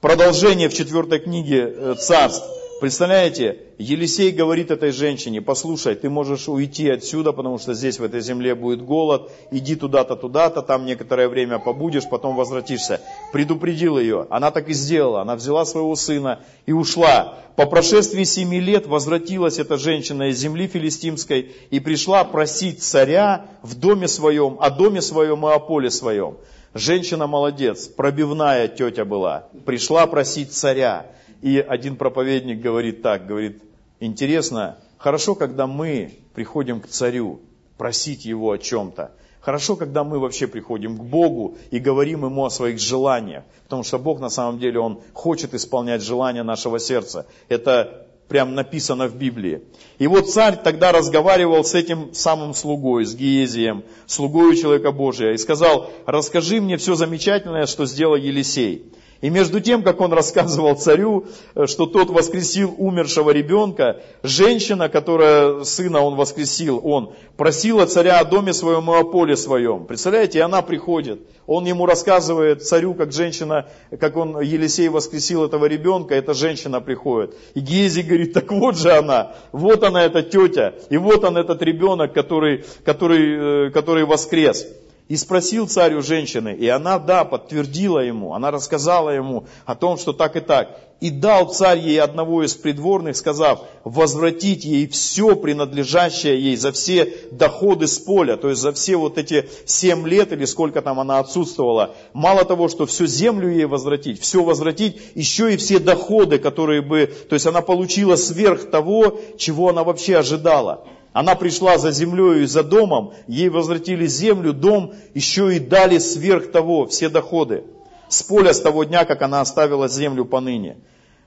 Продолжение 0.00 0.68
в 0.68 0.74
четвертой 0.74 1.18
книге 1.18 1.74
э, 1.76 1.94
царств. 1.98 2.46
Представляете, 2.80 3.62
Елисей 3.78 4.30
говорит 4.30 4.70
этой 4.70 4.92
женщине, 4.92 5.42
послушай, 5.42 5.96
ты 5.96 6.08
можешь 6.08 6.48
уйти 6.48 6.88
отсюда, 6.88 7.32
потому 7.32 7.58
что 7.58 7.74
здесь 7.74 7.98
в 7.98 8.04
этой 8.04 8.20
земле 8.20 8.54
будет 8.54 8.80
голод, 8.80 9.32
иди 9.50 9.74
туда-то, 9.74 10.14
туда-то, 10.14 10.62
там 10.62 10.86
некоторое 10.86 11.28
время 11.28 11.58
побудешь, 11.58 12.08
потом 12.08 12.36
возвратишься. 12.36 13.00
Предупредил 13.32 13.98
ее, 13.98 14.28
она 14.30 14.52
так 14.52 14.68
и 14.68 14.72
сделала, 14.72 15.22
она 15.22 15.34
взяла 15.34 15.64
своего 15.64 15.96
сына 15.96 16.42
и 16.64 16.70
ушла. 16.70 17.34
По 17.56 17.66
прошествии 17.66 18.22
семи 18.22 18.60
лет 18.60 18.86
возвратилась 18.86 19.58
эта 19.58 19.78
женщина 19.78 20.28
из 20.28 20.38
земли 20.38 20.68
филистимской 20.68 21.56
и 21.70 21.80
пришла 21.80 22.22
просить 22.22 22.84
царя 22.84 23.46
в 23.62 23.74
доме 23.74 24.06
своем, 24.06 24.58
о 24.60 24.70
доме 24.70 25.02
своем 25.02 25.44
и 25.44 25.50
о 25.50 25.58
поле 25.58 25.90
своем. 25.90 26.36
Женщина 26.74 27.26
молодец, 27.26 27.86
пробивная 27.86 28.68
тетя 28.68 29.04
была, 29.04 29.46
пришла 29.64 30.06
просить 30.06 30.52
царя. 30.52 31.06
И 31.40 31.58
один 31.58 31.96
проповедник 31.96 32.60
говорит 32.60 33.02
так, 33.02 33.26
говорит, 33.26 33.62
интересно, 34.00 34.78
хорошо, 34.98 35.34
когда 35.34 35.66
мы 35.66 36.18
приходим 36.34 36.80
к 36.80 36.88
царю, 36.88 37.40
просить 37.76 38.24
его 38.24 38.50
о 38.50 38.58
чем-то. 38.58 39.12
Хорошо, 39.40 39.76
когда 39.76 40.04
мы 40.04 40.18
вообще 40.18 40.46
приходим 40.46 40.98
к 40.98 41.04
Богу 41.04 41.56
и 41.70 41.78
говорим 41.78 42.24
Ему 42.24 42.44
о 42.44 42.50
своих 42.50 42.80
желаниях, 42.80 43.44
потому 43.64 43.84
что 43.84 43.98
Бог 43.98 44.20
на 44.20 44.28
самом 44.28 44.58
деле, 44.58 44.80
Он 44.80 45.00
хочет 45.14 45.54
исполнять 45.54 46.02
желания 46.02 46.42
нашего 46.42 46.78
сердца. 46.78 47.24
Это 47.48 48.07
прям 48.28 48.54
написано 48.54 49.08
в 49.08 49.16
Библии. 49.16 49.62
И 49.98 50.06
вот 50.06 50.30
царь 50.30 50.60
тогда 50.62 50.92
разговаривал 50.92 51.64
с 51.64 51.74
этим 51.74 52.12
самым 52.12 52.54
слугой, 52.54 53.04
с 53.04 53.14
Гиезием, 53.14 53.84
слугою 54.06 54.54
человека 54.54 54.92
Божия, 54.92 55.32
и 55.32 55.38
сказал, 55.38 55.90
расскажи 56.06 56.60
мне 56.60 56.76
все 56.76 56.94
замечательное, 56.94 57.66
что 57.66 57.86
сделал 57.86 58.16
Елисей. 58.16 58.92
И 59.20 59.30
между 59.30 59.60
тем, 59.60 59.82
как 59.82 60.00
он 60.00 60.12
рассказывал 60.12 60.76
царю, 60.76 61.26
э, 61.54 61.66
что 61.66 61.86
тот 61.86 62.10
воскресил 62.10 62.72
умершего 62.78 63.30
ребенка, 63.30 64.00
женщина, 64.22 64.88
которая 64.88 65.64
сына 65.64 66.00
он 66.00 66.14
воскресил, 66.14 66.80
он 66.84 67.14
просила 67.36 67.86
царя 67.86 68.20
о 68.20 68.24
доме 68.24 68.52
своем 68.52 68.88
и 68.90 68.94
о 68.94 69.02
поле 69.02 69.36
своем. 69.36 69.86
Представляете, 69.86 70.38
и 70.38 70.42
она 70.42 70.62
приходит. 70.62 71.20
Он 71.46 71.64
ему 71.64 71.84
рассказывает 71.86 72.64
царю, 72.64 72.94
как 72.94 73.12
женщина, 73.12 73.66
как 73.98 74.16
он, 74.16 74.40
Елисей 74.40 74.88
воскресил 74.88 75.44
этого 75.44 75.64
ребенка, 75.64 76.14
эта 76.14 76.32
женщина 76.32 76.80
приходит. 76.80 77.34
И 77.54 77.60
Гези 77.60 78.02
говорит, 78.02 78.34
так 78.34 78.52
вот 78.52 78.76
же 78.76 78.92
она, 78.92 79.32
вот 79.50 79.82
она 79.82 80.04
эта 80.04 80.22
тетя, 80.22 80.74
и 80.90 80.96
вот 80.96 81.24
он 81.24 81.36
этот 81.36 81.60
ребенок, 81.62 82.12
который, 82.12 82.64
который, 82.84 83.66
э, 83.66 83.70
который 83.70 84.04
воскрес. 84.04 84.64
И 85.08 85.16
спросил 85.16 85.66
царь 85.66 85.94
у 85.94 86.02
женщины, 86.02 86.54
и 86.54 86.68
она, 86.68 86.98
да, 86.98 87.24
подтвердила 87.24 88.00
ему, 88.00 88.34
она 88.34 88.50
рассказала 88.50 89.08
ему 89.08 89.46
о 89.64 89.74
том, 89.74 89.96
что 89.96 90.12
так 90.12 90.36
и 90.36 90.40
так. 90.40 90.78
И 91.00 91.08
дал 91.08 91.48
царь 91.48 91.78
ей 91.78 91.98
одного 91.98 92.44
из 92.44 92.54
придворных, 92.54 93.16
сказав, 93.16 93.62
возвратить 93.84 94.66
ей 94.66 94.86
все 94.86 95.34
принадлежащее 95.34 96.38
ей 96.38 96.56
за 96.56 96.72
все 96.72 97.10
доходы 97.30 97.86
с 97.86 97.98
поля, 97.98 98.36
то 98.36 98.50
есть 98.50 98.60
за 98.60 98.72
все 98.72 98.96
вот 98.96 99.16
эти 99.16 99.48
семь 99.64 100.06
лет 100.06 100.32
или 100.32 100.44
сколько 100.44 100.82
там 100.82 101.00
она 101.00 101.20
отсутствовала. 101.20 101.94
Мало 102.12 102.44
того, 102.44 102.68
что 102.68 102.84
всю 102.84 103.06
землю 103.06 103.48
ей 103.48 103.64
возвратить, 103.64 104.20
все 104.20 104.42
возвратить, 104.42 105.00
еще 105.14 105.54
и 105.54 105.56
все 105.56 105.78
доходы, 105.78 106.38
которые 106.38 106.82
бы, 106.82 107.06
то 107.06 107.34
есть 107.34 107.46
она 107.46 107.62
получила 107.62 108.16
сверх 108.16 108.68
того, 108.70 109.18
чего 109.38 109.70
она 109.70 109.84
вообще 109.84 110.18
ожидала. 110.18 110.84
Она 111.12 111.34
пришла 111.34 111.78
за 111.78 111.90
землей 111.90 112.42
и 112.42 112.46
за 112.46 112.62
домом, 112.62 113.12
ей 113.26 113.48
возвратили 113.48 114.06
землю, 114.06 114.52
дом, 114.52 114.94
еще 115.14 115.56
и 115.56 115.58
дали 115.58 115.98
сверх 115.98 116.52
того 116.52 116.86
все 116.86 117.08
доходы. 117.08 117.64
С 118.08 118.22
поля 118.22 118.52
с 118.52 118.60
того 118.60 118.84
дня, 118.84 119.04
как 119.04 119.22
она 119.22 119.40
оставила 119.40 119.88
землю 119.88 120.24
поныне. 120.24 120.78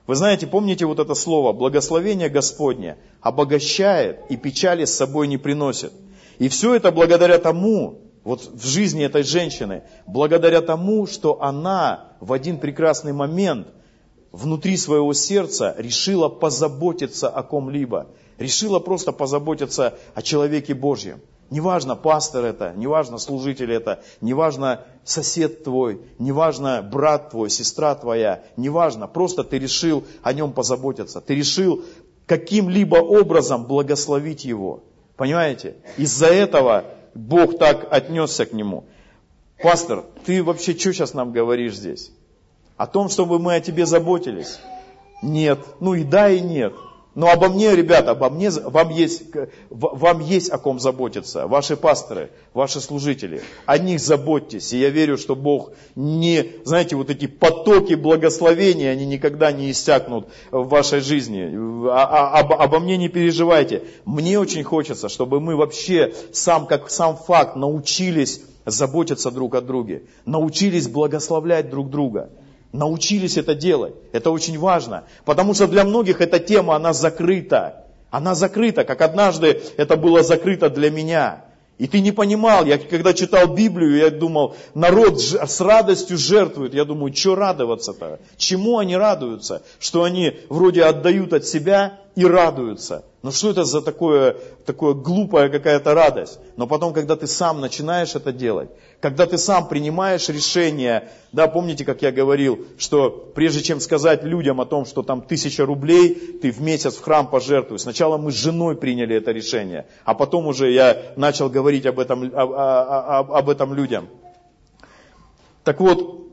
Вы 0.06 0.16
знаете, 0.16 0.46
помните 0.46 0.84
вот 0.84 0.98
это 0.98 1.14
слово, 1.14 1.52
благословение 1.52 2.28
Господне 2.28 2.96
обогащает 3.20 4.20
и 4.30 4.36
печали 4.36 4.84
с 4.84 4.94
собой 4.94 5.28
не 5.28 5.38
приносит. 5.38 5.92
И 6.38 6.48
все 6.48 6.74
это 6.74 6.90
благодаря 6.90 7.38
тому, 7.38 8.00
вот 8.24 8.50
в 8.52 8.66
жизни 8.66 9.04
этой 9.04 9.22
женщины, 9.22 9.82
благодаря 10.06 10.60
тому, 10.60 11.06
что 11.06 11.40
она 11.40 12.14
в 12.20 12.32
один 12.32 12.58
прекрасный 12.58 13.12
момент 13.12 13.68
внутри 14.32 14.76
своего 14.76 15.12
сердца 15.12 15.74
решила 15.78 16.28
позаботиться 16.28 17.28
о 17.28 17.42
ком-либо 17.42 18.08
решила 18.38 18.78
просто 18.78 19.12
позаботиться 19.12 19.98
о 20.14 20.22
человеке 20.22 20.74
Божьем. 20.74 21.20
Неважно, 21.50 21.96
пастор 21.96 22.46
это, 22.46 22.72
неважно, 22.76 23.18
служитель 23.18 23.72
это, 23.72 24.02
неважно, 24.22 24.84
сосед 25.04 25.64
твой, 25.64 26.00
неважно, 26.18 26.80
брат 26.82 27.30
твой, 27.30 27.50
сестра 27.50 27.94
твоя, 27.94 28.42
неважно, 28.56 29.06
просто 29.06 29.44
ты 29.44 29.58
решил 29.58 30.04
о 30.22 30.32
нем 30.32 30.52
позаботиться. 30.52 31.20
Ты 31.20 31.34
решил 31.34 31.84
каким-либо 32.24 32.96
образом 32.96 33.64
благословить 33.64 34.46
его. 34.46 34.82
Понимаете? 35.16 35.76
Из-за 35.98 36.28
этого 36.28 36.84
Бог 37.14 37.58
так 37.58 37.86
отнесся 37.92 38.46
к 38.46 38.54
нему. 38.54 38.84
Пастор, 39.62 40.04
ты 40.24 40.42
вообще 40.42 40.72
что 40.72 40.92
сейчас 40.94 41.12
нам 41.12 41.32
говоришь 41.32 41.76
здесь? 41.76 42.12
О 42.78 42.86
том, 42.86 43.10
чтобы 43.10 43.38
мы 43.38 43.56
о 43.56 43.60
тебе 43.60 43.84
заботились? 43.84 44.58
Нет. 45.22 45.60
Ну 45.80 45.94
и 45.94 46.02
да, 46.02 46.30
и 46.30 46.40
нет. 46.40 46.72
Но 47.14 47.30
обо 47.30 47.48
мне, 47.50 47.76
ребята, 47.76 48.12
обо 48.12 48.30
мне, 48.30 48.50
вам 48.50 48.88
есть, 48.88 49.24
вам 49.68 50.20
есть 50.20 50.48
о 50.48 50.56
ком 50.56 50.80
заботиться. 50.80 51.46
Ваши 51.46 51.76
пасторы, 51.76 52.30
ваши 52.54 52.80
служители. 52.80 53.42
О 53.66 53.76
них 53.76 54.00
заботьтесь. 54.00 54.72
И 54.72 54.78
я 54.78 54.88
верю, 54.88 55.18
что 55.18 55.36
Бог 55.36 55.72
не, 55.94 56.52
знаете, 56.64 56.96
вот 56.96 57.10
эти 57.10 57.26
потоки 57.26 57.94
благословения, 57.94 58.90
они 58.90 59.04
никогда 59.04 59.52
не 59.52 59.70
иссякнут 59.70 60.28
в 60.50 60.68
вашей 60.68 61.00
жизни. 61.00 61.50
А, 61.90 62.04
а, 62.04 62.40
об, 62.40 62.54
обо 62.54 62.80
мне 62.80 62.96
не 62.96 63.08
переживайте. 63.08 63.82
Мне 64.06 64.38
очень 64.38 64.64
хочется, 64.64 65.10
чтобы 65.10 65.38
мы 65.40 65.54
вообще, 65.54 66.14
сам, 66.32 66.66
как 66.66 66.90
сам 66.90 67.18
факт, 67.18 67.56
научились 67.56 68.40
заботиться 68.64 69.30
друг 69.30 69.54
о 69.54 69.60
друге. 69.60 70.04
Научились 70.24 70.88
благословлять 70.88 71.68
друг 71.68 71.90
друга 71.90 72.30
научились 72.72 73.36
это 73.36 73.54
делать. 73.54 73.94
Это 74.12 74.30
очень 74.30 74.58
важно, 74.58 75.04
потому 75.24 75.54
что 75.54 75.66
для 75.66 75.84
многих 75.84 76.20
эта 76.20 76.38
тема, 76.38 76.76
она 76.76 76.92
закрыта. 76.92 77.84
Она 78.10 78.34
закрыта, 78.34 78.84
как 78.84 79.00
однажды 79.00 79.62
это 79.76 79.96
было 79.96 80.22
закрыто 80.22 80.68
для 80.68 80.90
меня. 80.90 81.44
И 81.78 81.88
ты 81.88 82.00
не 82.00 82.12
понимал, 82.12 82.64
я 82.64 82.78
когда 82.78 83.14
читал 83.14 83.48
Библию, 83.48 83.96
я 83.96 84.10
думал, 84.10 84.54
народ 84.74 85.20
с 85.20 85.60
радостью 85.60 86.18
жертвует. 86.18 86.74
Я 86.74 86.84
думаю, 86.84 87.14
что 87.14 87.34
радоваться-то? 87.34 88.20
Чему 88.36 88.78
они 88.78 88.96
радуются? 88.96 89.62
Что 89.80 90.04
они 90.04 90.38
вроде 90.48 90.84
отдают 90.84 91.32
от 91.32 91.46
себя 91.46 91.98
и 92.14 92.24
радуются. 92.24 93.04
Но 93.22 93.30
что 93.30 93.50
это 93.50 93.64
за 93.64 93.80
такое, 93.80 94.36
такое 94.66 94.94
глупая 94.94 95.48
какая-то 95.48 95.94
радость? 95.94 96.38
Но 96.56 96.66
потом, 96.66 96.92
когда 96.92 97.16
ты 97.16 97.26
сам 97.26 97.60
начинаешь 97.60 98.14
это 98.14 98.32
делать, 98.32 98.68
когда 99.02 99.26
ты 99.26 99.36
сам 99.36 99.66
принимаешь 99.66 100.28
решение, 100.28 101.10
да, 101.32 101.48
помните, 101.48 101.84
как 101.84 102.02
я 102.02 102.12
говорил, 102.12 102.68
что 102.78 103.10
прежде 103.10 103.60
чем 103.60 103.80
сказать 103.80 104.22
людям 104.22 104.60
о 104.60 104.64
том, 104.64 104.86
что 104.86 105.02
там 105.02 105.22
тысяча 105.22 105.66
рублей, 105.66 106.14
ты 106.40 106.52
в 106.52 106.62
месяц 106.62 106.94
в 106.94 107.02
храм 107.02 107.26
пожертвуешь. 107.26 107.80
Сначала 107.80 108.16
мы 108.16 108.30
с 108.30 108.36
женой 108.36 108.76
приняли 108.76 109.16
это 109.16 109.32
решение, 109.32 109.86
а 110.04 110.14
потом 110.14 110.46
уже 110.46 110.70
я 110.70 111.14
начал 111.16 111.50
говорить 111.50 111.84
об 111.84 111.98
этом, 111.98 112.30
об, 112.32 112.52
об, 112.52 113.32
об 113.32 113.50
этом 113.50 113.74
людям. 113.74 114.08
Так 115.64 115.80
вот, 115.80 116.28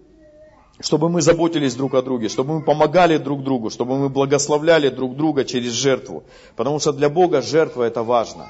чтобы 0.79 1.09
мы 1.09 1.23
заботились 1.23 1.73
друг 1.73 1.95
о 1.95 2.03
друге, 2.03 2.29
чтобы 2.29 2.59
мы 2.59 2.61
помогали 2.61 3.17
друг 3.17 3.43
другу, 3.43 3.71
чтобы 3.71 3.97
мы 3.97 4.09
благословляли 4.09 4.89
друг 4.89 5.15
друга 5.15 5.43
через 5.43 5.71
жертву. 5.71 6.23
Потому 6.55 6.79
что 6.79 6.93
для 6.93 7.09
Бога 7.09 7.41
жертва 7.41 7.81
это 7.85 8.03
важно. 8.03 8.45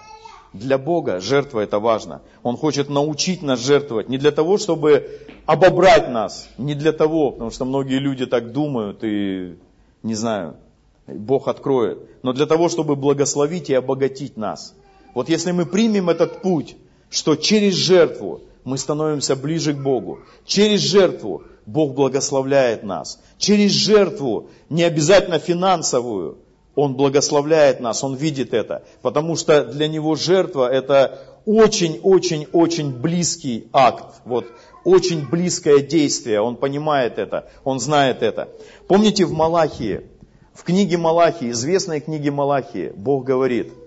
Для 0.54 0.78
Бога 0.78 1.20
жертва 1.20 1.60
это 1.60 1.80
важно. 1.80 2.22
Он 2.42 2.58
хочет 2.58 2.90
научить 2.90 3.44
нас 3.44 3.60
жертвовать. 3.60 4.10
Не 4.10 4.18
для 4.18 4.32
того, 4.32 4.58
чтобы 4.58 5.20
обобрать 5.46 6.10
нас. 6.10 6.50
Не 6.58 6.74
для 6.74 6.92
того, 6.92 7.32
потому 7.32 7.52
что 7.52 7.66
многие 7.66 8.00
люди 8.00 8.26
так 8.26 8.52
думают 8.52 9.04
и, 9.04 9.58
не 10.02 10.16
знаю, 10.16 10.56
Бог 11.08 11.48
откроет. 11.48 12.00
Но 12.24 12.34
для 12.34 12.46
того, 12.46 12.70
чтобы 12.70 12.96
благословить 12.96 13.70
и 13.70 13.76
обогатить 13.76 14.38
нас. 14.38 14.74
Вот 15.14 15.30
если 15.30 15.52
мы 15.52 15.66
примем 15.66 16.10
этот 16.10 16.42
путь, 16.42 16.76
что 17.10 17.36
через 17.36 17.76
жертву 17.76 18.42
мы 18.64 18.78
становимся 18.78 19.36
ближе 19.36 19.74
к 19.74 19.78
Богу. 19.78 20.20
Через 20.46 20.82
жертву 20.82 21.44
Бог 21.66 21.94
благословляет 21.94 22.84
нас. 22.84 23.20
Через 23.38 23.72
жертву, 23.72 24.50
не 24.70 24.84
обязательно 24.84 25.40
финансовую, 25.40 26.38
Он 26.80 26.96
благословляет 26.96 27.80
нас, 27.80 28.04
Он 28.04 28.16
видит 28.16 28.54
это. 28.54 28.84
Потому 29.02 29.36
что 29.36 29.66
для 29.66 29.88
Него 29.88 30.16
жертва 30.16 30.72
это 30.72 31.20
очень-очень-очень 31.46 32.92
близкий 32.92 33.68
акт. 33.74 34.22
Вот, 34.26 34.46
очень 34.84 35.28
близкое 35.28 35.80
действие. 35.80 36.42
Он 36.42 36.56
понимает 36.56 37.18
это, 37.18 37.50
Он 37.64 37.80
знает 37.80 38.24
это. 38.24 38.50
Помните 38.88 39.26
в 39.26 39.34
Малахии, 39.34 40.02
в 40.54 40.64
книге 40.64 40.98
Малахии, 40.98 41.52
известной 41.52 42.00
книге 42.00 42.32
Малахии, 42.32 42.94
Бог 42.96 43.24
говорит– 43.24 43.74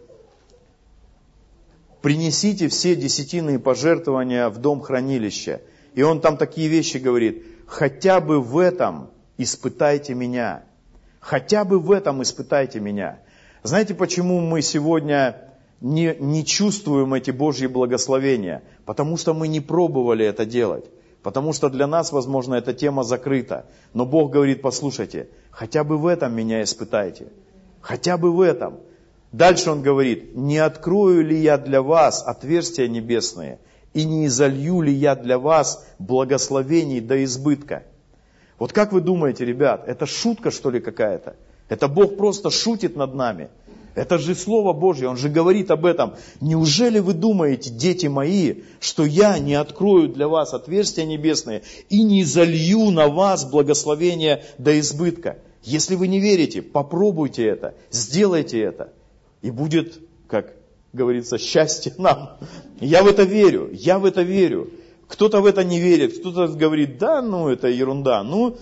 принесите 2.03 2.69
все 2.69 2.95
десятинные 2.97 3.59
пожертвования 3.59 4.49
в 4.49 4.59
дом 4.59 4.81
хранилища. 4.81 5.63
И 5.95 6.03
он 6.03 6.21
там 6.21 6.37
такие 6.37 6.69
вещи 6.69 6.99
говорит, 6.99 7.45
хотя 7.67 8.21
бы 8.21 8.41
в 8.41 8.59
этом 8.59 9.11
испытайте 9.39 10.15
меня. 10.15 10.65
Хотя 11.23 11.65
бы 11.65 11.79
в 11.79 11.93
этом 11.93 12.21
испытайте 12.23 12.81
меня. 12.81 13.21
Знаете, 13.63 13.95
почему 13.95 14.41
мы 14.41 14.61
сегодня 14.61 15.37
не, 15.81 16.17
не 16.19 16.45
чувствуем 16.45 17.15
эти 17.15 17.31
Божьи 17.31 17.69
благословения? 17.69 18.63
Потому 18.85 19.17
что 19.17 19.33
мы 19.33 19.47
не 19.47 19.61
пробовали 19.61 20.27
это 20.27 20.45
делать. 20.45 20.85
Потому 21.23 21.53
что 21.53 21.71
для 21.71 21.87
нас, 21.87 22.11
возможно, 22.11 22.57
эта 22.57 22.75
тема 22.75 23.05
закрыта. 23.05 23.67
Но 23.95 24.05
Бог 24.05 24.33
говорит, 24.33 24.63
послушайте, 24.63 25.29
хотя 25.53 25.85
бы 25.85 25.97
в 25.97 26.09
этом 26.09 26.35
меня 26.35 26.61
испытайте. 26.65 27.29
Хотя 27.81 28.19
бы 28.19 28.33
в 28.33 28.41
этом. 28.41 28.81
Дальше 29.31 29.71
он 29.71 29.81
говорит, 29.81 30.35
не 30.35 30.59
открою 30.59 31.25
ли 31.25 31.39
я 31.41 31.57
для 31.57 31.83
вас 31.83 32.25
отверстия 32.27 32.89
небесные, 32.89 33.61
и 33.95 34.05
не 34.05 34.27
изолью 34.27 34.81
ли 34.81 34.93
я 34.93 35.15
для 35.15 35.39
вас 35.39 35.87
благословений 36.01 37.01
до 37.01 37.23
избытка. 37.23 37.85
Вот 38.63 38.73
как 38.73 38.93
вы 38.93 39.01
думаете, 39.01 39.45
ребят, 39.45 39.83
это 39.89 40.07
шутка 40.07 40.53
что 40.53 40.71
ли 40.71 40.79
какая-то? 40.79 41.35
Это 41.69 41.89
Бог 41.89 42.17
просто 42.17 42.49
шутит 42.51 42.95
над 42.95 43.13
нами. 43.13 43.49
Это 43.97 44.19
же 44.19 44.37
Слово 44.37 44.73
Божье, 44.73 45.09
Он 45.09 45.17
же 45.17 45.29
говорит 45.29 45.73
об 45.73 45.85
этом. 45.85 46.15
Неужели 46.41 47.01
вы 47.01 47.13
думаете, 47.13 47.71
дети 47.71 48.07
мои, 48.07 48.63
что 48.79 49.05
я 49.05 49.37
не 49.41 49.55
открою 49.55 50.09
для 50.11 50.29
вас 50.29 50.55
отверстия 50.55 51.05
небесные 51.05 51.63
и 51.89 52.05
не 52.05 52.23
залью 52.23 52.93
на 52.93 53.09
вас 53.09 53.45
благословение 53.45 54.45
до 54.59 54.79
избытка? 54.79 55.39
Если 55.65 55.97
вы 55.97 56.07
не 56.07 56.21
верите, 56.21 56.63
попробуйте 56.63 57.45
это, 57.45 57.75
сделайте 57.91 58.61
это. 58.61 58.93
И 59.41 59.51
будет, 59.51 59.99
как 60.29 60.53
говорится, 60.93 61.37
счастье 61.37 61.95
нам. 61.99 62.39
Я 62.79 63.03
в 63.03 63.09
это 63.09 63.25
верю, 63.25 63.71
я 63.73 63.99
в 63.99 64.05
это 64.05 64.23
верю. 64.23 64.71
Кто-то 65.13 65.43
в 65.43 65.47
это 65.47 65.63
не 65.63 65.79
верит, 65.79 66.19
кто-то 66.19 66.49
говорит, 66.49 66.97
да, 66.97 67.21
ну 67.21 67.51
это 67.51 67.69
ерунда. 67.69 68.23
Ну, 68.23 68.57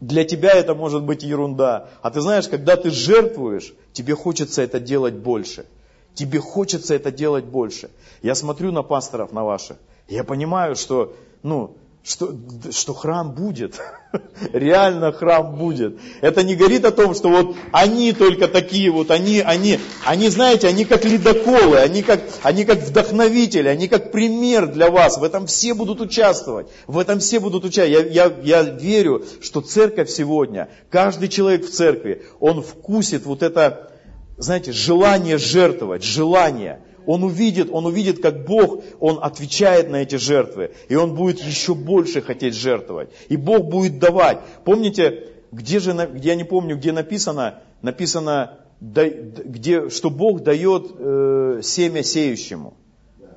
для 0.00 0.22
тебя 0.24 0.52
это 0.52 0.76
может 0.76 1.02
быть 1.02 1.24
ерунда. 1.24 1.88
А 2.02 2.10
ты 2.12 2.20
знаешь, 2.20 2.46
когда 2.46 2.76
ты 2.76 2.90
жертвуешь, 2.90 3.74
тебе 3.92 4.14
хочется 4.14 4.62
это 4.62 4.78
делать 4.78 5.14
больше. 5.14 5.66
Тебе 6.14 6.38
хочется 6.38 6.94
это 6.94 7.10
делать 7.10 7.44
больше. 7.46 7.90
Я 8.22 8.36
смотрю 8.36 8.70
на 8.70 8.84
пасторов, 8.84 9.32
на 9.32 9.42
ваших, 9.42 9.76
я 10.08 10.22
понимаю, 10.22 10.76
что, 10.76 11.16
ну, 11.42 11.76
что, 12.06 12.32
что 12.70 12.94
храм 12.94 13.32
будет. 13.34 13.80
Реально 14.52 15.10
храм 15.10 15.56
будет. 15.56 15.98
Это 16.20 16.44
не 16.44 16.54
говорит 16.54 16.84
о 16.84 16.92
том, 16.92 17.16
что 17.16 17.28
вот 17.28 17.56
они 17.72 18.12
только 18.12 18.46
такие 18.46 18.92
вот, 18.92 19.10
они, 19.10 19.40
они, 19.40 19.80
они, 20.04 20.28
знаете, 20.28 20.68
они 20.68 20.84
как 20.84 21.04
ледоколы, 21.04 21.78
они 21.78 22.02
как, 22.02 22.20
они 22.42 22.64
как 22.64 22.78
вдохновители, 22.78 23.66
они 23.66 23.88
как 23.88 24.12
пример 24.12 24.68
для 24.68 24.88
вас. 24.88 25.18
В 25.18 25.24
этом 25.24 25.48
все 25.48 25.74
будут 25.74 26.00
участвовать. 26.00 26.68
В 26.86 26.96
этом 26.98 27.18
все 27.18 27.40
будут 27.40 27.64
участвовать. 27.64 28.14
Я, 28.14 28.26
я, 28.26 28.32
я 28.40 28.62
верю, 28.62 29.24
что 29.40 29.60
церковь 29.60 30.08
сегодня, 30.08 30.68
каждый 30.90 31.28
человек 31.28 31.66
в 31.66 31.70
церкви, 31.70 32.24
он 32.38 32.62
вкусит 32.62 33.26
вот 33.26 33.42
это, 33.42 33.90
знаете, 34.38 34.70
желание 34.70 35.38
жертвовать, 35.38 36.04
желание– 36.04 36.82
он 37.06 37.22
увидит, 37.22 37.68
он 37.70 37.86
увидит, 37.86 38.20
как 38.20 38.44
Бог, 38.44 38.82
Он 39.00 39.18
отвечает 39.22 39.90
на 39.90 39.96
эти 40.02 40.16
жертвы. 40.16 40.72
И 40.88 40.96
Он 40.96 41.14
будет 41.14 41.40
еще 41.40 41.74
больше 41.74 42.20
хотеть 42.20 42.54
жертвовать. 42.54 43.10
И 43.28 43.36
Бог 43.36 43.66
будет 43.66 43.98
давать. 43.98 44.40
Помните, 44.64 45.28
где 45.52 45.78
же, 45.78 45.94
я 46.22 46.34
не 46.34 46.44
помню, 46.44 46.76
где 46.76 46.92
написано, 46.92 47.60
написано, 47.82 48.58
где, 48.80 49.88
что 49.88 50.10
Бог 50.10 50.42
дает 50.42 50.90
э, 50.98 51.60
семя 51.62 52.02
сеющему. 52.02 52.74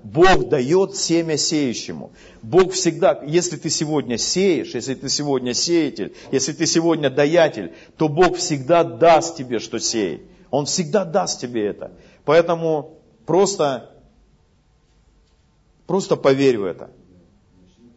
Бог 0.04 0.50
дает 0.50 0.96
семя 0.96 1.38
сеющему. 1.38 2.12
Бог 2.42 2.72
всегда, 2.72 3.22
если 3.26 3.58
ты 3.58 3.70
сегодня 3.70 4.18
сеешь, 4.18 4.74
если 4.74 4.96
ты 4.96 5.10
сегодня 5.10 5.54
сеятель, 5.54 6.14
если 6.32 6.54
ты 6.54 6.66
сегодня 6.66 7.10
даятель, 7.10 7.74
то 7.98 8.08
Бог 8.08 8.38
всегда 8.38 8.84
даст 8.84 9.38
тебе, 9.38 9.60
что 9.60 9.80
сеять. 9.80 10.22
Он 10.52 10.66
всегда 10.66 11.06
даст 11.06 11.42
тебе 11.42 11.68
это. 11.68 11.92
Поэтому 12.26 12.99
Просто, 13.30 13.92
просто 15.86 16.16
поверь 16.16 16.58
в 16.58 16.66
это. 16.66 16.90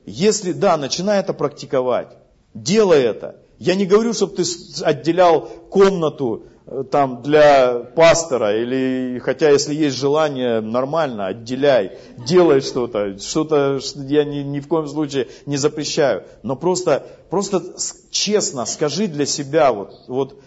Если, 0.04 0.52
да, 0.52 0.76
начинай 0.76 1.20
это 1.20 1.32
практиковать. 1.32 2.18
Делай 2.52 3.00
это. 3.00 3.36
Я 3.58 3.74
не 3.74 3.86
говорю, 3.86 4.12
чтобы 4.12 4.34
ты 4.34 4.42
отделял 4.82 5.48
комнату 5.70 6.42
э, 6.66 6.84
там 6.90 7.22
для 7.22 7.78
пастора, 7.96 8.60
или 8.60 9.20
хотя 9.20 9.48
если 9.48 9.74
есть 9.74 9.96
желание, 9.96 10.60
нормально, 10.60 11.28
отделяй, 11.28 11.96
делай 12.28 12.60
что-то, 12.60 13.18
что-то 13.18 13.80
я 14.06 14.24
ни, 14.24 14.40
ни 14.40 14.60
в 14.60 14.68
коем 14.68 14.86
случае 14.86 15.28
не 15.46 15.56
запрещаю, 15.56 16.24
но 16.42 16.56
просто, 16.56 17.06
просто 17.30 17.62
честно 18.10 18.66
скажи 18.66 19.06
для 19.06 19.24
себя, 19.24 19.72
вот, 19.72 19.94
вот 20.08 20.38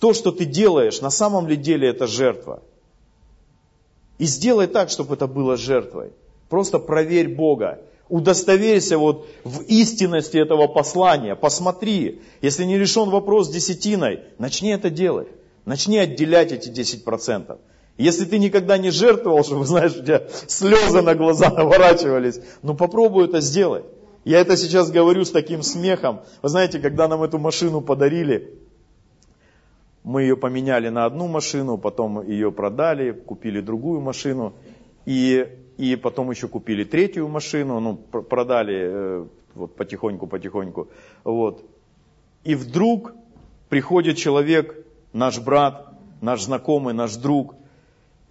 то, 0.00 0.14
что 0.14 0.32
ты 0.32 0.46
делаешь, 0.46 1.02
на 1.02 1.10
самом 1.10 1.46
ли 1.46 1.56
деле 1.56 1.90
это 1.90 2.06
жертва. 2.06 2.62
И 4.18 4.24
сделай 4.24 4.66
так, 4.66 4.90
чтобы 4.90 5.14
это 5.14 5.26
было 5.26 5.56
жертвой. 5.56 6.10
Просто 6.48 6.78
проверь 6.78 7.34
Бога. 7.34 7.80
Удостоверься 8.08 8.98
вот 8.98 9.26
в 9.44 9.62
истинности 9.62 10.36
этого 10.36 10.68
послания. 10.68 11.34
Посмотри. 11.34 12.22
Если 12.40 12.64
не 12.64 12.78
решен 12.78 13.10
вопрос 13.10 13.48
с 13.48 13.50
десятиной, 13.50 14.20
начни 14.38 14.70
это 14.70 14.90
делать. 14.90 15.28
Начни 15.64 15.98
отделять 15.98 16.52
эти 16.52 16.68
10%. 16.68 17.58
Если 17.98 18.24
ты 18.26 18.38
никогда 18.38 18.78
не 18.78 18.90
жертвовал, 18.90 19.42
чтобы, 19.42 19.64
знаешь, 19.64 19.96
у 19.96 20.02
тебя 20.02 20.22
слезы 20.46 21.02
на 21.02 21.14
глаза 21.14 21.50
наворачивались, 21.56 22.40
ну 22.62 22.74
попробуй 22.74 23.24
это 23.24 23.40
сделать. 23.40 23.84
Я 24.24 24.40
это 24.40 24.56
сейчас 24.56 24.90
говорю 24.90 25.24
с 25.24 25.30
таким 25.30 25.62
смехом. 25.62 26.20
Вы 26.42 26.48
знаете, 26.48 26.78
когда 26.78 27.08
нам 27.08 27.22
эту 27.22 27.38
машину 27.38 27.80
подарили, 27.80 28.58
мы 30.06 30.22
ее 30.22 30.36
поменяли 30.36 30.88
на 30.88 31.04
одну 31.04 31.26
машину, 31.26 31.78
потом 31.78 32.22
ее 32.22 32.52
продали, 32.52 33.10
купили 33.10 33.60
другую 33.60 34.00
машину, 34.00 34.52
и, 35.04 35.48
и 35.78 35.96
потом 35.96 36.30
еще 36.30 36.46
купили 36.46 36.84
третью 36.84 37.26
машину, 37.26 37.80
ну, 37.80 37.96
продали 37.96 38.76
э, 38.78 39.26
вот 39.56 39.74
потихоньку-потихоньку. 39.74 40.88
Вот. 41.24 41.64
И 42.44 42.54
вдруг 42.54 43.14
приходит 43.68 44.16
человек, 44.16 44.86
наш 45.12 45.40
брат, 45.40 45.92
наш 46.20 46.44
знакомый, 46.44 46.94
наш 46.94 47.16
друг, 47.16 47.56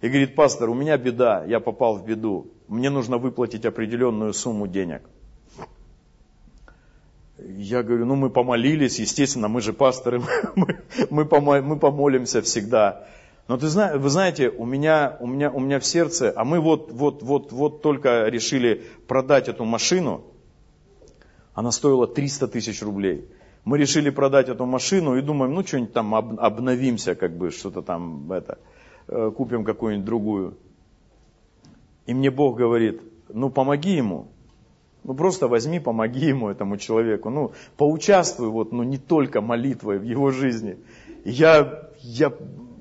и 0.00 0.08
говорит, 0.08 0.34
пастор, 0.34 0.70
у 0.70 0.74
меня 0.74 0.96
беда, 0.96 1.44
я 1.44 1.60
попал 1.60 1.98
в 1.98 2.06
беду, 2.06 2.46
мне 2.68 2.88
нужно 2.88 3.18
выплатить 3.18 3.66
определенную 3.66 4.32
сумму 4.32 4.66
денег. 4.66 5.02
Я 7.38 7.82
говорю, 7.82 8.06
ну 8.06 8.16
мы 8.16 8.30
помолились, 8.30 8.98
естественно, 8.98 9.48
мы 9.48 9.60
же 9.60 9.72
пасторы, 9.72 10.22
мы, 10.56 10.80
мы, 11.10 11.62
мы 11.62 11.78
помолимся 11.78 12.40
всегда. 12.40 13.06
Но 13.46 13.58
ты 13.58 13.68
знаешь, 13.68 14.00
вы 14.00 14.08
знаете, 14.08 14.48
у 14.48 14.64
меня, 14.64 15.16
у, 15.20 15.26
меня, 15.26 15.50
у 15.50 15.60
меня 15.60 15.78
в 15.78 15.84
сердце, 15.84 16.32
а 16.34 16.44
мы 16.44 16.60
вот, 16.60 16.90
вот, 16.90 17.22
вот, 17.22 17.52
вот 17.52 17.82
только 17.82 18.26
решили 18.28 18.84
продать 19.06 19.48
эту 19.48 19.64
машину, 19.64 20.24
она 21.54 21.70
стоила 21.72 22.06
300 22.06 22.48
тысяч 22.48 22.82
рублей. 22.82 23.28
Мы 23.64 23.78
решили 23.78 24.10
продать 24.10 24.48
эту 24.48 24.64
машину 24.64 25.16
и 25.16 25.22
думаем, 25.22 25.54
ну 25.54 25.64
что-нибудь 25.64 25.92
там 25.92 26.14
обновимся, 26.14 27.14
как 27.14 27.36
бы 27.36 27.50
что-то 27.50 27.82
там, 27.82 28.32
это, 28.32 28.58
э, 29.08 29.30
купим 29.36 29.64
какую-нибудь 29.64 30.06
другую. 30.06 30.56
И 32.06 32.14
мне 32.14 32.30
Бог 32.30 32.56
говорит, 32.56 33.00
ну 33.28 33.50
помоги 33.50 33.92
ему, 33.92 34.28
ну 35.06 35.14
просто 35.14 35.48
возьми, 35.48 35.78
помоги 35.78 36.26
ему, 36.26 36.48
этому 36.48 36.76
человеку. 36.76 37.30
Ну, 37.30 37.52
поучаствуй 37.76 38.48
вот, 38.48 38.72
ну 38.72 38.82
не 38.82 38.98
только 38.98 39.40
молитвой 39.40 39.98
в 39.98 40.02
его 40.02 40.30
жизни. 40.30 40.76
я, 41.24 41.82
я, 42.00 42.32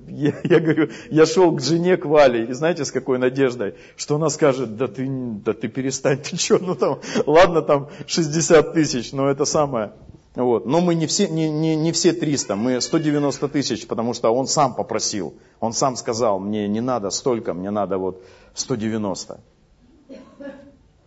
я, 0.07 0.33
я 0.43 0.59
говорю, 0.59 0.89
я 1.09 1.25
шел 1.25 1.55
к 1.55 1.61
жене, 1.61 1.97
к 1.97 2.05
Вале, 2.05 2.45
и 2.45 2.53
знаете, 2.53 2.85
с 2.85 2.91
какой 2.91 3.17
надеждой, 3.17 3.75
что 3.95 4.15
она 4.15 4.29
скажет, 4.29 4.77
да 4.77 4.87
ты, 4.87 5.07
да 5.07 5.53
ты 5.53 5.67
перестань, 5.67 6.17
ты 6.23 6.35
что, 6.37 6.57
ну 6.59 6.75
там, 6.75 6.99
ладно, 7.25 7.61
там 7.61 7.89
60 8.07 8.73
тысяч, 8.73 9.11
но 9.11 9.29
это 9.29 9.45
самое. 9.45 9.91
Вот. 10.35 10.65
Но 10.65 10.81
мы 10.81 10.95
не 10.95 11.07
все, 11.07 11.29
не, 11.29 11.49
не, 11.49 11.77
не 11.77 11.91
все 11.93 12.11
300, 12.11 12.55
мы 12.55 12.81
190 12.81 13.47
тысяч, 13.47 13.87
потому 13.87 14.13
что 14.13 14.31
он 14.31 14.47
сам 14.47 14.75
попросил, 14.75 15.33
он 15.61 15.71
сам 15.73 15.95
сказал, 15.95 16.39
мне 16.39 16.67
не 16.67 16.81
надо 16.81 17.09
столько, 17.09 17.53
мне 17.53 17.71
надо 17.71 17.97
вот 17.97 18.21
190. 18.53 19.39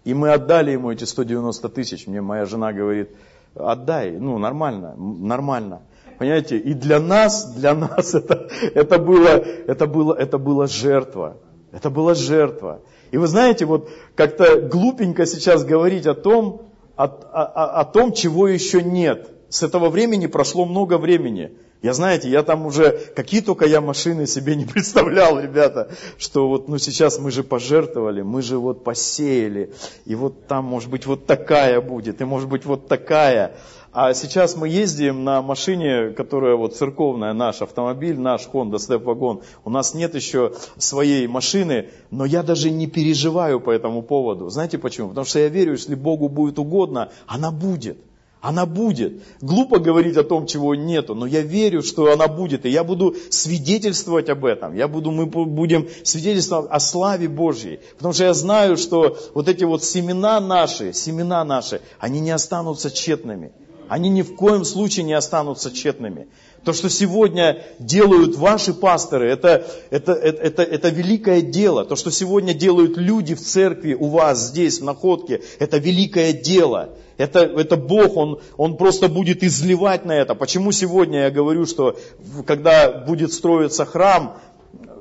И 0.09 0.15
мы 0.15 0.33
отдали 0.33 0.71
ему 0.71 0.91
эти 0.91 1.05
190 1.05 1.69
тысяч. 1.69 2.07
Мне 2.07 2.23
моя 2.23 2.47
жена 2.47 2.73
говорит, 2.73 3.11
отдай, 3.55 4.13
ну 4.13 4.39
нормально, 4.39 4.95
нормально. 4.97 5.83
Понимаете, 6.19 6.57
и 6.57 6.73
для 6.73 6.99
нас, 6.99 7.53
для 7.53 7.75
нас 7.75 8.15
это, 8.15 8.49
это, 8.75 8.99
было, 8.99 9.29
это, 9.29 9.87
было, 9.87 10.15
это 10.15 10.39
была 10.39 10.67
жертва. 10.67 11.37
Это 11.73 11.91
была 11.91 12.15
жертва. 12.15 12.81
И 13.11 13.19
вы 13.19 13.27
знаете, 13.27 13.67
вот 13.67 13.91
как-то 14.15 14.63
глупенько 14.63 15.27
сейчас 15.27 15.63
говорить 15.63 16.07
о 16.07 16.15
том, 16.15 16.63
о, 16.97 17.05
о, 17.05 17.81
о 17.81 17.85
том, 17.85 18.13
чего 18.13 18.49
еще 18.49 18.83
нет. 18.83 19.29
С 19.51 19.63
этого 19.63 19.91
времени 19.91 20.27
прошло 20.27 20.65
много 20.65 20.97
времени. 20.97 21.53
Я, 21.81 21.95
знаете, 21.95 22.29
я 22.29 22.43
там 22.43 22.66
уже, 22.66 22.99
какие 23.14 23.41
только 23.41 23.64
я 23.66 23.81
машины 23.81 24.26
себе 24.26 24.57
не 24.57 24.64
представлял, 24.66 25.39
ребята, 25.39 25.91
что 26.18 26.49
вот, 26.49 26.68
ну 26.68 26.79
сейчас 26.79 27.18
мы 27.20 27.31
же 27.31 27.45
пожертвовали, 27.45 28.22
мы 28.22 28.43
же 28.43 28.59
вот 28.59 28.83
посеяли, 28.83 29.72
и 30.05 30.14
вот 30.16 30.47
там, 30.49 30.64
может 30.64 30.91
быть, 30.91 31.07
вот 31.07 31.26
такая 31.26 31.81
будет, 31.81 32.20
и 32.20 32.24
может 32.24 32.49
быть, 32.49 32.64
вот 32.64 32.89
такая. 32.89 33.55
А 33.93 34.12
сейчас 34.12 34.55
мы 34.55 34.68
ездим 34.68 35.24
на 35.24 35.41
машине, 35.41 36.11
которая 36.11 36.57
вот 36.57 36.76
церковная, 36.76 37.33
наш 37.33 37.62
автомобиль, 37.62 38.18
наш 38.18 38.47
Honda 38.53 38.74
Step 38.74 39.03
Wagon. 39.03 39.43
У 39.64 39.70
нас 39.70 39.95
нет 39.95 40.14
еще 40.14 40.53
своей 40.76 41.26
машины, 41.26 41.89
но 42.11 42.24
я 42.24 42.43
даже 42.43 42.70
не 42.70 42.87
переживаю 42.87 43.61
по 43.61 43.70
этому 43.70 44.03
поводу. 44.03 44.51
Знаете 44.51 44.79
почему? 44.79 45.09
Потому 45.09 45.24
что 45.24 45.39
я 45.39 45.49
верю, 45.49 45.72
если 45.72 45.95
Богу 45.95 46.29
будет 46.29 46.59
угодно, 46.59 47.11
она 47.26 47.51
будет. 47.51 47.99
Она 48.41 48.66
будет. 48.66 49.22
Глупо 49.41 49.80
говорить 49.80 50.16
о 50.16 50.22
том, 50.22 50.47
чего 50.47 50.74
нету, 50.74 51.14
но 51.14 51.26
я 51.26 51.41
верю, 51.41 51.82
что 51.82 52.12
она 52.12 52.28
будет. 52.28 52.66
И 52.66 52.70
я 52.70 52.84
буду 52.84 53.16
свидетельствовать 53.30 54.28
об 54.28 54.45
этом. 54.45 54.76
Я 54.76 54.86
буду, 54.86 55.11
мы 55.11 55.26
будем 55.26 55.89
свидетельствовать 56.05 56.70
о 56.70 56.78
славе 56.78 57.28
Божьей. 57.28 57.80
Потому 57.97 58.14
что 58.14 58.24
я 58.24 58.34
знаю, 58.34 58.76
что 58.76 59.18
вот 59.34 59.49
эти 59.49 59.64
вот 59.64 59.82
семена 59.82 60.41
наши, 60.41 60.93
семена 60.93 61.45
наши, 61.45 61.80
они 61.99 62.20
не 62.20 62.30
останутся 62.30 62.91
тщетными. 62.91 63.53
Они 63.89 64.09
ни 64.09 64.22
в 64.22 64.36
коем 64.36 64.64
случае 64.64 65.05
не 65.05 65.14
останутся 65.14 65.72
тщетными. 65.72 66.28
То, 66.65 66.73
что 66.73 66.91
сегодня 66.91 67.63
делают 67.79 68.37
ваши 68.37 68.75
пасторы, 68.75 69.31
это, 69.31 69.67
это, 69.91 70.13
это, 70.13 70.43
это, 70.43 70.63
это 70.63 70.89
великое 70.89 71.41
дело. 71.41 71.85
То, 71.85 71.97
что 71.97 72.11
сегодня 72.11 72.55
делают 72.55 72.97
люди 72.97 73.35
в 73.35 73.41
церкви 73.41 73.95
у 73.95 74.09
вас 74.09 74.49
здесь, 74.49 74.81
в 74.81 74.85
находке, 74.85 75.43
это 75.59 75.79
великое 75.79 76.33
дело. 76.33 76.91
Это, 77.17 77.41
это 77.41 77.77
Бог, 77.77 78.17
он, 78.17 78.41
он 78.57 78.77
просто 78.77 79.09
будет 79.09 79.43
изливать 79.43 80.05
на 80.05 80.13
это. 80.13 80.35
Почему 80.35 80.71
сегодня 80.73 81.23
я 81.23 81.31
говорю, 81.31 81.67
что 81.67 81.99
когда 82.47 82.93
будет 82.93 83.33
строиться 83.33 83.85
храм, 83.85 84.39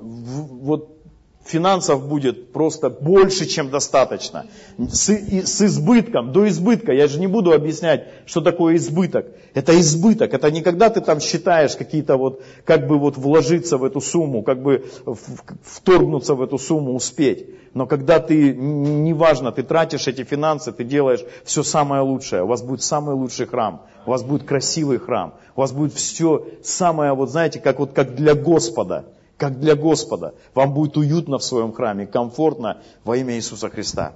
вот 0.01 0.96
финансов 1.47 2.07
будет 2.07 2.51
просто 2.51 2.89
больше, 2.89 3.45
чем 3.45 3.69
достаточно. 3.69 4.45
С, 4.77 5.09
и, 5.09 5.41
с 5.41 5.61
избытком, 5.61 6.31
до 6.31 6.47
избытка. 6.47 6.91
Я 6.91 7.07
же 7.07 7.19
не 7.19 7.27
буду 7.27 7.53
объяснять, 7.53 8.07
что 8.25 8.41
такое 8.41 8.75
избыток. 8.75 9.25
Это 9.53 9.79
избыток. 9.79 10.33
Это 10.33 10.51
не 10.51 10.61
когда 10.61 10.89
ты 10.89 11.01
там 11.01 11.19
считаешь 11.19 11.75
какие-то 11.75 12.17
вот, 12.17 12.43
как 12.65 12.87
бы 12.87 12.97
вот 12.97 13.17
вложиться 13.17 13.77
в 13.77 13.83
эту 13.83 14.01
сумму, 14.01 14.43
как 14.43 14.61
бы 14.61 14.85
вторгнуться 15.63 16.35
в 16.35 16.41
эту 16.41 16.57
сумму, 16.57 16.93
успеть. 16.93 17.47
Но 17.73 17.85
когда 17.85 18.19
ты, 18.19 18.53
неважно, 18.55 19.51
ты 19.51 19.63
тратишь 19.63 20.07
эти 20.07 20.23
финансы, 20.23 20.71
ты 20.71 20.83
делаешь 20.83 21.23
все 21.43 21.63
самое 21.63 22.01
лучшее. 22.01 22.43
У 22.43 22.47
вас 22.47 22.61
будет 22.61 22.81
самый 22.81 23.15
лучший 23.15 23.45
храм. 23.45 23.83
У 24.05 24.11
вас 24.11 24.23
будет 24.23 24.43
красивый 24.43 24.97
храм. 24.97 25.33
У 25.55 25.61
вас 25.61 25.71
будет 25.71 25.93
все 25.93 26.45
самое, 26.63 27.13
вот 27.13 27.29
знаете, 27.29 27.59
как, 27.59 27.79
вот, 27.79 27.93
как 27.93 28.15
для 28.15 28.35
Господа 28.35 29.05
как 29.37 29.59
для 29.59 29.75
Господа. 29.75 30.33
Вам 30.53 30.73
будет 30.73 30.97
уютно 30.97 31.37
в 31.37 31.43
своем 31.43 31.71
храме, 31.73 32.07
комфортно 32.07 32.81
во 33.03 33.17
имя 33.17 33.35
Иисуса 33.35 33.69
Христа. 33.69 34.13